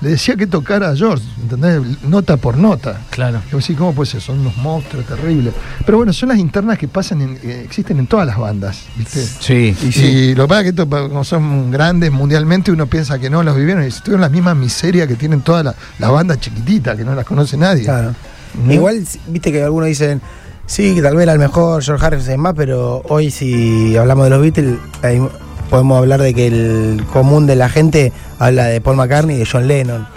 le 0.01 0.09
decía 0.11 0.35
que 0.37 0.47
tocara 0.47 0.89
a 0.91 0.95
George, 0.95 1.23
¿entendés? 1.41 2.01
Nota 2.03 2.37
por 2.37 2.57
nota. 2.57 3.01
Claro. 3.09 3.41
Y 3.51 3.55
decís, 3.55 3.75
¿cómo 3.77 3.93
puede 3.93 4.09
ser? 4.09 4.21
Son 4.21 4.39
unos 4.39 4.55
monstruos 4.57 5.05
terribles. 5.05 5.53
Pero 5.85 5.97
bueno, 5.97 6.13
son 6.13 6.29
las 6.29 6.37
internas 6.37 6.77
que 6.77 6.87
pasan 6.87 7.21
en- 7.21 7.39
eh, 7.43 7.63
existen 7.65 7.99
en 7.99 8.07
todas 8.07 8.25
las 8.25 8.37
bandas, 8.37 8.83
¿viste? 8.95 9.21
Sí. 9.25 9.75
Y, 10.01 10.35
lo 10.35 10.43
que 10.45 10.47
pasa 10.47 10.61
es 10.61 10.63
que 10.65 10.69
esto, 10.69 10.89
como 10.89 11.23
son 11.23 11.69
grandes 11.71 12.11
mundialmente, 12.11 12.71
uno 12.71 12.87
piensa 12.87 13.19
que 13.19 13.29
no 13.29 13.43
los 13.43 13.55
vivieron 13.55 13.85
y 13.85 13.89
tuvieron 13.91 14.21
la 14.21 14.29
misma 14.29 14.55
miseria 14.55 15.05
que 15.05 15.15
tienen 15.15 15.41
todas 15.41 15.65
las 15.65 15.75
la 15.99 16.09
bandas 16.09 16.39
chiquititas, 16.39 16.95
que 16.97 17.03
no 17.03 17.13
las 17.13 17.25
conoce 17.25 17.57
nadie. 17.57 17.83
Claro. 17.83 18.15
¿No? 18.63 18.73
Igual, 18.73 19.03
viste 19.27 19.51
que 19.51 19.61
algunos 19.63 19.87
dicen, 19.89 20.21
sí, 20.65 20.95
que 20.95 21.01
tal 21.01 21.15
vez 21.15 21.23
era 21.23 21.33
el 21.33 21.39
mejor, 21.39 21.83
George 21.83 22.05
Harrison 22.05 22.31
es 22.33 22.37
más, 22.39 22.53
pero 22.55 23.01
hoy 23.09 23.31
si 23.31 23.97
hablamos 23.97 24.23
de 24.25 24.29
los 24.29 24.41
Beatles, 24.41 24.77
hay- 25.03 25.21
podemos 25.69 25.97
hablar 25.97 26.21
de 26.21 26.33
que 26.33 26.47
el 26.47 27.05
común 27.11 27.45
de 27.47 27.55
la 27.55 27.69
gente 27.69 28.11
habla 28.39 28.65
de 28.65 28.81
Paul 28.81 28.97
McCartney 28.97 29.35
y 29.35 29.39
de 29.39 29.45
John 29.45 29.67
Lennon. 29.67 30.07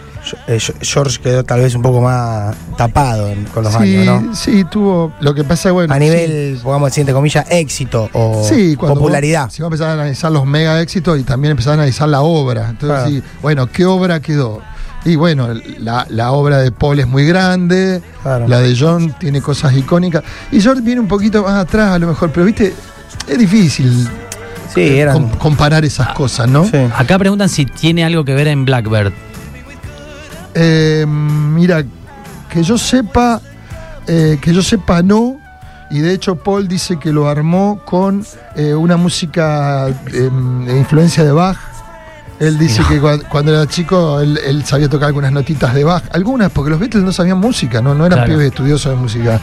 Eh, 0.47 0.61
George 0.83 1.19
quedó 1.21 1.43
tal 1.43 1.61
vez 1.63 1.75
un 1.75 1.83
poco 1.83 2.01
más 2.01 2.55
tapado 2.77 3.29
con 3.53 3.65
los 3.65 3.73
sí, 3.73 3.97
años, 3.97 4.23
¿no? 4.23 4.35
sí, 4.37 4.65
tuvo. 4.71 5.13
Lo 5.21 5.35
que 5.35 5.43
pasa, 5.43 5.73
bueno. 5.73 5.93
A 5.93 5.99
nivel, 5.99 6.61
pongamos 6.63 6.91
decir, 6.91 7.01
entre 7.03 7.13
comillas, 7.15 7.45
éxito 7.51 8.09
o 8.13 8.45
Sí, 8.49 8.77
popularidad. 8.77 9.47
vos- 9.47 9.53
si 9.55 9.63
vos 9.63 9.67
empezás 9.67 9.89
a 9.89 9.93
analizar 9.95 10.31
los 10.31 10.47
mega 10.47 10.81
éxitos 10.81 11.19
y 11.19 11.25
también 11.25 11.51
empezás 11.51 11.73
a 11.73 11.75
analizar 11.75 12.09
la 12.09 12.21
obra. 12.21 12.69
Entonces, 12.71 12.99
Claro. 12.99 13.11
sí, 13.11 13.23
bueno, 13.43 13.67
¿qué 13.67 13.85
obra 13.85 14.21
quedó? 14.21 14.61
Y 15.05 15.17
bueno, 15.17 15.49
la, 15.81 16.07
la 16.09 16.31
obra 16.31 16.59
de 16.59 16.71
Paul 16.71 17.01
es 17.01 17.09
muy 17.09 17.27
grande, 17.27 18.01
Claro. 18.23 18.47
la 18.47 18.61
de 18.61 18.77
John 18.79 19.13
tiene 19.19 19.43
cosas 19.43 19.75
icónicas. 19.77 20.23
Y 20.53 20.61
George 20.61 20.83
viene 20.83 21.01
un 21.01 21.09
poquito 21.09 21.43
más 21.43 21.55
atrás 21.65 21.91
a 21.91 21.99
lo 21.99 22.07
mejor, 22.07 22.31
pero 22.31 22.47
viste, 22.47 22.73
es 23.27 23.39
difícil 23.39 24.09
Sí, 24.75 24.89
com- 24.89 24.99
eran. 24.99 25.29
comparar 25.31 25.85
esas 25.85 26.09
cosas, 26.15 26.49
¿no? 26.49 26.65
Sí. 26.65 26.77
Acá 26.97 27.19
preguntan 27.19 27.49
si 27.49 27.67
tiene 27.67 28.05
algo 28.05 28.25
que 28.25 28.35
ver 28.35 28.49
en 28.49 28.65
Blackbird. 28.65 29.13
Eh, 30.55 31.05
mira, 31.07 31.85
que 32.51 32.63
yo 32.63 32.77
sepa, 32.79 33.41
eh, 34.07 34.39
que 34.41 34.53
yo 34.53 34.63
sepa 34.63 35.03
no. 35.03 35.37
Y 35.91 35.99
de 36.01 36.15
hecho 36.15 36.37
Paul 36.37 36.69
dice 36.69 36.99
que 36.99 37.13
lo 37.13 37.29
armó 37.29 37.81
con 37.85 38.25
eh, 38.57 38.75
una 38.75 38.97
música 38.97 39.89
eh, 39.89 40.31
de 40.67 40.79
influencia 40.79 41.23
de 41.25 41.33
Bach. 41.33 41.59
Él 42.41 42.59
dice 42.59 42.83
que 42.89 43.01
cua- 43.01 43.23
cuando 43.29 43.53
era 43.55 43.67
chico 43.69 44.19
él, 44.21 44.39
él 44.45 44.65
sabía 44.65 44.89
tocar 44.89 45.09
algunas 45.09 45.31
notitas 45.33 45.75
de 45.75 45.85
Bach. 45.85 46.03
Algunas, 46.13 46.51
porque 46.51 46.71
los 46.71 46.81
Beatles 46.81 47.05
no 47.05 47.13
sabían 47.13 47.39
música, 47.39 47.81
no, 47.83 47.95
no 47.95 48.07
eran 48.07 48.21
Claro. 48.21 48.33
pibes 48.33 48.47
estudiosos 48.49 48.91
de 48.91 48.97
música. 48.97 49.41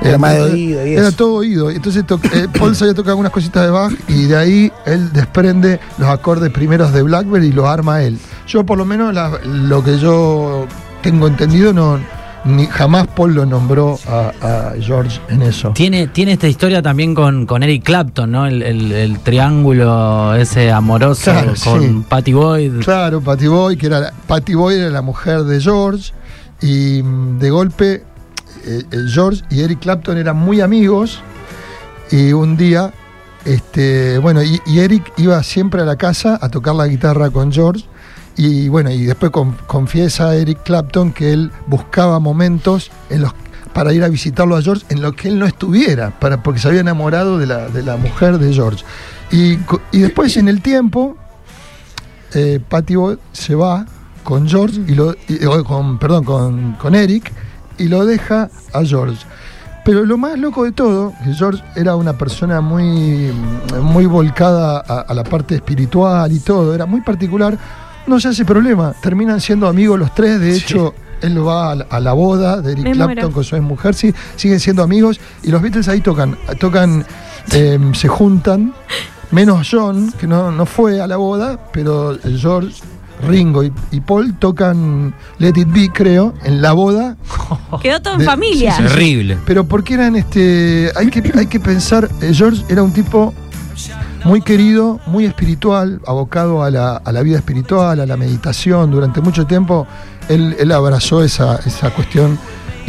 Era 0.00 0.14
Eh, 0.14 0.18
más 0.18 0.34
de 0.34 0.42
oído 0.42 0.86
y 0.86 0.92
Era 0.92 1.08
eso. 1.08 1.16
todo 1.16 1.34
oído. 1.34 1.70
Entonces 1.70 2.06
to- 2.06 2.20
eh, 2.32 2.46
Paul 2.58 2.76
sabía 2.76 2.94
tocar 2.94 3.10
algunas 3.10 3.32
cositas 3.32 3.64
de 3.64 3.70
Bach 3.70 3.92
y 4.08 4.24
de 4.26 4.36
ahí 4.36 4.72
él 4.86 5.12
desprende 5.12 5.80
los 5.98 6.08
acordes 6.08 6.50
primeros 6.50 6.92
de 6.92 7.02
Blackbird 7.02 7.42
y 7.42 7.52
los 7.52 7.66
arma 7.66 8.02
él. 8.02 8.18
Yo 8.46 8.64
por 8.64 8.78
lo 8.78 8.84
menos 8.84 9.12
la- 9.12 9.38
lo 9.44 9.82
que 9.82 9.98
yo 9.98 10.66
tengo 11.02 11.26
entendido 11.26 11.72
no 11.72 11.98
ni 12.44 12.66
jamás 12.66 13.08
Paul 13.08 13.34
lo 13.34 13.44
nombró 13.44 13.98
a, 14.08 14.32
a 14.40 14.72
George 14.80 15.20
en 15.28 15.42
eso. 15.42 15.70
Tiene, 15.74 16.06
tiene 16.06 16.32
esta 16.32 16.46
historia 16.46 16.80
también 16.80 17.12
con, 17.14 17.44
con 17.44 17.62
Eric 17.64 17.82
Clapton, 17.82 18.30
¿no? 18.30 18.46
El, 18.46 18.62
el- 18.62 18.92
el 18.92 19.18
triángulo 19.18 20.34
ese 20.34 20.70
amoroso 20.70 21.32
Claro, 21.32 21.52
con 21.64 21.82
sí. 21.82 22.04
Patty 22.08 22.32
Boyd. 22.32 22.72
Claro, 22.84 23.20
Patty 23.20 23.48
Boy, 23.48 23.76
que 23.76 23.86
era 23.86 24.00
la- 24.00 24.12
Patty 24.28 24.54
Boy 24.54 24.76
era 24.76 24.88
la 24.90 25.02
mujer 25.02 25.42
de 25.42 25.60
George 25.60 26.12
y 26.62 27.02
mm, 27.02 27.38
de 27.40 27.50
golpe 27.50 28.02
George 29.12 29.42
y 29.50 29.60
Eric 29.62 29.80
Clapton 29.80 30.16
eran 30.18 30.36
muy 30.36 30.60
amigos 30.60 31.20
y 32.10 32.32
un 32.32 32.56
día, 32.56 32.92
este, 33.44 34.18
bueno, 34.18 34.42
y, 34.42 34.60
Eric 34.78 35.12
iba 35.16 35.42
siempre 35.42 35.82
a 35.82 35.84
la 35.84 35.96
casa 35.96 36.38
a 36.40 36.48
tocar 36.48 36.74
la 36.74 36.86
guitarra 36.86 37.30
con 37.30 37.52
George 37.52 37.84
y 38.36 38.68
bueno, 38.68 38.90
y 38.90 39.04
después 39.04 39.30
con- 39.32 39.56
confiesa 39.66 40.28
a 40.30 40.36
Eric 40.36 40.62
Clapton 40.62 41.12
que 41.12 41.32
él 41.32 41.50
buscaba 41.66 42.18
momentos 42.20 42.90
para 43.72 43.92
ir 43.92 44.02
a 44.04 44.08
visitarlo 44.08 44.56
a 44.56 44.62
George 44.62 44.84
en 44.90 45.02
los 45.02 45.14
que 45.14 45.28
él 45.28 45.38
no 45.38 45.46
estuviera, 45.46 46.10
para, 46.18 46.42
porque 46.42 46.60
se 46.60 46.68
había 46.68 46.80
enamorado 46.80 47.38
de 47.38 47.46
la, 47.46 47.68
de 47.68 47.82
la 47.82 47.96
mujer 47.96 48.38
de 48.38 48.52
George. 48.52 48.84
Y, 49.30 49.58
y 49.92 49.98
después 50.00 50.36
en 50.36 50.48
el 50.48 50.62
tiempo, 50.62 51.16
eh, 52.34 52.60
Patty 52.68 52.94
se 53.32 53.54
va 53.54 53.86
con 54.24 54.48
George 54.48 54.80
y 54.86 54.94
lo 54.94 55.14
y- 55.28 55.38
con 55.64 55.98
perdón 55.98 56.24
con, 56.24 56.72
con 56.74 56.94
Eric 56.94 57.32
y 57.78 57.88
lo 57.88 58.04
deja 58.04 58.50
a 58.72 58.84
George. 58.84 59.24
Pero 59.84 60.04
lo 60.04 60.18
más 60.18 60.38
loco 60.38 60.64
de 60.64 60.72
todo 60.72 61.14
que 61.24 61.32
George 61.32 61.62
era 61.74 61.96
una 61.96 62.18
persona 62.18 62.60
muy 62.60 63.32
muy 63.82 64.06
volcada 64.06 64.84
a, 64.86 65.00
a 65.00 65.14
la 65.14 65.24
parte 65.24 65.54
espiritual 65.54 66.30
y 66.30 66.40
todo 66.40 66.74
era 66.74 66.84
muy 66.84 67.00
particular 67.00 67.56
no 68.06 68.18
se 68.18 68.28
hace 68.28 68.44
problema. 68.44 68.94
Terminan 69.00 69.40
siendo 69.40 69.68
amigos 69.68 69.98
los 69.98 70.14
tres 70.14 70.40
de 70.40 70.56
hecho 70.56 70.94
él 71.20 71.46
va 71.46 71.72
a 71.72 71.74
la, 71.74 71.86
a 71.90 72.00
la 72.00 72.12
boda 72.12 72.60
de 72.60 72.72
Eric 72.72 72.84
Me 72.84 72.92
Clapton 72.92 73.14
muero. 73.16 73.32
con 73.32 73.44
su 73.44 73.56
mujer 73.60 73.94
sí, 73.94 74.14
siguen 74.36 74.60
siendo 74.60 74.82
amigos. 74.82 75.20
Y 75.42 75.50
los 75.50 75.62
Beatles 75.62 75.88
ahí 75.88 76.00
tocan 76.00 76.36
tocan 76.58 77.04
eh, 77.52 77.78
se 77.94 78.08
juntan 78.08 78.74
menos 79.30 79.68
John, 79.70 80.12
que 80.12 80.26
no, 80.26 80.50
no 80.50 80.66
fue 80.66 81.00
a 81.00 81.06
la 81.06 81.16
boda, 81.16 81.58
pero 81.72 82.16
George, 82.38 82.82
Ringo 83.26 83.62
y, 83.64 83.72
y 83.90 84.00
Paul 84.00 84.38
tocan 84.38 85.14
Let 85.38 85.54
It 85.56 85.68
Be, 85.72 85.90
creo, 85.92 86.34
en 86.44 86.62
la 86.62 86.72
boda. 86.72 87.16
Quedó 87.82 88.00
todo 88.00 88.14
en 88.14 88.22
familia. 88.22 88.72
sí, 88.76 88.82
sí, 88.82 88.88
sí. 88.88 88.94
Terrible. 88.94 89.38
Pero 89.46 89.64
porque 89.64 89.94
eran 89.94 90.16
este. 90.16 90.92
Hay 90.96 91.10
que, 91.10 91.32
hay 91.36 91.46
que 91.46 91.60
pensar, 91.60 92.08
eh, 92.20 92.32
George 92.32 92.64
era 92.68 92.82
un 92.82 92.92
tipo 92.92 93.34
muy 94.24 94.42
querido, 94.42 95.00
muy 95.06 95.24
espiritual, 95.24 96.00
abocado 96.06 96.62
a 96.62 96.70
la, 96.70 96.96
a 96.96 97.12
la 97.12 97.22
vida 97.22 97.36
espiritual, 97.38 98.00
a 98.00 98.06
la 98.06 98.16
meditación. 98.16 98.90
Durante 98.90 99.20
mucho 99.20 99.46
tiempo 99.46 99.86
él, 100.28 100.56
él 100.58 100.72
abrazó 100.72 101.22
esa, 101.22 101.56
esa 101.64 101.90
cuestión 101.90 102.38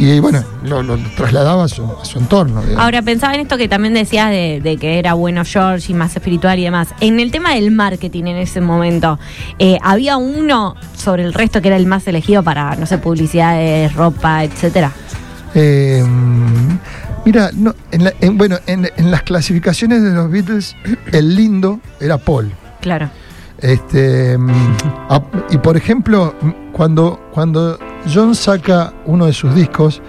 y 0.02 0.18
bueno, 0.20 0.42
lo, 0.64 0.82
lo 0.82 0.96
trasladaba 1.16 1.64
a 1.64 1.68
su, 1.68 1.84
a 1.84 2.04
su 2.04 2.18
entorno. 2.18 2.60
digamos. 2.62 2.82
Ahora 2.84 3.02
pensaba 3.02 3.34
en 3.34 3.40
esto 3.40 3.56
que 3.58 3.68
también 3.68 3.92
decías 3.94 4.30
de, 4.30 4.60
de 4.62 4.76
que 4.78 4.98
era 4.98 5.14
bueno 5.14 5.42
George 5.44 5.92
y 5.92 5.94
más 5.94 6.14
espiritual 6.16 6.58
y 6.58 6.64
demás. 6.64 6.88
En 7.00 7.20
el 7.20 7.30
tema 7.30 7.54
del 7.54 7.70
marketing 7.70 8.24
en 8.24 8.36
ese 8.38 8.60
momento, 8.60 9.18
eh, 9.58 9.78
¿había 9.82 10.16
uno 10.16 10.74
sobre 10.96 11.22
el 11.24 11.34
resto 11.34 11.60
que 11.60 11.68
era 11.68 11.76
el 11.76 11.86
más 11.86 12.06
elegido 12.08 12.42
para, 12.42 12.74
no 12.76 12.86
sé, 12.86 12.98
publicidades, 12.98 13.94
ropa, 13.94 14.42
etcétera? 14.44 14.90
Eh, 15.54 16.02
mira, 17.24 17.50
no, 17.54 17.74
en 17.90 18.04
la- 18.04 18.12
en- 18.20 18.38
bueno, 18.38 18.56
en, 18.66 18.88
en 18.96 19.10
las 19.10 19.22
clasificaciones 19.22 20.02
de 20.02 20.12
los 20.12 20.30
Beatles, 20.30 20.76
el 21.12 21.34
lindo 21.36 21.80
era 22.00 22.18
Paul. 22.18 22.50
Claro. 22.80 23.10
Este, 23.58 24.38
mm, 24.38 24.50
a- 25.10 25.22
y 25.50 25.58
por 25.58 25.76
ejemplo, 25.76 26.34
cuando, 26.72 27.20
cuando 27.32 27.78
John 28.12 28.34
saca 28.34 28.92
uno 29.06 29.26
de 29.26 29.32
sus 29.32 29.54
discos, 29.54 30.00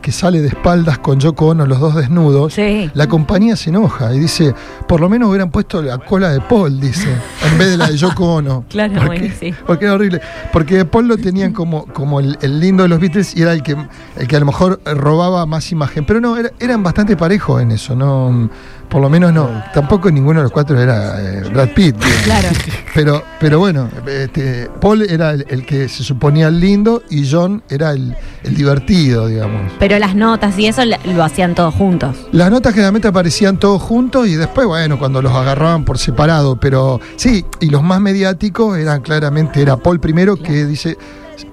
que 0.00 0.12
sale 0.12 0.42
de 0.42 0.48
espaldas 0.48 0.98
con 0.98 1.18
Yoko 1.18 1.46
Ono, 1.46 1.64
los 1.64 1.80
dos 1.80 1.94
desnudos, 1.94 2.52
Sí. 2.52 2.90
la 2.92 3.06
compañía 3.06 3.56
se 3.56 3.70
enoja 3.70 4.12
y 4.14 4.18
dice, 4.18 4.54
por 4.86 5.00
lo 5.00 5.08
menos 5.08 5.30
hubieran 5.30 5.50
puesto 5.50 5.80
la 5.80 5.96
cola 5.96 6.28
de 6.28 6.42
Paul, 6.42 6.78
dice, 6.78 7.08
en 7.50 7.56
vez 7.58 7.70
de 7.70 7.76
la 7.78 7.88
de 7.88 7.96
Yoko 7.96 8.34
Ono. 8.34 8.64
Claro, 8.68 8.92
Porque- 8.96 9.06
bueno, 9.20 9.34
sí. 9.40 9.54
Porque 9.66 9.86
era 9.86 9.94
horrible. 9.94 10.20
Porque 10.52 10.84
Paul 10.84 11.08
lo 11.08 11.16
tenían 11.16 11.52
como, 11.54 11.86
como 11.86 12.20
el, 12.20 12.36
el 12.42 12.60
lindo 12.60 12.82
de 12.82 12.90
los 12.90 13.00
Beatles 13.00 13.34
y 13.34 13.40
era 13.42 13.54
el 13.54 13.62
que, 13.62 13.76
el 14.18 14.28
que 14.28 14.36
a 14.36 14.40
lo 14.40 14.46
mejor 14.46 14.78
robaba 14.84 15.46
más 15.46 15.72
imagen. 15.72 16.04
Pero 16.04 16.20
no, 16.20 16.36
era- 16.36 16.50
eran 16.60 16.82
bastante 16.82 17.16
parejos 17.16 17.62
en 17.62 17.70
eso, 17.70 17.96
no 17.96 18.50
por 18.94 19.02
lo 19.02 19.10
menos 19.10 19.32
no. 19.32 19.50
Tampoco 19.74 20.08
ninguno 20.08 20.38
de 20.38 20.44
los 20.44 20.52
cuatro 20.52 20.78
era 20.78 21.20
eh, 21.20 21.42
Brad 21.52 21.70
Pitt. 21.70 21.96
Claro. 22.22 22.48
Pero, 22.94 23.24
pero 23.40 23.58
bueno, 23.58 23.88
este, 24.06 24.70
Paul 24.80 25.02
era 25.02 25.32
el, 25.32 25.44
el 25.48 25.66
que 25.66 25.88
se 25.88 26.04
suponía 26.04 26.46
el 26.46 26.60
lindo 26.60 27.02
y 27.10 27.28
John 27.28 27.60
era 27.68 27.90
el, 27.90 28.14
el 28.44 28.54
divertido, 28.54 29.26
digamos. 29.26 29.72
Pero 29.80 29.98
las 29.98 30.14
notas 30.14 30.56
y 30.60 30.68
eso 30.68 30.84
lo 30.84 30.96
lo 31.04 31.24
hacían 31.24 31.56
todos 31.56 31.74
juntos. 31.74 32.16
Las 32.30 32.52
notas 32.52 32.72
generalmente 32.72 33.08
aparecían 33.08 33.58
todos 33.58 33.82
juntos 33.82 34.28
y 34.28 34.36
después, 34.36 34.64
bueno, 34.68 34.96
cuando 34.96 35.20
los 35.20 35.32
agarraban 35.32 35.84
por 35.84 35.98
separado, 35.98 36.54
pero 36.60 37.00
sí, 37.16 37.44
y 37.58 37.70
los 37.70 37.82
más 37.82 38.00
mediáticos 38.00 38.78
eran 38.78 39.00
claramente, 39.00 39.60
era 39.60 39.76
Paul 39.76 39.98
primero 39.98 40.36
que 40.36 40.66
dice, 40.66 40.96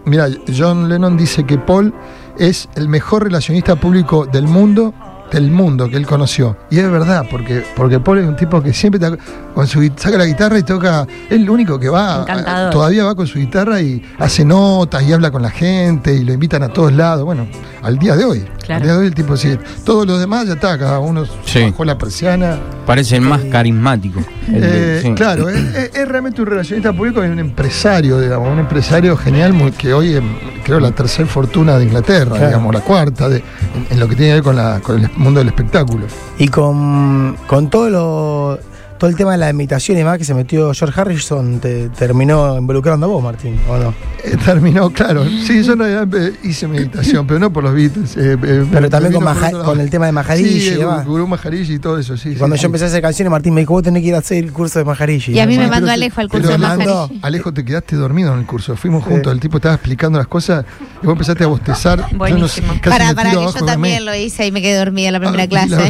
mira, 0.06 0.28
John 0.56 0.90
Lennon 0.90 1.18
dice 1.18 1.44
que 1.44 1.58
Paul 1.58 1.92
es 2.38 2.70
el 2.76 2.88
mejor 2.88 3.24
relacionista 3.24 3.76
público 3.76 4.28
del 4.28 4.48
mundo, 4.48 4.94
del 5.32 5.50
mundo 5.52 5.90
que 5.90 5.96
él 5.98 6.06
conoció. 6.06 6.58
Y 6.70 6.80
es 6.80 6.90
verdad, 6.92 7.26
porque, 7.30 7.64
porque 7.76 8.00
Paul 8.00 8.20
es 8.20 8.28
un 8.28 8.36
tipo 8.36 8.62
que 8.62 8.74
siempre 8.74 9.00
te- 9.00 9.18
con 9.54 9.68
su, 9.68 9.90
saca 9.96 10.18
la 10.18 10.26
guitarra 10.26 10.58
y 10.60 10.64
toca, 10.64 11.06
es 11.30 11.32
el 11.32 11.50
único 11.50 11.80
que 11.80 11.90
va, 11.90 12.22
Encantador. 12.22 12.72
todavía 12.72 13.04
va 13.06 13.16
con 13.16 13.28
su 13.28 13.40
guitarra 13.40 13.82
y 13.82 14.02
hace 14.20 14.46
notas 14.46 15.04
y 15.04 15.12
habla 15.14 15.32
con 15.32 15.42
la 15.42 15.50
gente 15.52 16.14
y 16.14 16.24
lo 16.24 16.34
invitan 16.34 16.64
a 16.64 16.70
todos 16.70 16.92
lados, 16.94 17.26
bueno, 17.26 17.48
al 17.84 17.98
día 17.98 18.16
de 18.16 18.26
hoy. 18.26 18.46
Claro. 18.66 18.76
Al 18.76 18.84
día 18.84 18.92
de 18.94 18.98
hoy 19.00 19.08
el 19.08 19.16
tipo 19.16 19.36
sí. 19.36 19.58
Todos 19.84 20.06
los 20.08 20.20
demás 20.20 20.48
ya 20.48 20.54
está, 20.54 20.78
cada 20.78 21.00
uno 21.00 21.24
Sí. 21.46 21.64
bajó 21.64 21.84
la 21.84 21.98
persiana. 21.98 22.58
Parece 22.86 23.16
el 23.18 23.22
más 23.22 23.42
carismático. 23.52 24.22
El 24.48 24.62
de- 24.62 24.98
Eh, 24.98 25.02
sí. 25.02 25.14
Claro, 25.14 25.50
es, 25.50 25.58
es- 25.76 25.96
es 25.96 26.08
realmente 26.08 26.42
un 26.42 26.48
relacionista 26.48 26.94
público 26.94 27.24
y 27.24 27.28
un 27.28 27.40
empresario, 27.40 28.20
digamos, 28.20 28.50
un 28.52 28.60
empresario 28.60 29.16
genial 29.18 29.54
muy- 29.54 29.72
que 29.72 29.94
hoy 29.94 30.14
es, 30.14 30.22
creo, 30.64 30.80
la 30.80 30.92
tercera 30.92 31.28
fortuna 31.28 31.78
de 31.78 31.86
Inglaterra, 31.86 32.32
Claro. 32.32 32.48
digamos, 32.48 32.74
la 32.74 32.82
cuarta, 32.82 33.30
de- 33.30 33.38
en, 33.38 33.88
en 33.90 34.00
lo 34.00 34.08
que 34.08 34.16
tiene 34.16 34.30
que 34.32 34.34
ver 34.36 34.44
con, 34.44 34.56
la- 34.56 34.80
con 34.80 35.04
el 35.04 35.10
mundo 35.18 35.40
del 35.40 35.48
espectáculo. 35.50 36.06
Y 36.38 36.48
con, 36.48 37.36
con 37.48 37.70
todo 37.70 37.90
lo, 37.90 38.60
todo 39.02 39.10
el 39.10 39.16
tema 39.16 39.32
de 39.32 39.40
la 39.40 39.50
imitación 39.50 39.98
y 39.98 40.02
demás 40.02 40.20
que 40.20 40.26
se 40.26 40.36
metió 40.36 40.72
George 40.76 41.02
Harrison 41.02 41.60
te 41.60 41.90
terminó 41.90 42.56
involucrando 42.56 43.08
a 43.08 43.10
vos, 43.10 43.24
Martín, 43.24 43.60
¿o 43.68 43.76
no? 43.76 43.96
Eh, 44.24 44.38
terminó, 44.46 44.92
claro. 44.92 45.26
Sí, 45.26 45.64
yo 45.64 45.74
en 45.74 45.80
realidad 45.80 46.08
eh, 46.24 46.36
hice 46.44 46.68
meditación, 46.68 47.26
pero 47.26 47.40
no 47.40 47.52
por 47.52 47.64
los 47.64 47.74
Beatles. 47.74 48.16
eh, 48.16 48.38
eh, 48.44 48.66
Pero 48.72 48.90
también 48.92 49.12
con, 49.14 49.24
Maja- 49.24 49.50
el 49.82 49.90
tema 49.90 50.06
de 50.06 50.12
Maharishi 50.12 50.60
Sí, 50.62 50.66
y 50.66 50.68
el 50.74 50.80
demás. 50.82 51.04
Gurú 51.08 51.26
Maharishi 51.26 51.74
y 51.74 51.80
todo 51.80 51.98
eso, 51.98 52.16
sí. 52.16 52.30
Y 52.30 52.36
cuando 52.36 52.56
sí. 52.58 52.62
yo 52.62 52.68
empecé 52.68 52.84
a 52.84 52.88
hacer 52.90 53.02
canciones, 53.02 53.32
Martín 53.32 53.56
me 53.56 53.62
dijo, 53.62 53.74
vos 53.74 53.82
tenés 53.82 54.04
que 54.04 54.10
ir 54.10 54.14
a 54.14 54.20
hacer 54.20 54.38
el 54.44 54.52
curso 54.54 54.78
de 54.78 54.86
Maharishi. 54.86 55.32
Y 55.32 55.40
a 55.40 55.48
mí 55.48 55.58
me 55.58 55.68
mandó 55.68 55.90
Alejo 55.90 56.22
al 56.22 56.30
pero 56.30 56.44
curso 56.44 56.52
de 56.52 56.58
Maharishi. 56.60 57.20
Alejo, 57.24 57.52
te 57.52 57.66
quedaste 57.66 57.96
dormido 57.96 58.32
en 58.34 58.40
el 58.42 58.46
curso. 58.46 58.76
Fuimos 58.76 59.04
Sí. 59.04 59.10
juntos, 59.10 59.34
el 59.34 59.40
tipo 59.40 59.58
estaba 59.58 59.74
explicando 59.74 60.20
las 60.20 60.28
cosas 60.28 60.64
y 61.02 61.06
vos 61.08 61.14
empezaste 61.14 61.44
a 61.44 61.48
bostezar. 61.48 61.98
Yo 61.98 62.04
no 62.04 62.10
sé, 62.12 62.16
Buenísimo. 62.18 62.68
casi 62.80 62.90
Para, 63.00 63.16
para 63.16 63.32
que 63.32 63.36
yo 63.38 63.52
también 63.66 64.06
lo 64.06 64.14
hice 64.14 64.46
y 64.46 64.52
me 64.52 64.62
quedé 64.62 64.78
dormida 64.78 65.08
en 65.08 65.14
la 65.14 65.20
primera 65.20 65.44
Ah, 65.44 65.48
clase. 65.48 65.90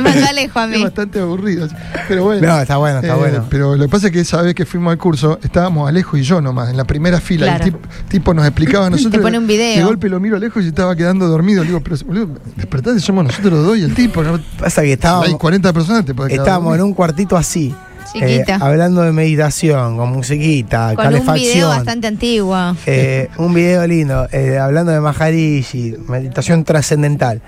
Me 0.00 0.10
mandó 0.10 0.26
Alejo 0.26 0.58
a 0.58 0.64
es 0.64 0.70
mí. 0.70 0.82
bastante 0.82 1.20
aburrido. 1.20 1.68
Pero 2.08 2.24
bueno. 2.24 2.46
No, 2.46 2.60
está 2.60 2.76
bueno, 2.76 3.00
está 3.00 3.14
Eh, 3.14 3.18
bueno. 3.18 3.44
Pero 3.50 3.76
lo 3.76 3.84
que 3.84 3.88
pasa 3.90 4.06
es 4.08 4.12
que 4.12 4.20
esa 4.20 4.42
vez 4.42 4.54
que 4.54 4.64
fuimos 4.66 4.92
al 4.92 4.98
curso, 4.98 5.38
estábamos 5.42 5.88
Alejo 5.88 6.16
y 6.16 6.22
yo 6.22 6.40
nomás, 6.40 6.70
en 6.70 6.76
la 6.76 6.84
primera 6.84 7.20
fila. 7.20 7.46
Claro. 7.46 7.64
El 7.64 7.72
tip- 7.72 7.86
tipo 8.08 8.34
nos 8.34 8.46
explicaba 8.46 8.86
a 8.86 8.90
nosotros. 8.90 9.12
Te 9.12 9.20
pone 9.20 9.38
un 9.38 9.46
video. 9.46 9.76
De 9.78 9.82
golpe 9.84 10.08
lo 10.08 10.20
miro 10.20 10.36
a 10.36 10.38
Alejo 10.38 10.60
y 10.60 10.68
estaba 10.68 10.94
quedando 10.96 11.26
dormido. 11.28 11.62
Le 11.62 11.68
digo, 11.68 11.80
pero 11.80 11.96
boludo, 12.06 12.38
despertate, 12.56 13.00
somos 13.00 13.24
nosotros 13.24 13.64
dos 13.64 13.78
y 13.78 13.82
el 13.82 13.94
tipo. 13.94 14.22
¿no? 14.22 14.38
Pasa 14.58 14.80
que 14.82 14.88
Hay 14.88 14.92
estábamos, 14.92 15.36
40 15.36 15.72
personas, 15.72 16.04
te 16.04 16.14
puede 16.14 16.30
quedar 16.30 16.44
estábamos 16.46 16.74
en 16.76 16.82
un 16.82 16.94
cuartito 16.94 17.36
así. 17.36 17.74
Chiquita. 18.12 18.54
eh, 18.54 18.58
hablando 18.60 19.02
de 19.02 19.10
meditación, 19.10 19.96
con 19.96 20.12
musiquita, 20.12 20.94
Con 20.94 21.06
un 21.06 21.12
calefacción. 21.12 21.34
video 21.54 21.68
bastante 21.68 22.06
antiguo. 22.06 22.76
Eh, 22.86 23.28
un 23.38 23.52
video 23.52 23.84
lindo, 23.86 24.28
eh, 24.30 24.58
hablando 24.58 24.92
de 24.92 25.00
Maharishi, 25.00 25.96
meditación 26.08 26.62
trascendental. 26.64 27.42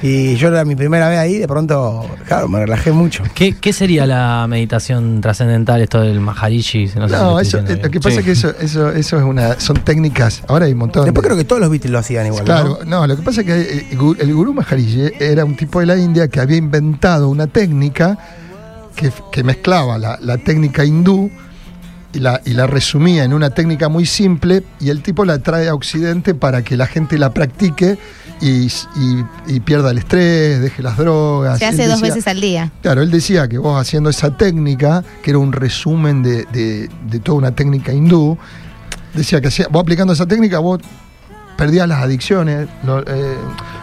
Y 0.00 0.34
yo 0.36 0.48
era 0.48 0.64
mi 0.64 0.74
primera 0.74 1.08
vez 1.08 1.18
ahí, 1.18 1.38
de 1.38 1.46
pronto, 1.46 2.08
claro, 2.26 2.48
me 2.48 2.58
relajé 2.60 2.92
mucho. 2.92 3.22
¿Qué, 3.34 3.54
qué 3.56 3.72
sería 3.72 4.06
la 4.06 4.46
meditación 4.48 5.20
trascendental, 5.20 5.80
esto 5.82 6.00
del 6.00 6.20
Maharishi? 6.20 6.90
No, 6.96 7.08
sé 7.08 7.14
eso, 7.42 7.58
eh, 7.58 7.80
lo 7.82 7.90
que 7.90 8.00
pasa 8.00 8.14
Sí. 8.14 8.18
es 8.20 8.24
que 8.24 8.32
eso, 8.32 8.54
eso, 8.60 8.90
eso 8.90 9.18
es 9.18 9.22
una, 9.22 9.60
son 9.60 9.76
técnicas. 9.84 10.42
Ahora 10.48 10.66
hay 10.66 10.72
un 10.72 10.78
montón. 10.78 11.04
Después 11.04 11.22
de- 11.22 11.28
creo 11.28 11.36
que 11.38 11.44
todos 11.44 11.60
los 11.60 11.70
Beatles 11.70 11.90
lo 11.92 11.98
hacían 11.98 12.26
igual. 12.26 12.44
Claro, 12.44 12.78
¿no? 12.84 13.00
no, 13.00 13.06
lo 13.06 13.16
que 13.16 13.22
pasa 13.22 13.42
es 13.42 13.46
que 13.46 13.60
eh, 13.60 13.86
el, 13.92 13.98
gu- 13.98 14.16
el 14.18 14.34
gurú 14.34 14.54
Maharishi 14.54 15.12
era 15.20 15.44
un 15.44 15.56
tipo 15.56 15.80
de 15.80 15.86
la 15.86 15.96
India 15.96 16.28
que 16.28 16.40
había 16.40 16.56
inventado 16.56 17.28
una 17.28 17.46
técnica 17.46 18.18
que, 18.96 19.10
que 19.30 19.42
mezclaba 19.44 19.98
la, 19.98 20.18
la 20.20 20.38
técnica 20.38 20.84
hindú 20.84 21.30
y 22.12 22.18
la, 22.20 22.40
y 22.44 22.50
la 22.54 22.66
resumía 22.66 23.24
en 23.24 23.32
una 23.32 23.50
técnica 23.50 23.88
muy 23.88 24.06
simple 24.06 24.62
y 24.80 24.90
el 24.90 25.02
tipo 25.02 25.24
la 25.24 25.38
trae 25.38 25.68
a 25.68 25.74
Occidente 25.74 26.34
para 26.34 26.62
que 26.62 26.76
la 26.76 26.86
gente 26.86 27.16
la 27.18 27.32
practique 27.32 27.98
y, 28.40 28.66
y- 28.66 29.24
y 29.46 29.60
pierda 29.60 29.90
el 29.92 29.98
estrés, 29.98 30.60
deje 30.60 30.82
las 30.82 30.96
drogas. 30.96 31.58
Se 31.58 31.66
Él 31.68 31.74
hace 31.74 31.86
dos 31.86 32.00
decía- 32.00 32.14
veces 32.14 32.26
al 32.28 32.40
día. 32.40 32.72
Claro, 32.82 33.02
él 33.02 33.10
decía 33.10 33.48
que 33.48 33.56
vos 33.58 33.80
haciendo 33.80 34.10
esa 34.10 34.36
técnica, 34.36 35.02
que 35.22 35.30
era 35.30 35.38
un 35.38 35.52
resumen 35.52 36.22
de, 36.22 36.44
de- 36.52 36.90
de 37.08 37.18
toda 37.20 37.38
una 37.38 37.52
técnica 37.52 37.92
hindú, 37.92 38.36
decía 39.14 39.40
que 39.40 39.48
vos 39.70 39.80
aplicando 39.82 40.12
esa 40.12 40.26
técnica, 40.26 40.58
vos 40.58 40.80
perdías 41.56 41.88
las 41.88 42.02
adicciones. 42.02 42.68
Lo- 42.84 43.00
eh, 43.06 43.36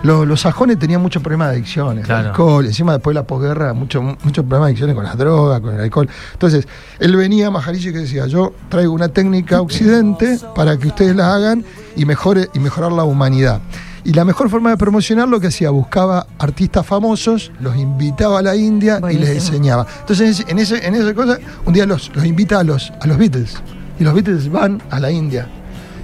lo- 0.03 0.25
los 0.25 0.41
sajones 0.41 0.79
tenían 0.79 1.01
muchos 1.01 1.21
problemas 1.21 1.49
de 1.49 1.55
adicciones, 1.55 2.05
Claro. 2.05 2.29
alcohol, 2.29 2.65
encima 2.65 2.93
después 2.93 3.13
de 3.13 3.21
la 3.21 3.27
posguerra, 3.27 3.73
muchos 3.73 4.03
muchos 4.03 4.43
problemas 4.45 4.67
de 4.67 4.71
adicciones 4.71 4.95
con 4.95 5.03
las 5.03 5.17
drogas, 5.17 5.61
con 5.61 5.73
el 5.75 5.81
alcohol. 5.81 6.09
Entonces, 6.33 6.67
él 6.99 7.15
venía 7.15 7.47
a 7.47 7.51
Maharishi 7.51 7.91
que 7.91 7.99
decía, 7.99 8.25
yo 8.27 8.53
traigo 8.69 8.93
una 8.93 9.07
técnica 9.09 9.57
a 9.57 9.61
occidente 9.61 10.39
para 10.55 10.77
que 10.77 10.87
ustedes 10.87 11.15
la 11.15 11.33
hagan 11.33 11.63
y, 11.95 12.05
mejore, 12.05 12.49
y 12.53 12.59
mejorar 12.59 12.91
la 12.91 13.03
humanidad. 13.03 13.61
Y 14.05 14.13
la 14.13 14.23
mejor 14.23 14.49
forma 14.49 14.69
de 14.71 14.77
promocionar 14.77 15.27
lo 15.27 15.39
que 15.41 15.47
hacía, 15.47 15.69
buscaba 15.71 16.25
artistas 16.39 16.85
famosos, 16.85 17.51
los 17.59 17.75
invitaba 17.75 18.39
a 18.39 18.41
la 18.41 18.55
India 18.55 18.99
y 19.11 19.15
les 19.17 19.29
enseñaba. 19.31 19.85
Entonces, 19.99 20.45
en, 20.47 20.57
ese, 20.57 20.87
en 20.87 20.95
esa 20.95 21.13
cosa, 21.13 21.37
un 21.65 21.73
día 21.73 21.85
los, 21.85 22.09
los 22.15 22.25
invita 22.25 22.59
a 22.59 22.63
los, 22.63 22.91
a 23.01 23.05
los 23.07 23.17
Beatles. 23.17 23.55
Y 23.99 24.05
los 24.05 24.13
Beatles 24.13 24.49
van 24.49 24.81
a 24.89 24.99
la 25.01 25.11
India 25.11 25.47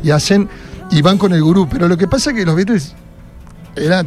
y 0.04 0.12
hacen 0.12 0.50
y 0.98 1.02
van 1.02 1.18
con 1.18 1.34
el 1.34 1.44
gurú. 1.44 1.68
Pero 1.70 1.88
lo 1.88 1.98
que 1.98 2.08
pasa 2.08 2.32
es 2.32 2.36
que 2.38 2.46
los 2.46 2.56
Beatles 2.56 2.96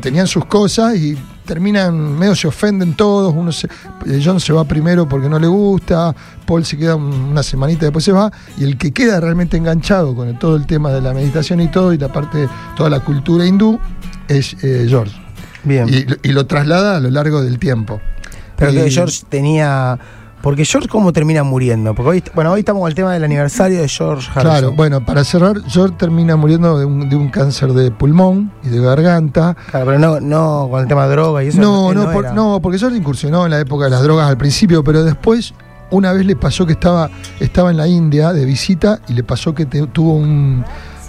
tenían 0.00 0.26
sus 0.26 0.46
cosas 0.46 0.96
y 0.96 1.16
terminan, 1.44 2.18
medio 2.18 2.34
se 2.34 2.48
ofenden 2.48 2.94
todos. 2.94 3.34
Uno 3.36 3.52
se, 3.52 3.66
eh, 4.06 4.20
John 4.24 4.40
se 4.40 4.52
va 4.52 4.64
primero 4.64 5.08
porque 5.08 5.28
no 5.28 5.38
le 5.38 5.46
gusta, 5.46 6.14
Paul 6.46 6.64
se 6.64 6.76
queda 6.76 6.96
un- 6.96 7.12
una 7.12 7.42
semanita 7.42 7.84
después 7.86 8.04
se 8.04 8.12
va. 8.12 8.30
Y 8.58 8.64
el 8.64 8.76
que 8.78 8.92
queda 8.92 9.20
realmente 9.20 9.56
enganchado 9.56 10.14
con 10.14 10.28
el- 10.28 10.38
todo 10.38 10.56
el 10.56 10.66
tema 10.66 10.90
de 10.90 11.00
la 11.00 11.12
meditación 11.14 11.60
y 11.60 11.68
todo, 11.68 11.92
y 11.92 11.98
la 11.98 12.12
parte, 12.12 12.48
toda 12.76 12.90
la 12.90 13.00
cultura 13.00 13.46
hindú, 13.46 13.78
es 14.28 14.56
eh, 14.62 14.86
George. 14.88 15.14
Bien. 15.64 15.86
Y, 15.88 16.06
y 16.28 16.32
lo 16.32 16.46
traslada 16.46 16.96
a 16.96 17.00
lo 17.00 17.10
largo 17.10 17.42
del 17.42 17.58
tiempo. 17.58 18.00
Pero 18.56 18.72
que 18.72 18.86
Y- 18.88 18.90
George 18.90 19.22
tenía. 19.28 19.98
Porque 20.42 20.64
George, 20.64 20.88
¿cómo 20.88 21.12
termina 21.12 21.42
muriendo? 21.42 21.94
Porque 21.94 22.10
hoy, 22.10 22.24
bueno, 22.34 22.52
hoy 22.52 22.60
estamos 22.60 22.80
con 22.80 22.88
el 22.88 22.94
tema 22.94 23.12
del 23.12 23.24
aniversario 23.24 23.80
de 23.80 23.88
George 23.88 24.28
Harrison. 24.30 24.42
Claro, 24.58 24.72
bueno, 24.72 25.04
para 25.04 25.24
cerrar, 25.24 25.56
George 25.66 25.96
termina 25.98 26.36
muriendo 26.36 26.78
de 26.78 26.84
un, 26.84 27.08
de 27.08 27.16
un 27.16 27.28
cáncer 27.28 27.72
de 27.72 27.90
pulmón 27.90 28.52
y 28.62 28.68
de 28.68 28.80
garganta. 28.80 29.56
Claro, 29.70 29.86
pero 29.86 29.98
no, 29.98 30.20
no 30.20 30.68
con 30.70 30.80
el 30.82 30.86
tema 30.88 31.06
de 31.06 31.10
droga 31.12 31.42
y 31.42 31.48
eso. 31.48 31.60
No, 31.60 31.92
no, 31.92 32.12
por- 32.12 32.32
no, 32.32 32.60
porque 32.62 32.78
George 32.78 32.96
incursionó 32.96 33.44
en 33.46 33.50
la 33.50 33.58
época 33.60 33.86
de 33.86 33.90
las 33.90 34.02
drogas 34.02 34.28
al 34.28 34.38
principio, 34.38 34.84
pero 34.84 35.02
después 35.02 35.54
una 35.90 36.12
vez 36.12 36.24
le 36.24 36.36
pasó 36.36 36.64
que 36.66 36.72
estaba, 36.74 37.10
estaba 37.40 37.70
en 37.70 37.76
la 37.76 37.88
India 37.88 38.32
de 38.32 38.44
visita 38.44 39.00
y 39.08 39.14
le 39.14 39.24
pasó 39.24 39.54
que 39.54 39.66
te- 39.66 39.86
tuvo 39.88 40.14
un 40.14 40.64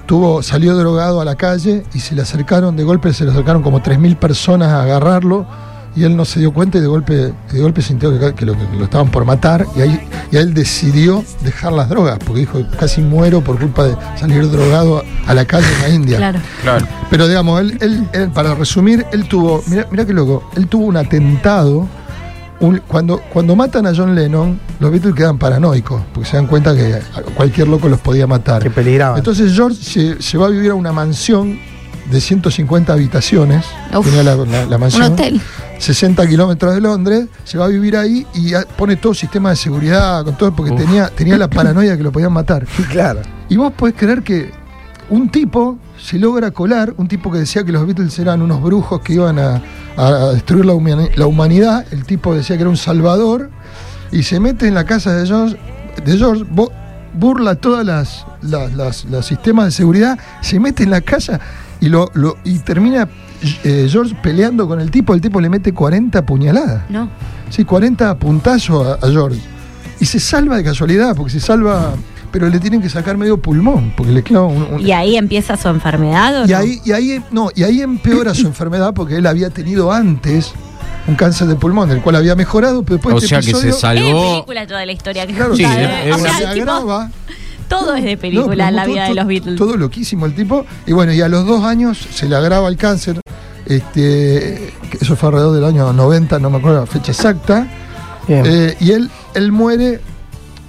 tuvo 0.08 0.42
salió 0.42 0.76
drogado 0.76 1.22
a 1.22 1.26
la 1.26 1.36
calle 1.36 1.84
y 1.94 2.00
se 2.00 2.16
le 2.16 2.24
acercaron 2.24 2.76
de 2.76 2.84
golpe 2.84 3.14
se 3.14 3.26
le 3.26 3.32
acercaron 3.32 3.62
como 3.62 3.80
3000 3.84 4.16
personas 4.18 4.70
a 4.70 4.82
agarrarlo 4.82 5.46
y 5.96 6.04
él 6.04 6.16
no 6.16 6.24
se 6.26 6.40
dio 6.40 6.52
cuenta 6.54 6.78
y 6.78 6.82
de 6.82 6.88
golpe 6.88 7.14
de 7.52 7.60
golpe 7.60 7.82
sintió 7.82 8.12
que, 8.18 8.34
que 8.36 8.46
lo, 8.46 8.54
que 8.54 8.78
lo 8.78 8.84
estaban 8.86 9.10
por 9.10 9.26
matar 9.26 9.66
y 9.76 9.82
ahí 9.82 10.00
y 10.32 10.38
él 10.38 10.54
decidió 10.54 11.24
dejar 11.44 11.74
las 11.74 11.90
drogas 11.90 12.20
porque 12.20 12.42
dijo 12.42 12.60
casi 12.80 13.02
muero 13.02 13.42
por 13.42 13.58
culpa 13.60 13.86
de 13.86 13.96
salir 14.20 14.50
drogado 14.50 15.00
a, 15.26 15.32
a 15.32 15.34
la 15.34 15.46
calle 15.46 15.66
en 15.78 15.82
la 15.82 15.90
India. 15.90 16.18
Claro. 16.18 16.40
Claro. 16.62 16.86
Pero 17.10 17.28
digamos, 17.28 17.60
él, 17.62 17.78
él- 17.82 18.08
él, 18.14 18.30
para 18.30 18.54
resumir, 18.56 19.06
él 19.12 19.28
tuvo, 19.28 19.64
mira, 19.68 19.88
mira 19.90 20.06
qué 20.06 20.14
loco, 20.14 20.44
él 20.56 20.68
tuvo 20.68 20.86
un 20.86 20.98
atentado. 20.98 21.88
un- 22.60 22.82
cuando, 22.88 23.20
cuando 23.34 23.56
matan 23.56 23.88
a 23.88 23.94
John 23.96 24.14
Lennon, 24.14 24.60
los 24.80 24.92
Beatles 24.92 25.16
quedan 25.16 25.38
paranoicos, 25.40 26.02
porque 26.14 26.30
se 26.30 26.36
dan 26.38 26.46
cuenta 26.46 26.76
que 26.76 27.00
cualquier 27.36 27.68
loco 27.68 27.90
los 27.90 28.00
podía 28.00 28.28
matar. 28.28 28.62
Que 28.62 28.70
peligraba. 28.70 29.18
Entonces 29.18 29.54
George 29.56 29.82
se, 29.82 30.22
se 30.22 30.38
va 30.38 30.46
a 30.48 30.50
vivir 30.50 30.72
a 30.72 30.76
una 30.76 30.92
mansión 30.92 31.58
de 32.12 32.20
150 32.22 32.92
habitaciones, 32.92 33.66
Uf. 33.96 34.06
tenía 34.06 34.24
la, 34.24 34.36
la- 34.36 34.66
la 34.66 34.76
Un 34.76 34.82
mansión, 34.82 35.04
hotel. 35.14 35.40
60 35.80 36.28
kilómetros 36.28 36.76
de 36.76 36.82
Londres, 36.82 37.28
se 37.44 37.58
va 37.58 37.66
a 37.66 37.68
vivir 37.70 37.98
ahí 37.98 38.28
y 38.36 38.52
pone 38.78 38.96
todo 38.98 39.14
sistema 39.16 39.50
de 39.50 39.56
seguridad, 39.56 40.24
con 40.24 40.38
todo, 40.38 40.56
porque 40.56 40.72
Uf. 40.74 40.80
tenía, 40.82 41.08
tenía 41.10 41.38
la 41.38 41.50
paranoia 41.50 41.98
que 41.98 42.04
lo 42.04 42.12
podían 42.12 42.34
matar. 42.34 42.66
claro. 42.92 43.22
Y 43.50 43.56
vos 43.58 43.74
podés 43.74 43.96
creer 43.96 44.22
que 44.22 44.52
un 45.10 45.30
tipo 45.30 45.80
se 46.00 46.20
logra 46.20 46.52
colar, 46.52 46.94
un 46.98 47.08
tipo 47.08 47.32
que 47.32 47.40
decía 47.40 47.64
que 47.64 47.72
los 47.72 47.86
Beatles 47.88 48.18
eran 48.20 48.42
unos 48.44 48.62
brujos 48.62 49.02
que 49.02 49.14
iban 49.14 49.40
a, 49.40 49.62
a 49.98 50.12
destruir 50.34 50.66
la, 50.66 50.74
humani- 50.74 51.10
la 51.16 51.26
humanidad, 51.26 51.84
el 51.92 52.04
tipo 52.06 52.36
decía 52.36 52.56
que 52.58 52.62
era 52.62 52.70
un 52.70 52.78
salvador, 52.78 53.50
y 54.12 54.24
se 54.24 54.40
mete 54.40 54.68
en 54.68 54.76
la 54.76 54.84
casa 54.86 55.14
de 55.16 55.26
George, 55.26 55.58
de 56.06 56.18
George 56.18 56.46
burla 57.14 57.56
todas 57.56 57.86
las, 57.86 58.26
las- 58.42 58.74
las- 58.76 59.06
los 59.06 59.26
sistemas 59.26 59.66
de 59.66 59.72
seguridad, 59.72 60.20
se 60.42 60.60
mete 60.60 60.84
en 60.84 60.92
la 60.92 61.02
casa 61.02 61.40
y, 61.82 61.90
lo, 61.90 62.10
lo- 62.14 62.38
y 62.44 62.60
termina 62.60 63.08
eh, 63.64 63.88
George 63.90 64.16
peleando 64.22 64.68
con 64.68 64.80
el 64.82 64.92
tipo, 64.92 65.14
el 65.14 65.22
tipo 65.22 65.40
le 65.42 65.50
mete 65.50 65.74
40 65.74 66.26
puñaladas. 66.26 66.84
No. 66.90 67.10
Sí, 67.50 67.64
40 67.66 68.18
puntazos 68.20 68.86
a, 69.02 69.06
a 69.06 69.10
George. 69.12 69.40
Y 70.00 70.06
se 70.06 70.20
salva 70.20 70.58
de 70.58 70.64
casualidad, 70.64 71.16
porque 71.16 71.32
se 71.32 71.40
salva, 71.40 71.94
pero 72.32 72.48
le 72.50 72.60
tienen 72.60 72.82
que 72.82 72.90
sacar 72.90 73.18
medio 73.18 73.38
pulmón, 73.42 73.94
porque 73.98 74.12
le 74.12 74.24
clava 74.24 74.46
un... 74.48 74.64
un- 74.74 74.82
¿Y 74.82 74.92
ahí 74.92 75.16
empieza 75.18 75.58
su 75.58 75.68
enfermedad 75.68 76.44
o 76.44 76.46
y 76.46 76.52
no? 76.52 76.58
ahí, 76.58 76.82
y 76.86 76.92
ahí, 76.92 77.24
no, 77.32 77.50
y 77.56 77.64
ahí 77.64 77.82
empeora 77.82 78.34
su 78.34 78.48
enfermedad 78.48 78.94
porque 78.94 79.16
él 79.18 79.26
había 79.26 79.50
tenido 79.50 79.92
antes 79.92 80.54
un 81.08 81.16
cáncer 81.16 81.48
de 81.48 81.56
pulmón, 81.56 81.90
del 81.90 82.02
cual 82.02 82.18
había 82.18 82.36
mejorado, 82.36 82.84
pero 82.84 82.96
después 82.98 83.16
O 83.16 83.20
de 83.20 83.28
sea 83.28 83.40
este 83.40 83.52
que 83.54 83.58
se 83.58 83.68
episodio- 83.70 83.76
Es 83.76 83.80
salvó. 83.82 84.32
película 84.34 84.68
toda 84.68 84.86
la 84.86 84.92
historia 84.92 85.26
que 85.26 85.34
Claro, 85.34 85.56
Sí, 85.56 85.64
es- 85.64 86.06
es 86.06 86.16
O 86.16 86.20
una- 86.20 86.38
sea, 86.38 86.48
se 86.50 86.54
tipo, 86.60 86.72
agrava. 86.72 87.12
Todo 87.70 87.96
es 87.96 88.04
de 88.04 88.18
película 88.18 88.68
en 88.68 88.76
la 88.76 88.84
todo- 88.84 88.94
vida 88.94 89.06
de 89.08 89.16
los 89.16 89.26
Beatles. 89.28 89.56
Todo 89.58 89.78
loquísimo 89.78 90.26
el 90.26 90.36
tipo. 90.36 90.66
Y 90.86 90.92
bueno, 90.92 91.14
y 91.14 91.22
a 91.22 91.30
los 91.30 91.46
dos 91.48 91.64
años 91.64 91.98
se 91.98 92.28
le 92.28 92.36
agrava 92.36 92.68
el 92.68 92.76
cáncer. 92.76 93.22
Este, 93.66 94.74
que 94.90 94.98
eso 95.00 95.16
fue 95.16 95.30
alrededor 95.30 95.54
del 95.56 95.64
año 95.64 95.94
90, 95.94 96.40
no 96.40 96.50
me 96.50 96.58
acuerdo 96.58 96.82
la 96.82 96.86
fecha 96.88 97.12
exacta. 97.12 97.68
Eh, 98.28 98.76
y 98.80 98.92
él, 98.92 99.10
él 99.36 99.52
muere 99.52 100.02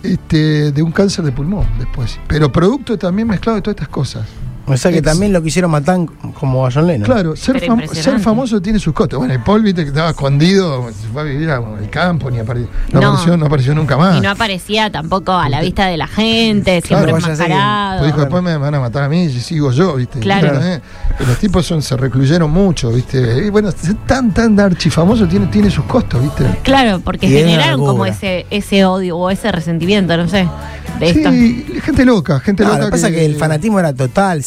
este, 0.02 0.72
de 0.72 0.82
un 0.82 0.92
cáncer 0.92 1.24
de 1.24 1.32
pulmón 1.32 1.66
después. 1.78 2.18
Pero 2.28 2.50
producto 2.52 2.96
también 2.98 3.28
mezclado 3.28 3.56
de 3.56 3.62
todas 3.62 3.74
estas 3.76 3.88
cosas. 3.88 4.26
O 4.74 4.76
sea 4.76 4.90
que 4.90 4.98
Ex- 4.98 5.06
también 5.06 5.32
lo 5.32 5.42
quisieron 5.42 5.70
matar 5.70 5.98
como 6.38 6.66
a 6.66 6.70
John 6.72 6.86
Lennon. 6.86 7.06
Claro, 7.06 7.36
ser, 7.36 7.60
fam- 7.62 7.86
ser 7.92 8.18
famoso 8.20 8.60
tiene 8.60 8.78
sus 8.78 8.92
costos. 8.92 9.18
Bueno, 9.18 9.34
y 9.34 9.38
Paul, 9.38 9.62
viste 9.62 9.82
que 9.82 9.88
estaba 9.88 10.10
escondido, 10.10 10.88
se 10.90 11.08
fue 11.08 11.22
a 11.22 11.24
vivir 11.24 11.50
al 11.50 11.88
campo, 11.90 12.30
ni 12.30 12.38
apare- 12.38 12.66
no, 12.92 13.00
No. 13.00 13.08
Apareció, 13.10 13.36
no 13.36 13.46
apareció 13.46 13.74
nunca 13.74 13.96
más. 13.96 14.16
Y 14.18 14.20
no 14.20 14.30
aparecía 14.30 14.90
tampoco 14.90 15.32
a 15.32 15.48
la 15.48 15.60
vista 15.60 15.86
de 15.86 15.96
la 15.96 16.06
gente, 16.06 16.80
Claro, 16.82 17.06
siempre 17.06 17.10
enmascarado. 17.30 17.98
Pues 18.00 18.10
dijo, 18.12 18.20
después 18.20 18.42
me 18.42 18.56
van 18.56 18.74
a 18.74 18.80
matar 18.80 19.02
a 19.04 19.08
mí 19.08 19.24
y 19.24 19.40
sigo 19.40 19.72
yo, 19.72 19.96
¿viste? 19.96 20.20
Claro. 20.20 20.60
¿Eh? 20.62 20.80
Los 21.26 21.38
tipos 21.38 21.66
son, 21.66 21.82
se 21.82 21.96
recluyeron 21.96 22.50
mucho, 22.50 22.90
¿viste? 22.90 23.46
Y 23.46 23.50
bueno, 23.50 23.70
ser 23.72 23.94
tan, 24.06 24.32
tan 24.32 24.58
archifamoso 24.58 25.26
tiene, 25.26 25.46
tiene 25.46 25.70
sus 25.70 25.84
costos, 25.84 26.22
¿viste? 26.22 26.44
Claro, 26.62 27.00
porque 27.00 27.26
Y 27.26 27.30
generaron 27.30 27.80
como 27.84 28.06
ese, 28.06 28.46
ese 28.50 28.84
odio 28.84 29.16
o 29.16 29.30
ese 29.30 29.50
resentimiento, 29.52 30.16
no 30.16 30.28
sé, 30.28 30.48
de 30.98 31.10
esto. 31.10 31.30
Sí, 31.30 31.66
gente 31.82 32.04
loca, 32.04 32.40
gente 32.40 32.62
No, 32.62 32.70
loca. 32.70 32.80
lo 32.80 32.84
que 32.86 32.90
pasa 32.92 33.08
es 33.08 33.14
que 33.14 33.24
el 33.24 33.36
fanatismo 33.36 33.78
era 33.78 33.92
total. 33.92 34.42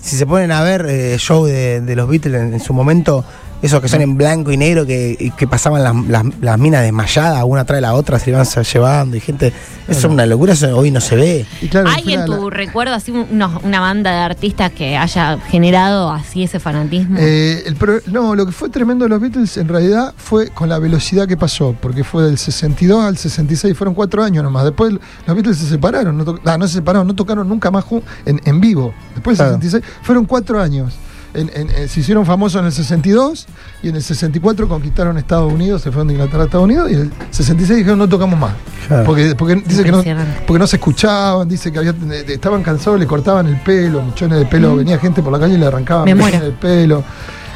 Si, 0.00 0.16
se 0.16 0.26
ponen 0.26 0.52
a 0.52 0.62
ver 0.62 0.86
eh, 0.88 1.16
show 1.18 1.44
de, 1.44 1.94
los 1.94 2.08
Beatles 2.08 2.52
en 2.52 2.60
su 2.60 2.72
momento, 2.72 3.24
esos 3.62 3.80
que 3.80 3.88
son 3.88 4.00
en 4.00 4.16
blanco 4.16 4.50
y 4.52 4.56
negro, 4.56 4.86
que, 4.86 5.16
y 5.18 5.30
que 5.32 5.46
pasaban 5.46 5.82
las, 5.82 5.94
las- 6.06 6.24
las 6.40 6.58
minas 6.58 6.82
desmayadas 6.82 7.44
una 7.46 7.64
tras 7.64 7.80
la 7.80 7.94
otra, 7.94 8.18
se 8.18 8.30
iban 8.30 8.44
llevando 8.46 9.16
y 9.16 9.20
gente. 9.20 9.52
Eso 9.88 9.98
es 9.98 10.04
una 10.12 10.24
locura, 10.26 10.52
eso 10.52 10.76
hoy 10.76 10.90
no 10.90 11.00
se 11.00 11.16
ve. 11.16 11.46
Y 11.60 11.68
claro, 11.68 11.88
¿Hay 11.90 12.12
en 12.14 12.20
la- 12.20 12.26
tu 12.26 12.48
recuerdo 12.50 12.94
así 12.94 13.10
unos- 13.10 13.62
una 13.64 13.80
banda 13.80 14.10
de 14.12 14.18
artistas 14.18 14.70
que 14.72 14.96
haya 14.96 15.38
generado 15.48 16.10
así 16.10 16.44
ese 16.44 16.60
fanatismo? 16.60 17.16
Eh, 17.18 17.62
el 17.66 17.76
pro- 17.76 18.00
no, 18.06 18.34
lo 18.34 18.46
que 18.46 18.52
fue 18.52 18.68
tremendo 18.70 19.04
de 19.04 19.08
los 19.10 19.20
Beatles 19.20 19.56
en 19.56 19.68
realidad 19.68 20.14
fue 20.16 20.48
con 20.48 20.68
la 20.68 20.78
velocidad 20.78 21.26
que 21.28 21.36
pasó, 21.36 21.74
porque 21.80 22.04
fue 22.04 22.22
del 22.24 22.38
62 22.38 23.04
al 23.04 23.16
66, 23.16 23.76
fueron 23.76 23.94
cuatro 23.94 24.22
años 24.22 24.42
nomás. 24.44 24.64
Después 24.64 24.92
los 24.92 25.36
Beatles 25.36 25.58
se 25.58 25.66
separaron, 25.66 26.16
no, 26.16 26.24
to- 26.24 26.38
ah, 26.44 26.56
no 26.56 26.66
se 26.68 26.74
separaron, 26.74 27.06
no 27.06 27.14
tocaron 27.14 27.48
nunca 27.48 27.70
más 27.70 27.84
en, 28.26 28.40
en 28.44 28.60
vivo. 28.60 28.94
Después 29.14 29.36
del 29.38 29.46
Claro. 29.48 29.60
66, 29.60 29.84
fueron 30.02 30.24
cuatro 30.24 30.60
años. 30.60 30.94
En- 31.32 31.50
en- 31.54 31.70
eh, 31.70 31.86
se 31.88 32.00
hicieron 32.00 32.26
famosos 32.26 32.60
en 32.60 32.66
el 32.66 32.72
62 32.72 33.46
y 33.84 33.88
en 33.88 33.96
el 33.96 34.02
64 34.02 34.68
conquistaron 34.68 35.16
Estados 35.16 35.52
Unidos, 35.52 35.80
se 35.82 35.92
fueron 35.92 36.08
de 36.08 36.14
Inglaterra 36.14 36.42
a 36.42 36.46
Estados 36.46 36.64
Unidos 36.64 36.90
y 36.90 36.94
en 36.94 37.00
el 37.02 37.12
66 37.30 37.78
dijeron 37.78 37.98
no 38.00 38.08
tocamos 38.08 38.38
más. 38.38 38.52
Claro. 38.88 39.04
Porque, 39.04 39.34
porque 39.36 39.54
dice 39.64 39.84
que 39.84 39.92
no, 39.92 40.02
porque 40.46 40.58
no 40.58 40.66
se 40.66 40.76
escuchaban, 40.76 41.48
dice 41.48 41.70
que 41.70 41.78
había, 41.78 41.94
estaban 42.26 42.62
cansados, 42.64 42.98
le 42.98 43.06
cortaban 43.06 43.46
el 43.46 43.56
pelo, 43.60 44.02
mechones 44.02 44.38
de 44.40 44.46
pelo, 44.46 44.74
venía 44.76 44.98
gente 44.98 45.22
por 45.22 45.32
la 45.32 45.38
calle 45.38 45.54
y 45.54 45.58
le 45.58 45.66
arrancaban 45.66 46.04
muero. 46.18 46.40
de 46.40 46.50
pelo. 46.50 47.04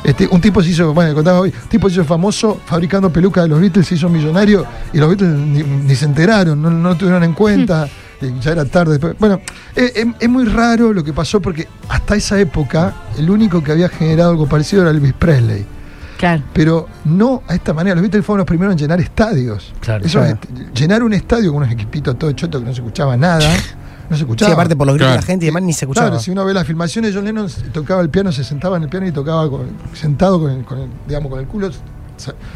Este, 0.05 0.29
un 0.31 0.39
tipo 0.41 0.63
se 0.63 0.69
hizo, 0.69 0.93
bueno, 0.93 1.15
contaba 1.15 1.41
hoy, 1.41 1.49
un 1.63 1.69
tipo 1.69 1.89
se 1.89 1.95
hizo 1.95 2.05
famoso 2.05 2.61
fabricando 2.67 3.11
pelucas 3.11 3.45
de 3.45 3.49
los 3.49 3.59
Beatles, 3.61 3.87
se 3.89 3.95
hizo 3.95 4.09
millonario 4.11 4.65
y 4.93 4.99
los 4.99 5.09
Beatles 5.09 5.31
ni, 5.31 5.63
ni 5.63 5.97
se 5.97 6.05
enteraron, 6.05 6.61
no, 6.61 6.69
no 6.71 6.91
lo 6.91 6.95
tuvieron 6.95 7.25
en 7.25 7.33
cuenta, 7.33 7.89
y 7.89 7.91
ya 8.41 8.53
era 8.53 8.65
tarde. 8.65 8.93
después. 8.93 9.15
Bueno, 9.19 9.41
es, 9.75 9.93
es- 9.97 10.07
es 10.21 10.29
muy 10.29 10.45
raro 10.45 10.93
lo 10.93 11.03
que 11.05 11.13
pasó 11.13 11.41
porque 11.41 11.67
hasta 11.89 12.17
esa 12.17 12.39
época 12.41 12.95
el 13.19 13.29
único 13.31 13.63
que 13.63 13.73
había 13.73 13.89
generado 13.89 14.31
algo 14.31 14.47
parecido 14.49 14.83
era 14.83 14.91
Elvis 14.91 15.13
Presley. 15.15 15.65
claro. 16.19 16.43
Pero 16.53 16.87
no 17.05 17.43
a 17.49 17.55
esta 17.55 17.73
manera. 17.75 17.95
Los 17.97 18.03
Beatles 18.03 18.25
fueron 18.25 18.39
los 18.39 18.47
primeros 18.47 18.73
en 18.73 18.79
llenar 18.79 19.01
estadios. 19.01 19.73
Claro. 19.81 20.05
Eso 20.05 20.21
Claro. 20.21 20.39
es- 20.43 20.73
llenar 20.81 21.03
un 21.03 21.13
estadio 21.13 21.51
con 21.53 21.59
unos 21.63 21.73
equipitos 21.73 22.19
todo 22.19 22.33
chotos 22.33 22.61
que 22.63 22.67
no 22.69 22.75
se 22.75 22.81
escuchaba 22.81 23.17
nada. 23.17 23.49
No 24.05 24.11
se 24.11 24.17
Sí, 24.17 24.25
escuchaba. 24.25 24.53
aparte 24.53 24.77
por 24.77 24.87
los 24.87 24.97
gritos 24.97 25.13
de 25.13 25.17
la 25.17 25.23
gente 25.23 25.47
y 25.47 25.49
demás 25.49 25.63
ni 25.63 25.73
se 25.73 25.87
escuchaba. 25.87 26.09
Claro, 26.09 26.23
si 26.23 26.31
uno 26.31 26.45
ve 26.45 26.53
las 26.53 26.67
filmaciones, 26.67 27.15
John 27.15 27.25
Lennon 27.25 27.49
tocaba 27.73 28.03
el 28.03 28.11
piano, 28.11 28.33
se 28.33 28.45
sentaba 28.45 28.77
en 28.77 28.83
el 28.83 28.91
piano 28.91 29.07
y 29.07 29.13
tocaba 29.13 29.49
con- 29.49 29.71
sentado 29.95 30.39
con 30.39 30.51
el, 30.51 30.63
con 30.67 30.79
el- 30.79 30.91
digamos, 31.09 31.31
con 31.31 31.41
el 31.41 31.47
culo, 31.47 31.71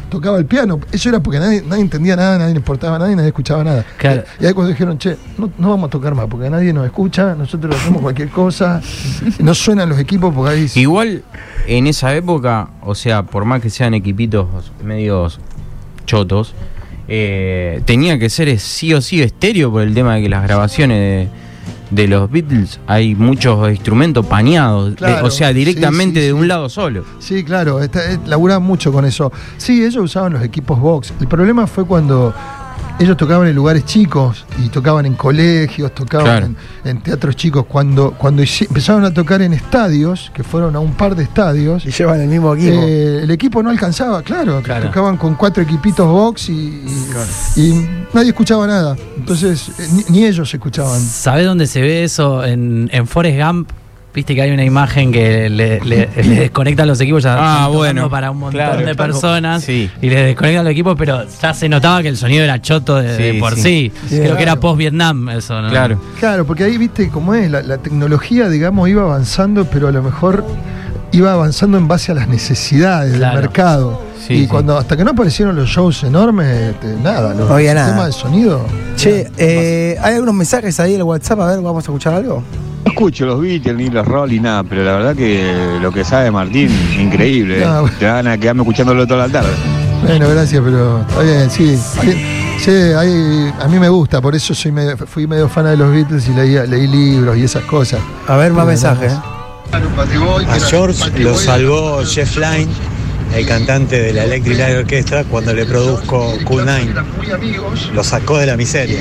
tocaba 0.09 0.37
el 0.37 0.45
piano. 0.45 0.79
Eso 0.91 1.09
era 1.09 1.19
porque 1.19 1.39
nadie, 1.39 1.63
nadie 1.65 1.81
entendía 1.81 2.15
nada, 2.15 2.37
nadie 2.37 2.53
le 2.53 2.59
importaba 2.59 2.97
nada 2.99 3.11
y 3.11 3.15
nadie 3.15 3.29
escuchaba 3.29 3.63
nada. 3.63 3.85
Claro. 3.97 4.23
Y 4.39 4.45
ahí 4.45 4.53
cuando 4.53 4.71
dijeron, 4.71 4.97
che, 4.97 5.17
no, 5.37 5.51
no 5.57 5.69
vamos 5.69 5.87
a 5.87 5.91
tocar 5.91 6.15
más 6.15 6.27
porque 6.27 6.49
nadie 6.49 6.73
nos 6.73 6.85
escucha, 6.85 7.35
nosotros 7.35 7.75
hacemos 7.75 8.01
cualquier 8.01 8.29
cosa, 8.29 8.81
no 9.39 9.53
suenan 9.53 9.89
los 9.89 9.99
equipos 9.99 10.33
porque 10.33 10.51
ahí... 10.51 10.67
Igual 10.75 11.23
en 11.67 11.87
esa 11.87 12.15
época, 12.15 12.69
o 12.81 12.95
sea, 12.95 13.23
por 13.23 13.45
más 13.45 13.61
que 13.61 13.69
sean 13.69 13.93
equipitos 13.93 14.47
medios 14.83 15.39
chotos, 16.05 16.55
eh, 17.07 17.81
tenía 17.85 18.19
que 18.19 18.29
ser 18.29 18.57
sí 18.59 18.93
o 18.93 19.01
sí 19.01 19.21
estéreo 19.21 19.71
por 19.71 19.81
el 19.81 19.93
tema 19.93 20.15
de 20.15 20.21
que 20.21 20.29
las 20.29 20.43
grabaciones 20.43 20.99
de, 20.99 21.29
de 21.89 22.07
los 22.07 22.29
Beatles 22.29 22.79
hay 22.87 23.15
muchos 23.15 23.69
instrumentos 23.69 24.25
de- 24.91 24.95
Claro, 24.95 25.25
o 25.27 25.31
sea, 25.31 25.51
directamente 25.53 26.19
sí, 26.19 26.21
sí, 26.21 26.27
de 26.27 26.33
un 26.33 26.41
sí. 26.43 26.47
lado 26.47 26.69
solo. 26.69 27.03
Sí, 27.19 27.43
claro, 27.43 27.81
está, 27.81 28.11
eh, 28.13 28.19
laburaban 28.25 28.63
mucho 28.63 28.91
con 28.91 29.05
eso. 29.05 29.31
Sí, 29.57 29.83
ellos 29.83 30.03
usaban 30.03 30.33
los 30.33 30.43
equipos 30.43 30.79
box. 30.79 31.13
El 31.19 31.27
problema 31.27 31.65
fue 31.67 31.85
cuando 31.85 32.33
ellos 32.99 33.15
tocaban 33.17 33.47
en 33.47 33.55
lugares 33.55 33.85
chicos 33.85 34.45
y 34.63 34.69
tocaban 34.69 35.05
en 35.05 35.13
colegios, 35.15 35.93
tocaban 35.95 36.25
Claro. 36.25 36.45
en, 36.47 36.57
en 36.83 37.01
teatros 37.01 37.35
chicos. 37.35 37.65
Cuando, 37.67 38.11
cuando 38.11 38.41
empezaron 38.43 39.05
a 39.05 39.13
tocar 39.13 39.41
en 39.41 39.53
estadios, 39.53 40.31
que 40.33 40.43
fueron 40.43 40.75
a 40.75 40.79
un 40.79 40.93
par 40.93 41.15
de 41.15 41.23
estadios, 41.23 41.85
Y 41.85 41.91
llevan 41.91 42.19
el 42.21 42.27
mismo 42.27 42.53
equipo. 42.55 42.73
eh, 42.81 43.21
el 43.23 43.31
equipo 43.31 43.63
no 43.63 43.69
alcanzaba, 43.69 44.21
claro, 44.21 44.61
Claro. 44.61 44.87
Tocaban 44.87 45.17
con 45.17 45.35
cuatro 45.35 45.63
equipitos 45.63 46.07
box 46.07 46.49
y, 46.49 46.53
y- 46.53 47.61
y 47.61 47.89
nadie 48.13 48.29
escuchaba 48.29 48.67
nada. 48.67 48.95
Entonces, 49.17 49.69
eh, 49.79 49.87
ni, 49.93 50.03
ni 50.19 50.25
ellos 50.25 50.53
escuchaban. 50.53 50.99
¿Sabés 50.99 51.45
dónde 51.45 51.67
se 51.67 51.81
ve 51.81 52.03
eso? 52.03 52.43
En, 52.43 52.89
en 52.91 53.07
Forrest 53.07 53.39
Gump. 53.39 53.69
Viste 54.13 54.33
que 54.33 54.41
hay 54.41 54.49
una 54.51 54.63
imagen 54.65 55.11
que 55.11 55.49
le, 55.49 55.79
le- 55.81 56.09
le 56.15 56.35
desconectan 56.41 56.87
los 56.87 56.99
equipos 56.99 57.21
ya 57.23 57.35
Ah, 57.37 57.67
bueno, 57.67 58.09
para 58.09 58.31
un 58.31 58.39
montón 58.39 58.59
claro. 58.59 58.83
de 58.85 58.95
personas 58.95 59.63
Sí. 59.63 59.89
y 60.01 60.09
le 60.09 60.23
desconectan 60.23 60.63
los 60.65 60.71
equipos, 60.71 60.95
pero 60.97 61.25
ya 61.41 61.53
se 61.53 61.69
notaba 61.69 62.01
que 62.01 62.07
el 62.09 62.17
sonido 62.17 62.43
era 62.43 62.59
choto 62.59 62.95
de, 62.95 63.35
por 63.39 63.55
sí. 63.55 63.91
Creo 64.09 64.21
que 64.35 64.43
era 64.43 64.53
claro. 64.53 64.59
post 64.61 64.77
Vietnam 64.79 65.29
eso, 65.29 65.61
¿no? 65.61 65.69
Claro. 65.69 66.01
Claro, 66.19 66.45
porque 66.45 66.63
ahí 66.63 66.77
viste 66.77 67.09
cómo 67.09 67.35
es, 67.35 67.51
la, 67.51 67.61
la 67.61 67.77
tecnología, 67.77 68.49
digamos, 68.49 68.89
iba 68.89 69.03
avanzando, 69.03 69.65
pero 69.65 69.87
a 69.87 69.91
lo 69.91 70.01
mejor 70.01 70.43
iba 71.11 71.31
avanzando 71.31 71.77
en 71.77 71.87
base 71.87 72.11
a 72.11 72.15
las 72.15 72.27
necesidades 72.27 73.15
Claro. 73.15 73.35
del 73.35 73.43
mercado. 73.45 74.01
Sí, 74.25 74.33
y 74.33 74.41
sí. 74.41 74.47
cuando 74.47 74.75
hasta 74.77 74.97
que 74.97 75.03
no 75.05 75.11
aparecieron 75.11 75.55
los 75.55 75.69
shows 75.69 76.03
enormes, 76.03 76.47
este, 76.73 76.87
nada, 77.01 77.33
los 77.35 77.47
No 77.47 77.53
había 77.55 77.73
nada. 77.75 77.85
sistemas 77.87 78.07
de 78.07 78.13
sonido. 78.21 78.65
Che, 78.95 79.27
eh, 79.37 79.97
hay 80.01 80.15
algunos 80.15 80.33
mensajes 80.35 80.79
ahí 80.79 80.93
en 80.95 80.97
el 80.99 81.03
WhatsApp, 81.03 81.39
a 81.41 81.45
ver, 81.47 81.61
vamos 81.61 81.83
a 81.83 81.85
escuchar 81.87 82.13
algo. 82.15 82.43
No 82.89 82.93
escucho 82.93 83.25
los 83.27 83.39
Beatles 83.39 83.75
ni 83.77 83.87
los 83.91 84.03
Rolling, 84.07 84.41
nada, 84.41 84.63
pero 84.63 84.83
la 84.83 84.93
verdad 84.93 85.15
que 85.15 85.77
lo 85.79 85.91
que 85.91 86.03
sabe 86.03 86.31
Martín, 86.31 86.71
increíble. 86.99 87.59
No, 87.63 87.77
¿eh? 87.77 87.81
bueno. 87.81 87.95
Te 87.99 88.05
van 88.07 88.27
a 88.27 88.35
quedarme 88.35 88.63
escuchándolo 88.63 89.05
toda 89.05 89.27
la 89.27 89.31
tarde. 89.31 89.51
Bueno, 90.01 90.27
gracias, 90.27 90.59
pero 90.65 91.01
está 91.01 91.21
bien, 91.21 91.51
sí. 91.51 91.77
Sí, 92.57 92.71
hay- 92.71 93.53
a 93.61 93.67
mí 93.67 93.77
me 93.77 93.89
gusta, 93.89 94.19
por 94.21 94.33
eso 94.35 94.55
soy 94.55 94.71
medio- 94.71 94.97
fui 94.97 95.27
medio 95.27 95.47
fan 95.47 95.65
de 95.65 95.77
los 95.77 95.91
Beatles 95.91 96.27
y 96.27 96.31
leí 96.31 96.87
libros 96.87 97.37
y 97.37 97.43
esas 97.43 97.63
cosas. 97.65 97.99
A 98.27 98.37
ver, 98.37 98.53
más 98.53 98.65
mensajes. 98.65 99.13
¿eh? 99.13 99.17
A 100.49 100.59
George 100.59 101.11
lo 101.19 101.35
salvó 101.37 102.01
Jeff 102.03 102.37
Lynne, 102.37 102.71
el 103.35 103.45
cantante 103.45 104.01
de 104.01 104.13
la 104.13 104.23
Electric 104.23 104.57
Light 104.57 104.77
Orchestra, 104.77 105.23
cuando 105.25 105.53
le 105.53 105.65
produjo 105.65 106.33
Cool 106.43 106.65
Nine. 106.65 106.93
Lo 107.93 108.03
sacó 108.03 108.39
de 108.39 108.47
la 108.47 108.57
miseria. 108.57 108.99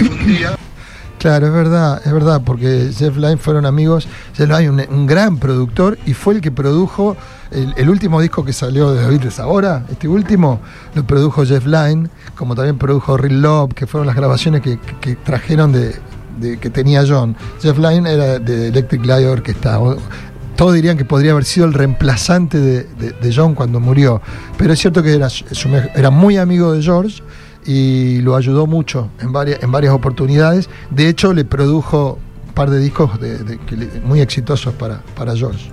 Claro, 1.19 1.49
es 1.49 1.53
verdad, 1.53 2.01
es 2.05 2.13
verdad, 2.13 2.43
porque 2.45 2.91
Jeff 2.97 3.17
Lynne 3.17 3.39
fueron 3.39 3.67
amigos. 3.67 4.07
Jeff 4.35 4.49
Lynne, 4.49 4.71
un, 4.71 4.85
un 4.89 5.07
gran 5.07 5.39
productor, 5.39 5.99
y 6.07 6.15
fue 6.15 6.35
el 6.35 6.41
que 6.41 6.53
produjo 6.53 7.17
el, 7.51 7.89
último 7.89 8.21
disco 8.21 8.45
que 8.45 8.53
salió 8.53 8.93
de 8.93 9.07
Beatles 9.07 9.41
ahora. 9.41 9.85
Este 9.91 10.09
último 10.09 10.61
lo 10.95 11.05
produjo 11.05 11.45
Jeff 11.45 11.67
Lynne, 11.67 12.09
como 12.35 12.55
también 12.55 12.79
produjo 12.79 13.17
Real 13.17 13.41
Love, 13.41 13.75
que 13.75 13.87
fueron 13.87 14.07
las 14.07 14.17
grabaciones 14.17 14.63
que, 14.63 14.79
trajeron 15.25 15.73
de, 15.73 15.95
que 16.59 16.71
tenía 16.71 17.05
John. 17.07 17.37
Jeff 17.61 17.79
Lynne 17.79 18.13
era 18.13 18.39
de 18.39 18.69
Electric 18.69 19.05
Light 19.05 19.27
Orchestra. 19.27 19.79
Todos 20.57 20.75
dirían 20.75 20.97
que 20.97 21.05
podría 21.05 21.33
haber 21.33 21.45
sido 21.45 21.67
el 21.67 21.73
reemplazante 21.73 22.59
de, 22.59 23.33
John 23.35 23.55
cuando 23.55 23.81
murió. 23.81 24.21
Pero 24.57 24.73
es 24.73 24.81
cierto 24.81 25.03
que 25.03 25.15
era, 25.15 25.29
era 25.95 26.11
muy 26.11 26.37
amigo 26.37 26.73
de 26.73 26.83
George 26.83 27.23
y 27.71 28.23
lo 28.23 28.35
ayudó 28.35 28.67
mucho 28.67 29.11
en 29.21 29.31
varias, 29.31 29.63
en 29.63 29.71
varias 29.71 29.93
oportunidades. 29.93 30.71
De 30.91 31.07
hecho, 31.09 31.35
le 31.35 31.45
produjo 31.45 32.19
un 32.49 32.55
par 32.55 32.71
de 32.71 32.81
discos 32.81 33.21
de- 33.21 33.39
de- 33.45 33.59
muy 34.03 34.21
exitosos 34.23 34.73
para, 34.73 35.03
para 35.15 35.37
George. 35.37 35.69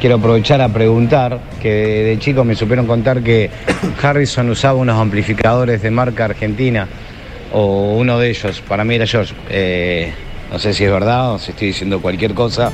Quiero 0.00 0.16
aprovechar 0.16 0.60
a 0.60 0.68
preguntar 0.72 1.40
que 1.60 1.70
de 2.04 2.18
chico 2.18 2.44
me 2.44 2.54
supieron 2.54 2.86
contar 2.86 3.22
que 3.22 3.50
Harrison 4.02 4.50
usaba 4.50 4.74
unos 4.78 4.98
amplificadores 5.00 5.80
de 5.82 5.90
marca 5.90 6.26
argentina 6.26 6.86
o 7.52 7.96
uno 7.96 8.18
de 8.18 8.28
ellos, 8.30 8.60
para 8.68 8.84
mí 8.84 8.94
era 8.96 9.06
George. 9.06 9.34
Eh, 9.48 10.12
no 10.52 10.58
sé 10.58 10.74
si 10.74 10.84
es 10.84 10.90
verdad 10.90 11.32
o 11.34 11.38
si 11.38 11.52
estoy 11.52 11.68
diciendo 11.68 12.00
cualquier 12.02 12.34
cosa. 12.34 12.70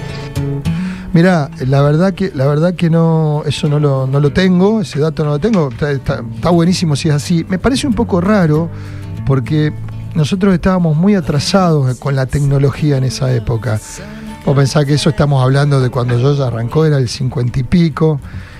Mira, 1.14 1.48
la 1.64 1.80
verdad 1.80 2.12
que 2.12 2.32
la 2.34 2.44
verdad 2.44 2.74
que 2.74 2.90
no 2.90 3.44
eso 3.46 3.68
no 3.68 3.78
lo, 3.78 4.04
no 4.08 4.18
lo 4.18 4.32
tengo, 4.32 4.80
ese 4.80 4.98
dato 4.98 5.24
no 5.24 5.30
lo 5.30 5.38
tengo. 5.38 5.70
Está, 5.70 6.50
buenísimo 6.50 6.96
si 6.96 7.08
es 7.08 7.14
así. 7.14 7.46
Me 7.48 7.60
parece 7.60 7.86
un 7.86 7.94
poco 7.94 8.20
raro 8.20 8.68
porque 9.24 9.72
nosotros 10.16 10.52
estábamos 10.52 10.96
muy 10.96 11.14
atrasados 11.14 11.96
con 11.98 12.16
la 12.16 12.26
tecnología 12.26 12.96
en 12.96 13.04
esa 13.04 13.32
época. 13.32 13.80
Vos 14.44 14.56
pensás 14.56 14.84
que 14.86 14.94
eso 14.94 15.08
estamos 15.08 15.40
hablando 15.40 15.80
de 15.80 15.88
cuando 15.88 16.18
yo 16.18 16.34
ya 16.34 16.48
arrancó, 16.48 16.84
era 16.84 16.98
el 16.98 17.08
cincuenta 17.08 17.60
y 17.60 17.62
pico. 17.62 18.18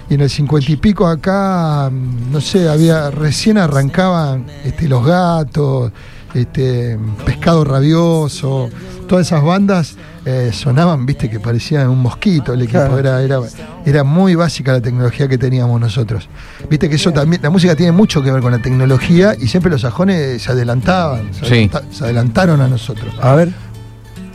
Y 0.08 0.14
en 0.14 0.20
el 0.20 0.30
cincuenta 0.30 0.70
y 0.70 0.76
pico 0.76 1.08
acá, 1.08 1.90
no 1.90 2.40
sé, 2.40 2.68
había 2.68 3.10
recién 3.10 3.58
arrancaban 3.58 4.46
este, 4.64 4.86
los 4.86 5.04
gatos, 5.04 5.90
este, 6.34 7.00
pescado 7.26 7.64
rabioso, 7.64 8.68
todas 9.08 9.26
esas 9.26 9.42
bandas 9.42 9.96
eh, 10.26 10.50
sonaban, 10.52 11.04
viste, 11.06 11.28
que 11.28 11.38
parecían 11.40 11.88
un 11.88 12.00
mosquito 12.00 12.52
el 12.54 12.62
equipo. 12.62 12.78
Claro. 12.78 12.98
Era, 12.98 13.22
era, 13.22 13.40
era 13.84 14.04
muy 14.04 14.34
básica 14.34 14.72
la 14.72 14.80
tecnología 14.80 15.28
que 15.28 15.36
teníamos 15.38 15.80
nosotros. 15.80 16.28
Viste 16.70 16.88
que 16.88 16.96
eso 16.96 17.12
también, 17.12 17.42
la 17.42 17.50
música 17.50 17.74
tiene 17.76 17.92
mucho 17.92 18.22
que 18.22 18.30
ver 18.32 18.40
con 18.42 18.52
la 18.52 18.58
tecnología 18.60 19.34
y 19.38 19.46
siempre 19.48 19.70
los 19.70 19.82
sajones 19.82 20.42
se 20.42 20.52
adelantaban, 20.52 21.32
se, 21.34 21.40
Sí. 21.46 21.54
adelanta- 21.54 21.82
se 21.90 22.04
adelantaron 22.04 22.60
a 22.60 22.68
nosotros. 22.68 23.14
A 23.20 23.34
ver, 23.34 23.50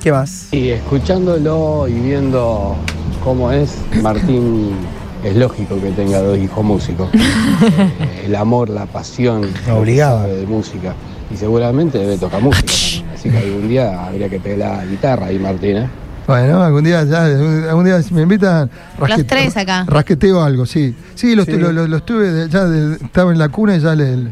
¿qué 0.03 0.11
más? 0.11 0.47
Y 0.53 0.69
escuchándolo 0.69 1.87
y 1.87 1.93
viendo 1.93 2.75
cómo 3.23 3.51
es, 3.51 3.75
Martín 4.01 4.71
es 5.23 5.35
lógico 5.35 5.79
que 5.81 5.89
tenga 5.91 6.19
dos 6.21 6.37
hijos 6.37 6.63
músicos. 6.63 7.09
El 8.25 8.35
amor, 8.35 8.69
la 8.69 8.85
pasión 8.85 9.41
Obligado. 9.71 10.23
de 10.27 10.45
música. 10.45 10.93
Y 11.31 11.37
seguramente 11.37 11.97
debe 11.97 12.17
tocar 12.17 12.41
música. 12.41 12.71
Así 13.19 13.29
que 13.29 13.37
algún 13.37 13.67
día 13.67 14.05
habría 14.07 14.29
que 14.29 14.39
pegar 14.39 14.77
la 14.77 14.85
guitarra 14.85 15.25
ahí, 15.27 15.37
Martín. 15.39 15.77
¿eh? 15.77 15.89
Bueno, 16.25 16.61
algún 16.61 16.83
día 16.83 17.03
ya, 17.03 17.25
algún 17.25 17.85
día 17.85 18.01
si 18.03 18.13
me 18.13 18.21
invitan, 18.21 18.69
Los 18.99 19.25
tres 19.25 19.57
acá. 19.57 19.83
rasqueteo 19.87 20.41
algo, 20.43 20.65
sí. 20.65 20.95
Sí, 21.15 21.35
los, 21.35 21.45
Sí. 21.45 21.53
lo- 21.53 21.71
lo- 21.71 21.87
los 21.87 22.05
tuve, 22.05 22.31
de- 22.31 22.47
ya 22.49 22.65
de- 22.65 22.95
estaba 22.95 23.31
en 23.31 23.39
la 23.39 23.49
cuna 23.49 23.75
y 23.75 23.79
ya 23.79 23.95
le, 23.95 24.27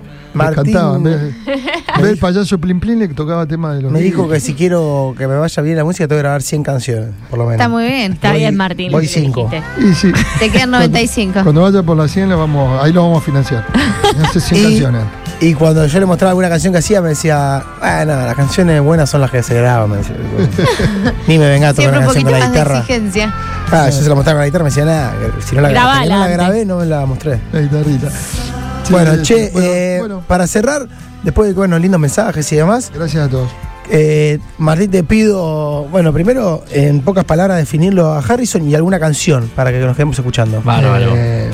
cantaba. 0.53 0.95
En 0.97 1.03
vez, 1.03 1.19
de- 1.21 1.27
en 1.29 1.53
vez 1.97 2.03
del 2.03 2.17
payaso 2.19 2.59
Plin 2.59 2.79
Plin 2.79 2.99
le 2.99 3.07
tocaba 3.09 3.47
temas 3.47 3.75
de 3.77 3.81
los 3.81 3.91
Me 3.91 3.99
dijo 3.99 4.29
que 4.29 4.39
si 4.39 4.53
quiero 4.53 5.15
que 5.17 5.27
me 5.27 5.35
vaya 5.37 5.63
bien 5.63 5.75
la 5.75 5.83
música, 5.83 6.07
tengo 6.07 6.19
que 6.19 6.23
grabar 6.23 6.43
100 6.43 6.61
canciones, 6.63 7.09
por 7.31 7.39
lo 7.39 7.45
menos. 7.45 7.55
Está 7.59 7.67
muy 7.67 7.85
bien. 7.87 8.13
Está 8.13 8.29
Voy- 8.29 8.39
bien, 8.39 8.55
Martín. 8.55 8.91
voy 8.91 9.01
lo 9.05 9.09
que 9.11 9.19
cinco. 9.19 9.49
dijiste. 9.51 9.89
Y 9.89 9.93
sí, 9.95 10.11
Te 10.39 10.51
quedan 10.51 10.69
95. 10.69 11.39
cuando 11.43 11.61
vaya 11.63 11.81
por 11.81 11.97
la 11.97 12.07
100 12.07 12.29
lo 12.29 12.37
vamos, 12.37 12.79
ahí 12.83 12.93
lo 12.93 13.01
vamos 13.01 13.23
a 13.23 13.25
financiar. 13.25 13.65
Hace 14.23 14.39
100 14.39 14.59
Y- 14.61 14.63
canciones. 14.65 15.01
Y 15.39 15.53
cuando 15.53 15.85
yo 15.85 15.99
le 15.99 16.05
mostraba 16.07 16.31
alguna 16.31 16.49
canción 16.49 16.73
que 16.73 16.79
hacía, 16.79 16.99
me 16.99 17.09
decía, 17.09 17.63
bueno, 17.79 18.15
las 18.25 18.35
canciones 18.35 18.81
buenas 18.81 19.07
son 19.09 19.21
las 19.21 19.29
que 19.29 19.43
se 19.43 19.53
graban. 19.53 19.91
Me 19.91 19.97
decía. 19.97 20.15
Ni 21.27 21.37
me 21.37 21.47
venga 21.47 21.69
a 21.69 21.73
tocar 21.75 21.89
una 21.91 21.99
un 21.99 22.05
canción 22.05 22.23
con 22.23 22.31
la 22.33 22.39
más 22.39 22.47
de 22.51 22.57
guitarra. 22.57 22.79
exigencia. 22.79 23.33
Ah, 23.71 23.89
yo 23.89 24.01
se 24.01 24.09
la 24.09 24.15
mostraba 24.15 24.37
con 24.37 24.41
la 24.41 24.45
guitarra, 24.47 24.63
me 24.63 24.69
decía, 24.71 24.85
nada, 24.85 25.13
si 25.45 25.55
no 25.55 25.61
la, 25.61 25.69
Grabala 25.69 26.01
que 26.03 26.09
no 26.09 26.19
la 26.19 26.27
grabé, 26.27 26.65
no 26.65 26.77
me 26.77 26.85
la 26.87 27.05
mostré. 27.05 27.39
La 27.53 27.61
guitarrita. 27.61 28.09
Sí, 28.09 28.91
bueno, 28.93 29.15
sí, 29.17 29.21
che, 29.23 29.49
bueno, 29.51 29.67
eh, 29.67 29.95
bueno, 29.99 30.23
para 30.27 30.47
cerrar, 30.47 30.87
después 31.23 31.49
de 31.49 31.53
bueno, 31.53 31.77
lindos 31.77 31.99
mensajes 31.99 32.51
y 32.51 32.55
demás, 32.55 32.91
gracias 32.95 33.27
a 33.27 33.29
todos. 33.29 33.51
eh, 33.91 34.39
Martín, 34.57 34.89
te 34.89 35.03
pido, 35.03 35.83
bueno, 35.91 36.11
primero, 36.13 36.63
en 36.71 37.01
pocas 37.01 37.25
palabras, 37.25 37.57
definirlo 37.57 38.13
a 38.13 38.19
Harrison 38.19 38.67
y 38.67 38.73
alguna 38.73 38.99
canción 38.99 39.51
para 39.55 39.71
que 39.71 39.79
nos 39.81 39.95
quedemos 39.95 40.17
escuchando. 40.17 40.61
Bárbaro. 40.63 41.13
Eh, 41.15 41.49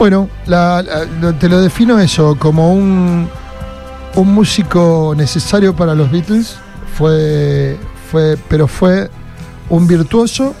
bueno, 0.00 0.28
la- 0.46 0.82
la- 0.82 1.32
te 1.38 1.46
lo 1.46 1.60
defino 1.60 1.98
eso, 1.98 2.34
como 2.38 2.72
un, 2.72 3.28
un 4.14 4.34
músico 4.34 5.12
necesario 5.14 5.76
para 5.76 5.94
los 5.94 6.10
Beatles, 6.10 6.56
fue, 6.96 7.76
fue, 8.10 8.38
pero 8.48 8.66
fue 8.66 9.10
un 9.68 9.86
virtuoso 9.86 10.54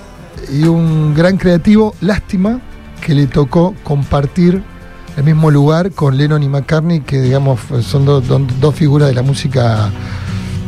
y 0.52 0.64
un 0.64 1.14
gran 1.14 1.38
creativo. 1.38 1.94
Lástima 2.02 2.60
que 3.00 3.14
le 3.14 3.26
tocó 3.28 3.74
compartir 3.82 4.62
el 5.16 5.24
mismo 5.24 5.50
lugar 5.50 5.90
con 5.92 6.18
Lennon 6.18 6.42
y 6.42 6.48
McCartney, 6.50 7.00
que 7.00 7.22
digamos 7.22 7.60
son 7.82 8.04
do- 8.04 8.20
do- 8.20 8.46
dos 8.60 8.74
figuras 8.74 9.08
de 9.08 9.14
la 9.14 9.22
música, 9.22 9.88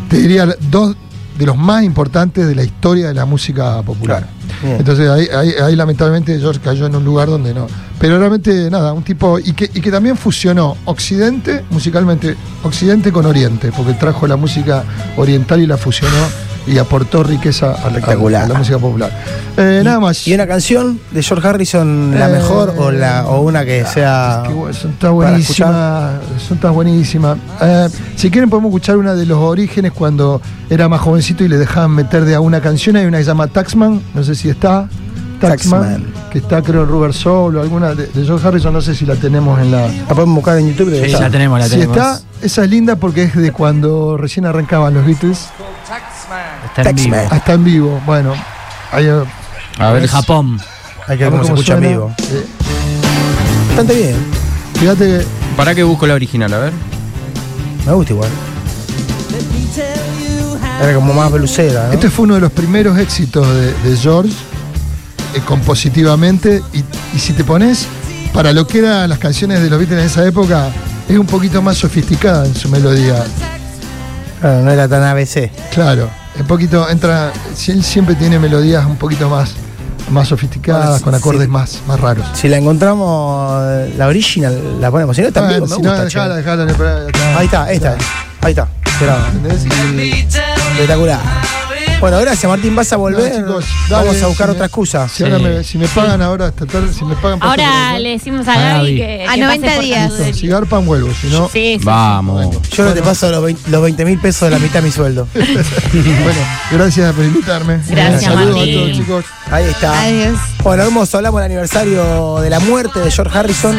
te 0.08 0.16
diría, 0.16 0.48
dos 0.70 0.96
de 1.38 1.44
los 1.46 1.58
más 1.58 1.82
importantes 1.84 2.46
de 2.46 2.54
la 2.54 2.64
historia 2.64 3.08
de 3.08 3.14
la 3.14 3.26
música 3.26 3.82
popular. 3.82 4.26
Entonces 4.62 5.08
ahí, 5.08 5.26
ahí- 5.34 5.54
ahí 5.62 5.76
lamentablemente 5.76 6.38
George 6.38 6.60
cayó 6.62 6.86
en 6.86 6.96
un 6.96 7.04
lugar 7.04 7.28
donde 7.28 7.52
no. 7.54 7.66
Pero 7.98 8.18
realmente 8.18 8.68
nada, 8.70 8.92
un 8.92 9.02
tipo 9.04 9.38
y 9.38 9.52
que, 9.52 9.64
y 9.72 9.80
que 9.80 9.90
también 9.90 10.16
fusionó 10.16 10.76
Occidente, 10.86 11.64
musicalmente, 11.70 12.36
Occidente 12.64 13.12
con 13.12 13.26
Oriente, 13.26 13.70
porque 13.76 13.94
trajo 13.94 14.26
la 14.26 14.36
música 14.36 14.84
oriental 15.16 15.60
y 15.60 15.66
la 15.66 15.76
fusionó 15.76 16.16
y 16.66 16.78
aportó 16.78 17.22
riqueza 17.22 17.72
a, 17.72 17.82
la- 17.84 17.98
Espectacular. 17.98 18.44
a 18.44 18.48
la 18.48 18.54
música 18.58 18.78
popular. 18.78 19.10
Eh, 19.56 19.82
nada 19.84 20.00
más. 20.00 20.26
¿Y 20.26 20.34
una 20.34 20.46
canción 20.46 20.98
de 21.10 21.22
George 21.22 21.46
Harrison, 21.46 22.18
la 22.18 22.28
Eh, 22.28 22.32
mejor 22.32 22.74
o, 22.78 22.90
la, 22.90 23.26
o 23.26 23.40
una 23.42 23.64
que 23.64 23.84
sea. 23.84 24.44
Son 24.72 24.92
tan 24.92 24.98
para 24.98 25.10
buenísimas, 25.10 26.12
son 26.48 26.58
tan 26.58 26.72
buenísimas. 26.74 27.36
Eh, 27.60 27.88
si 28.16 28.30
quieren 28.30 28.48
podemos 28.48 28.70
escuchar 28.70 28.96
una 28.96 29.14
de 29.14 29.26
los 29.26 29.38
orígenes 29.38 29.92
cuando 29.92 30.40
era 30.70 30.88
más 30.88 31.00
jovencito 31.00 31.44
y 31.44 31.48
le 31.48 31.58
dejaban 31.58 31.90
meter 31.90 32.24
de 32.24 32.34
a 32.34 32.40
una 32.40 32.60
canción. 32.60 32.96
Hay 32.96 33.04
una 33.06 33.18
que 33.18 33.24
se 33.24 33.28
llama 33.30 33.46
Taxman, 33.48 34.00
no 34.14 34.22
sé 34.24 34.34
si 34.34 34.48
está. 34.48 34.88
Taxman, 35.40 35.80
Taxman. 35.82 36.12
que 36.30 36.38
está 36.38 36.62
creo 36.62 36.82
en 36.84 36.88
Rubber 36.88 37.12
Soul 37.12 37.56
o 37.56 37.62
alguna 37.62 37.96
de, 37.96 38.06
de 38.06 38.24
George 38.24 38.46
Harrison, 38.46 38.72
no 38.72 38.80
sé 38.80 38.94
si 38.94 39.04
la 39.04 39.16
tenemos 39.16 39.58
en 39.60 39.72
la... 39.72 39.88
La 39.88 40.14
podemos 40.14 40.36
buscar 40.36 40.56
en 40.58 40.68
YouTube. 40.72 40.94
Sí, 41.04 41.10
la 41.10 41.28
tenemos, 41.30 41.58
la 41.58 41.64
si 41.64 41.72
tenemos. 41.72 41.96
está, 41.96 42.20
esa 42.40 42.62
es 42.62 42.70
linda 42.70 42.94
porque 42.94 43.24
es 43.24 43.34
de 43.34 43.50
cuando 43.50 44.16
recién 44.16 44.46
arrancaban 44.46 44.94
los 44.94 45.04
Beatles, 45.04 45.48
Está 46.66 46.90
en 46.90 46.96
vivo. 46.96 47.10
Taxman. 47.16 47.38
hasta 47.38 47.52
en 47.52 47.64
vivo. 47.64 48.02
Bueno, 48.06 48.34
ahí, 48.92 49.06
eh, 49.06 49.22
A 49.78 49.90
ver, 49.92 50.06
Japón. 50.08 50.60
Hay 51.08 51.18
que 51.18 51.24
ver 51.24 51.32
cómo 51.32 51.44
se 51.44 51.52
escucha 51.52 51.74
en 51.74 51.80
vivo. 51.80 52.14
Eh, 52.18 52.46
Bastante 53.68 53.94
bien. 53.94 54.16
fíjate 54.78 55.04
que 55.04 55.26
¿para 55.56 55.74
qué 55.74 55.82
busco 55.82 56.06
la 56.06 56.14
original? 56.14 56.52
A 56.54 56.58
ver. 56.58 56.72
Me 57.86 57.92
gusta 57.92 58.12
igual. 58.12 58.30
Era 60.82 60.94
como 60.94 61.14
más 61.14 61.30
blusera, 61.30 61.86
¿no? 61.88 61.92
Este 61.92 62.10
fue 62.10 62.24
uno 62.24 62.34
de 62.34 62.40
los 62.40 62.50
primeros 62.52 62.98
éxitos 62.98 63.46
de, 63.46 63.72
de 63.72 63.96
George, 63.96 64.32
eh, 65.34 65.40
compositivamente, 65.46 66.60
y, 66.72 66.82
y 67.14 67.18
si 67.20 67.32
te 67.34 67.44
pones, 67.44 67.86
para 68.32 68.52
lo 68.52 68.66
que 68.66 68.80
eran 68.80 69.08
las 69.08 69.18
canciones 69.18 69.62
de 69.62 69.70
los 69.70 69.78
Beatles 69.78 70.00
en 70.00 70.06
esa 70.06 70.26
época, 70.26 70.70
es 71.08 71.16
un 71.16 71.26
poquito 71.26 71.62
más 71.62 71.76
sofisticada 71.78 72.46
en 72.46 72.54
su 72.56 72.68
melodía. 72.68 73.22
Claro, 74.40 74.62
no 74.62 74.70
era 74.72 74.88
tan 74.88 75.04
ABC. 75.04 75.50
Claro, 75.72 76.10
un 76.40 76.46
poquito, 76.46 76.88
entra, 76.88 77.32
si- 77.54 77.72
él 77.72 77.82
siempre 77.84 78.14
tiene 78.14 78.38
melodías 78.38 78.84
un 78.86 78.96
poquito 78.96 79.28
más, 79.28 79.52
más 80.10 80.28
sofisticadas, 80.28 80.88
Bueno, 80.88 81.04
con 81.04 81.14
acordes 81.14 81.48
más, 81.48 81.80
más 81.86 82.00
raros. 82.00 82.26
Si 82.34 82.48
la 82.48 82.56
encontramos, 82.58 83.62
la 83.96 84.06
original, 84.06 84.80
la 84.80 84.90
ponemos. 84.90 85.14
Si 85.16 85.22
no, 85.22 85.28
está 85.28 85.40
en 85.40 85.46
Bueno, 85.46 85.64
vivo, 85.66 85.66
me 85.68 85.76
si 85.76 85.82
no, 85.82 85.88
gusta, 85.90 86.02
che. 86.08 86.14
dejala, 86.18 86.36
dejala, 86.36 86.64
dejala, 86.66 87.00
dejala. 87.04 87.38
Ahí 87.38 87.44
está, 87.46 87.72
esta. 87.72 87.96
Ahí 88.40 88.50
está. 88.52 88.68
Y- 89.98 90.26
Espectacular. 90.72 91.20
Bueno, 92.02 92.18
gracias 92.18 92.50
Martín, 92.50 92.74
vas 92.74 92.92
a 92.92 92.96
volver. 92.96 93.30
No, 93.42 93.60
chicos, 93.60 93.64
Vamos 93.88 94.20
a 94.20 94.26
buscar 94.26 94.46
si 94.48 94.50
me- 94.50 94.54
otra 94.54 94.66
excusa. 94.66 95.08
Si, 95.08 95.22
ahora 95.22 95.38
me, 95.38 95.62
si 95.62 95.78
me 95.78 95.86
pagan 95.86 96.20
ahora 96.20 96.48
esta 96.48 96.66
tarde, 96.66 96.92
si 96.92 97.04
me 97.04 97.14
pagan 97.14 97.38
Ahora 97.40 97.96
le 97.96 98.08
decimos 98.08 98.48
a 98.48 98.58
Gaby 98.58 98.96
que. 98.96 99.24
A 99.28 99.34
que 99.34 99.40
90 99.40 99.66
pase 99.66 99.76
por 99.76 99.84
días. 99.84 100.12
Si 100.34 100.48
garpan 100.48 100.84
vuelvo, 100.84 101.10
si 101.14 101.28
no. 101.28 101.48
Sí, 101.48 101.76
sí. 101.78 101.84
Vamos. 101.84 102.60
Yo 102.70 102.84
no 102.86 102.92
te 102.92 103.02
paso 103.02 103.30
los 103.30 103.44
20 103.44 103.70
los 103.70 103.82
20 103.82 104.04
mil 104.04 104.18
pesos 104.18 104.42
de 104.42 104.50
la 104.50 104.58
mitad 104.58 104.80
de 104.80 104.82
mi 104.82 104.90
sueldo. 104.90 105.28
bueno, 105.34 106.40
gracias 106.72 107.14
por 107.14 107.24
invitarme. 107.24 107.78
Gracias, 107.88 108.24
Saludos 108.24 108.56
Martín. 108.56 108.74
a 108.78 108.82
todos, 108.82 108.96
chicos. 108.96 109.24
Ahí 109.52 109.64
está. 109.66 110.02
Adiós. 110.02 110.38
Bueno, 110.64 110.82
hermoso, 110.82 111.18
hablamos 111.18 111.40
del 111.40 111.46
aniversario 111.52 112.40
de 112.40 112.50
la 112.50 112.58
muerte 112.58 112.98
de 112.98 113.12
George 113.12 113.38
Harrison. 113.38 113.78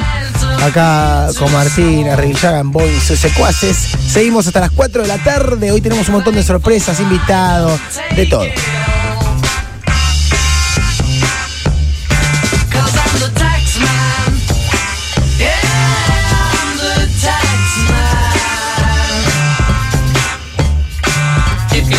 Acá 0.62 1.28
con 1.38 1.52
Martín, 1.52 2.08
Arribillaga, 2.08 2.60
en 2.60 2.72
Boeing, 2.72 3.00
sus 3.02 3.20
secuaces. 3.20 3.76
Seguimos 4.08 4.48
hasta 4.48 4.62
las 4.62 4.72
4 4.72 5.02
de 5.02 5.08
la 5.10 5.18
tarde. 5.18 5.72
Hoy 5.72 5.82
tenemos 5.82 6.08
un 6.08 6.16
montón 6.16 6.36
de 6.36 6.44
sorpresas, 6.44 7.00
invitados, 7.02 7.80
de 8.16 8.26
todo. 8.28 9.03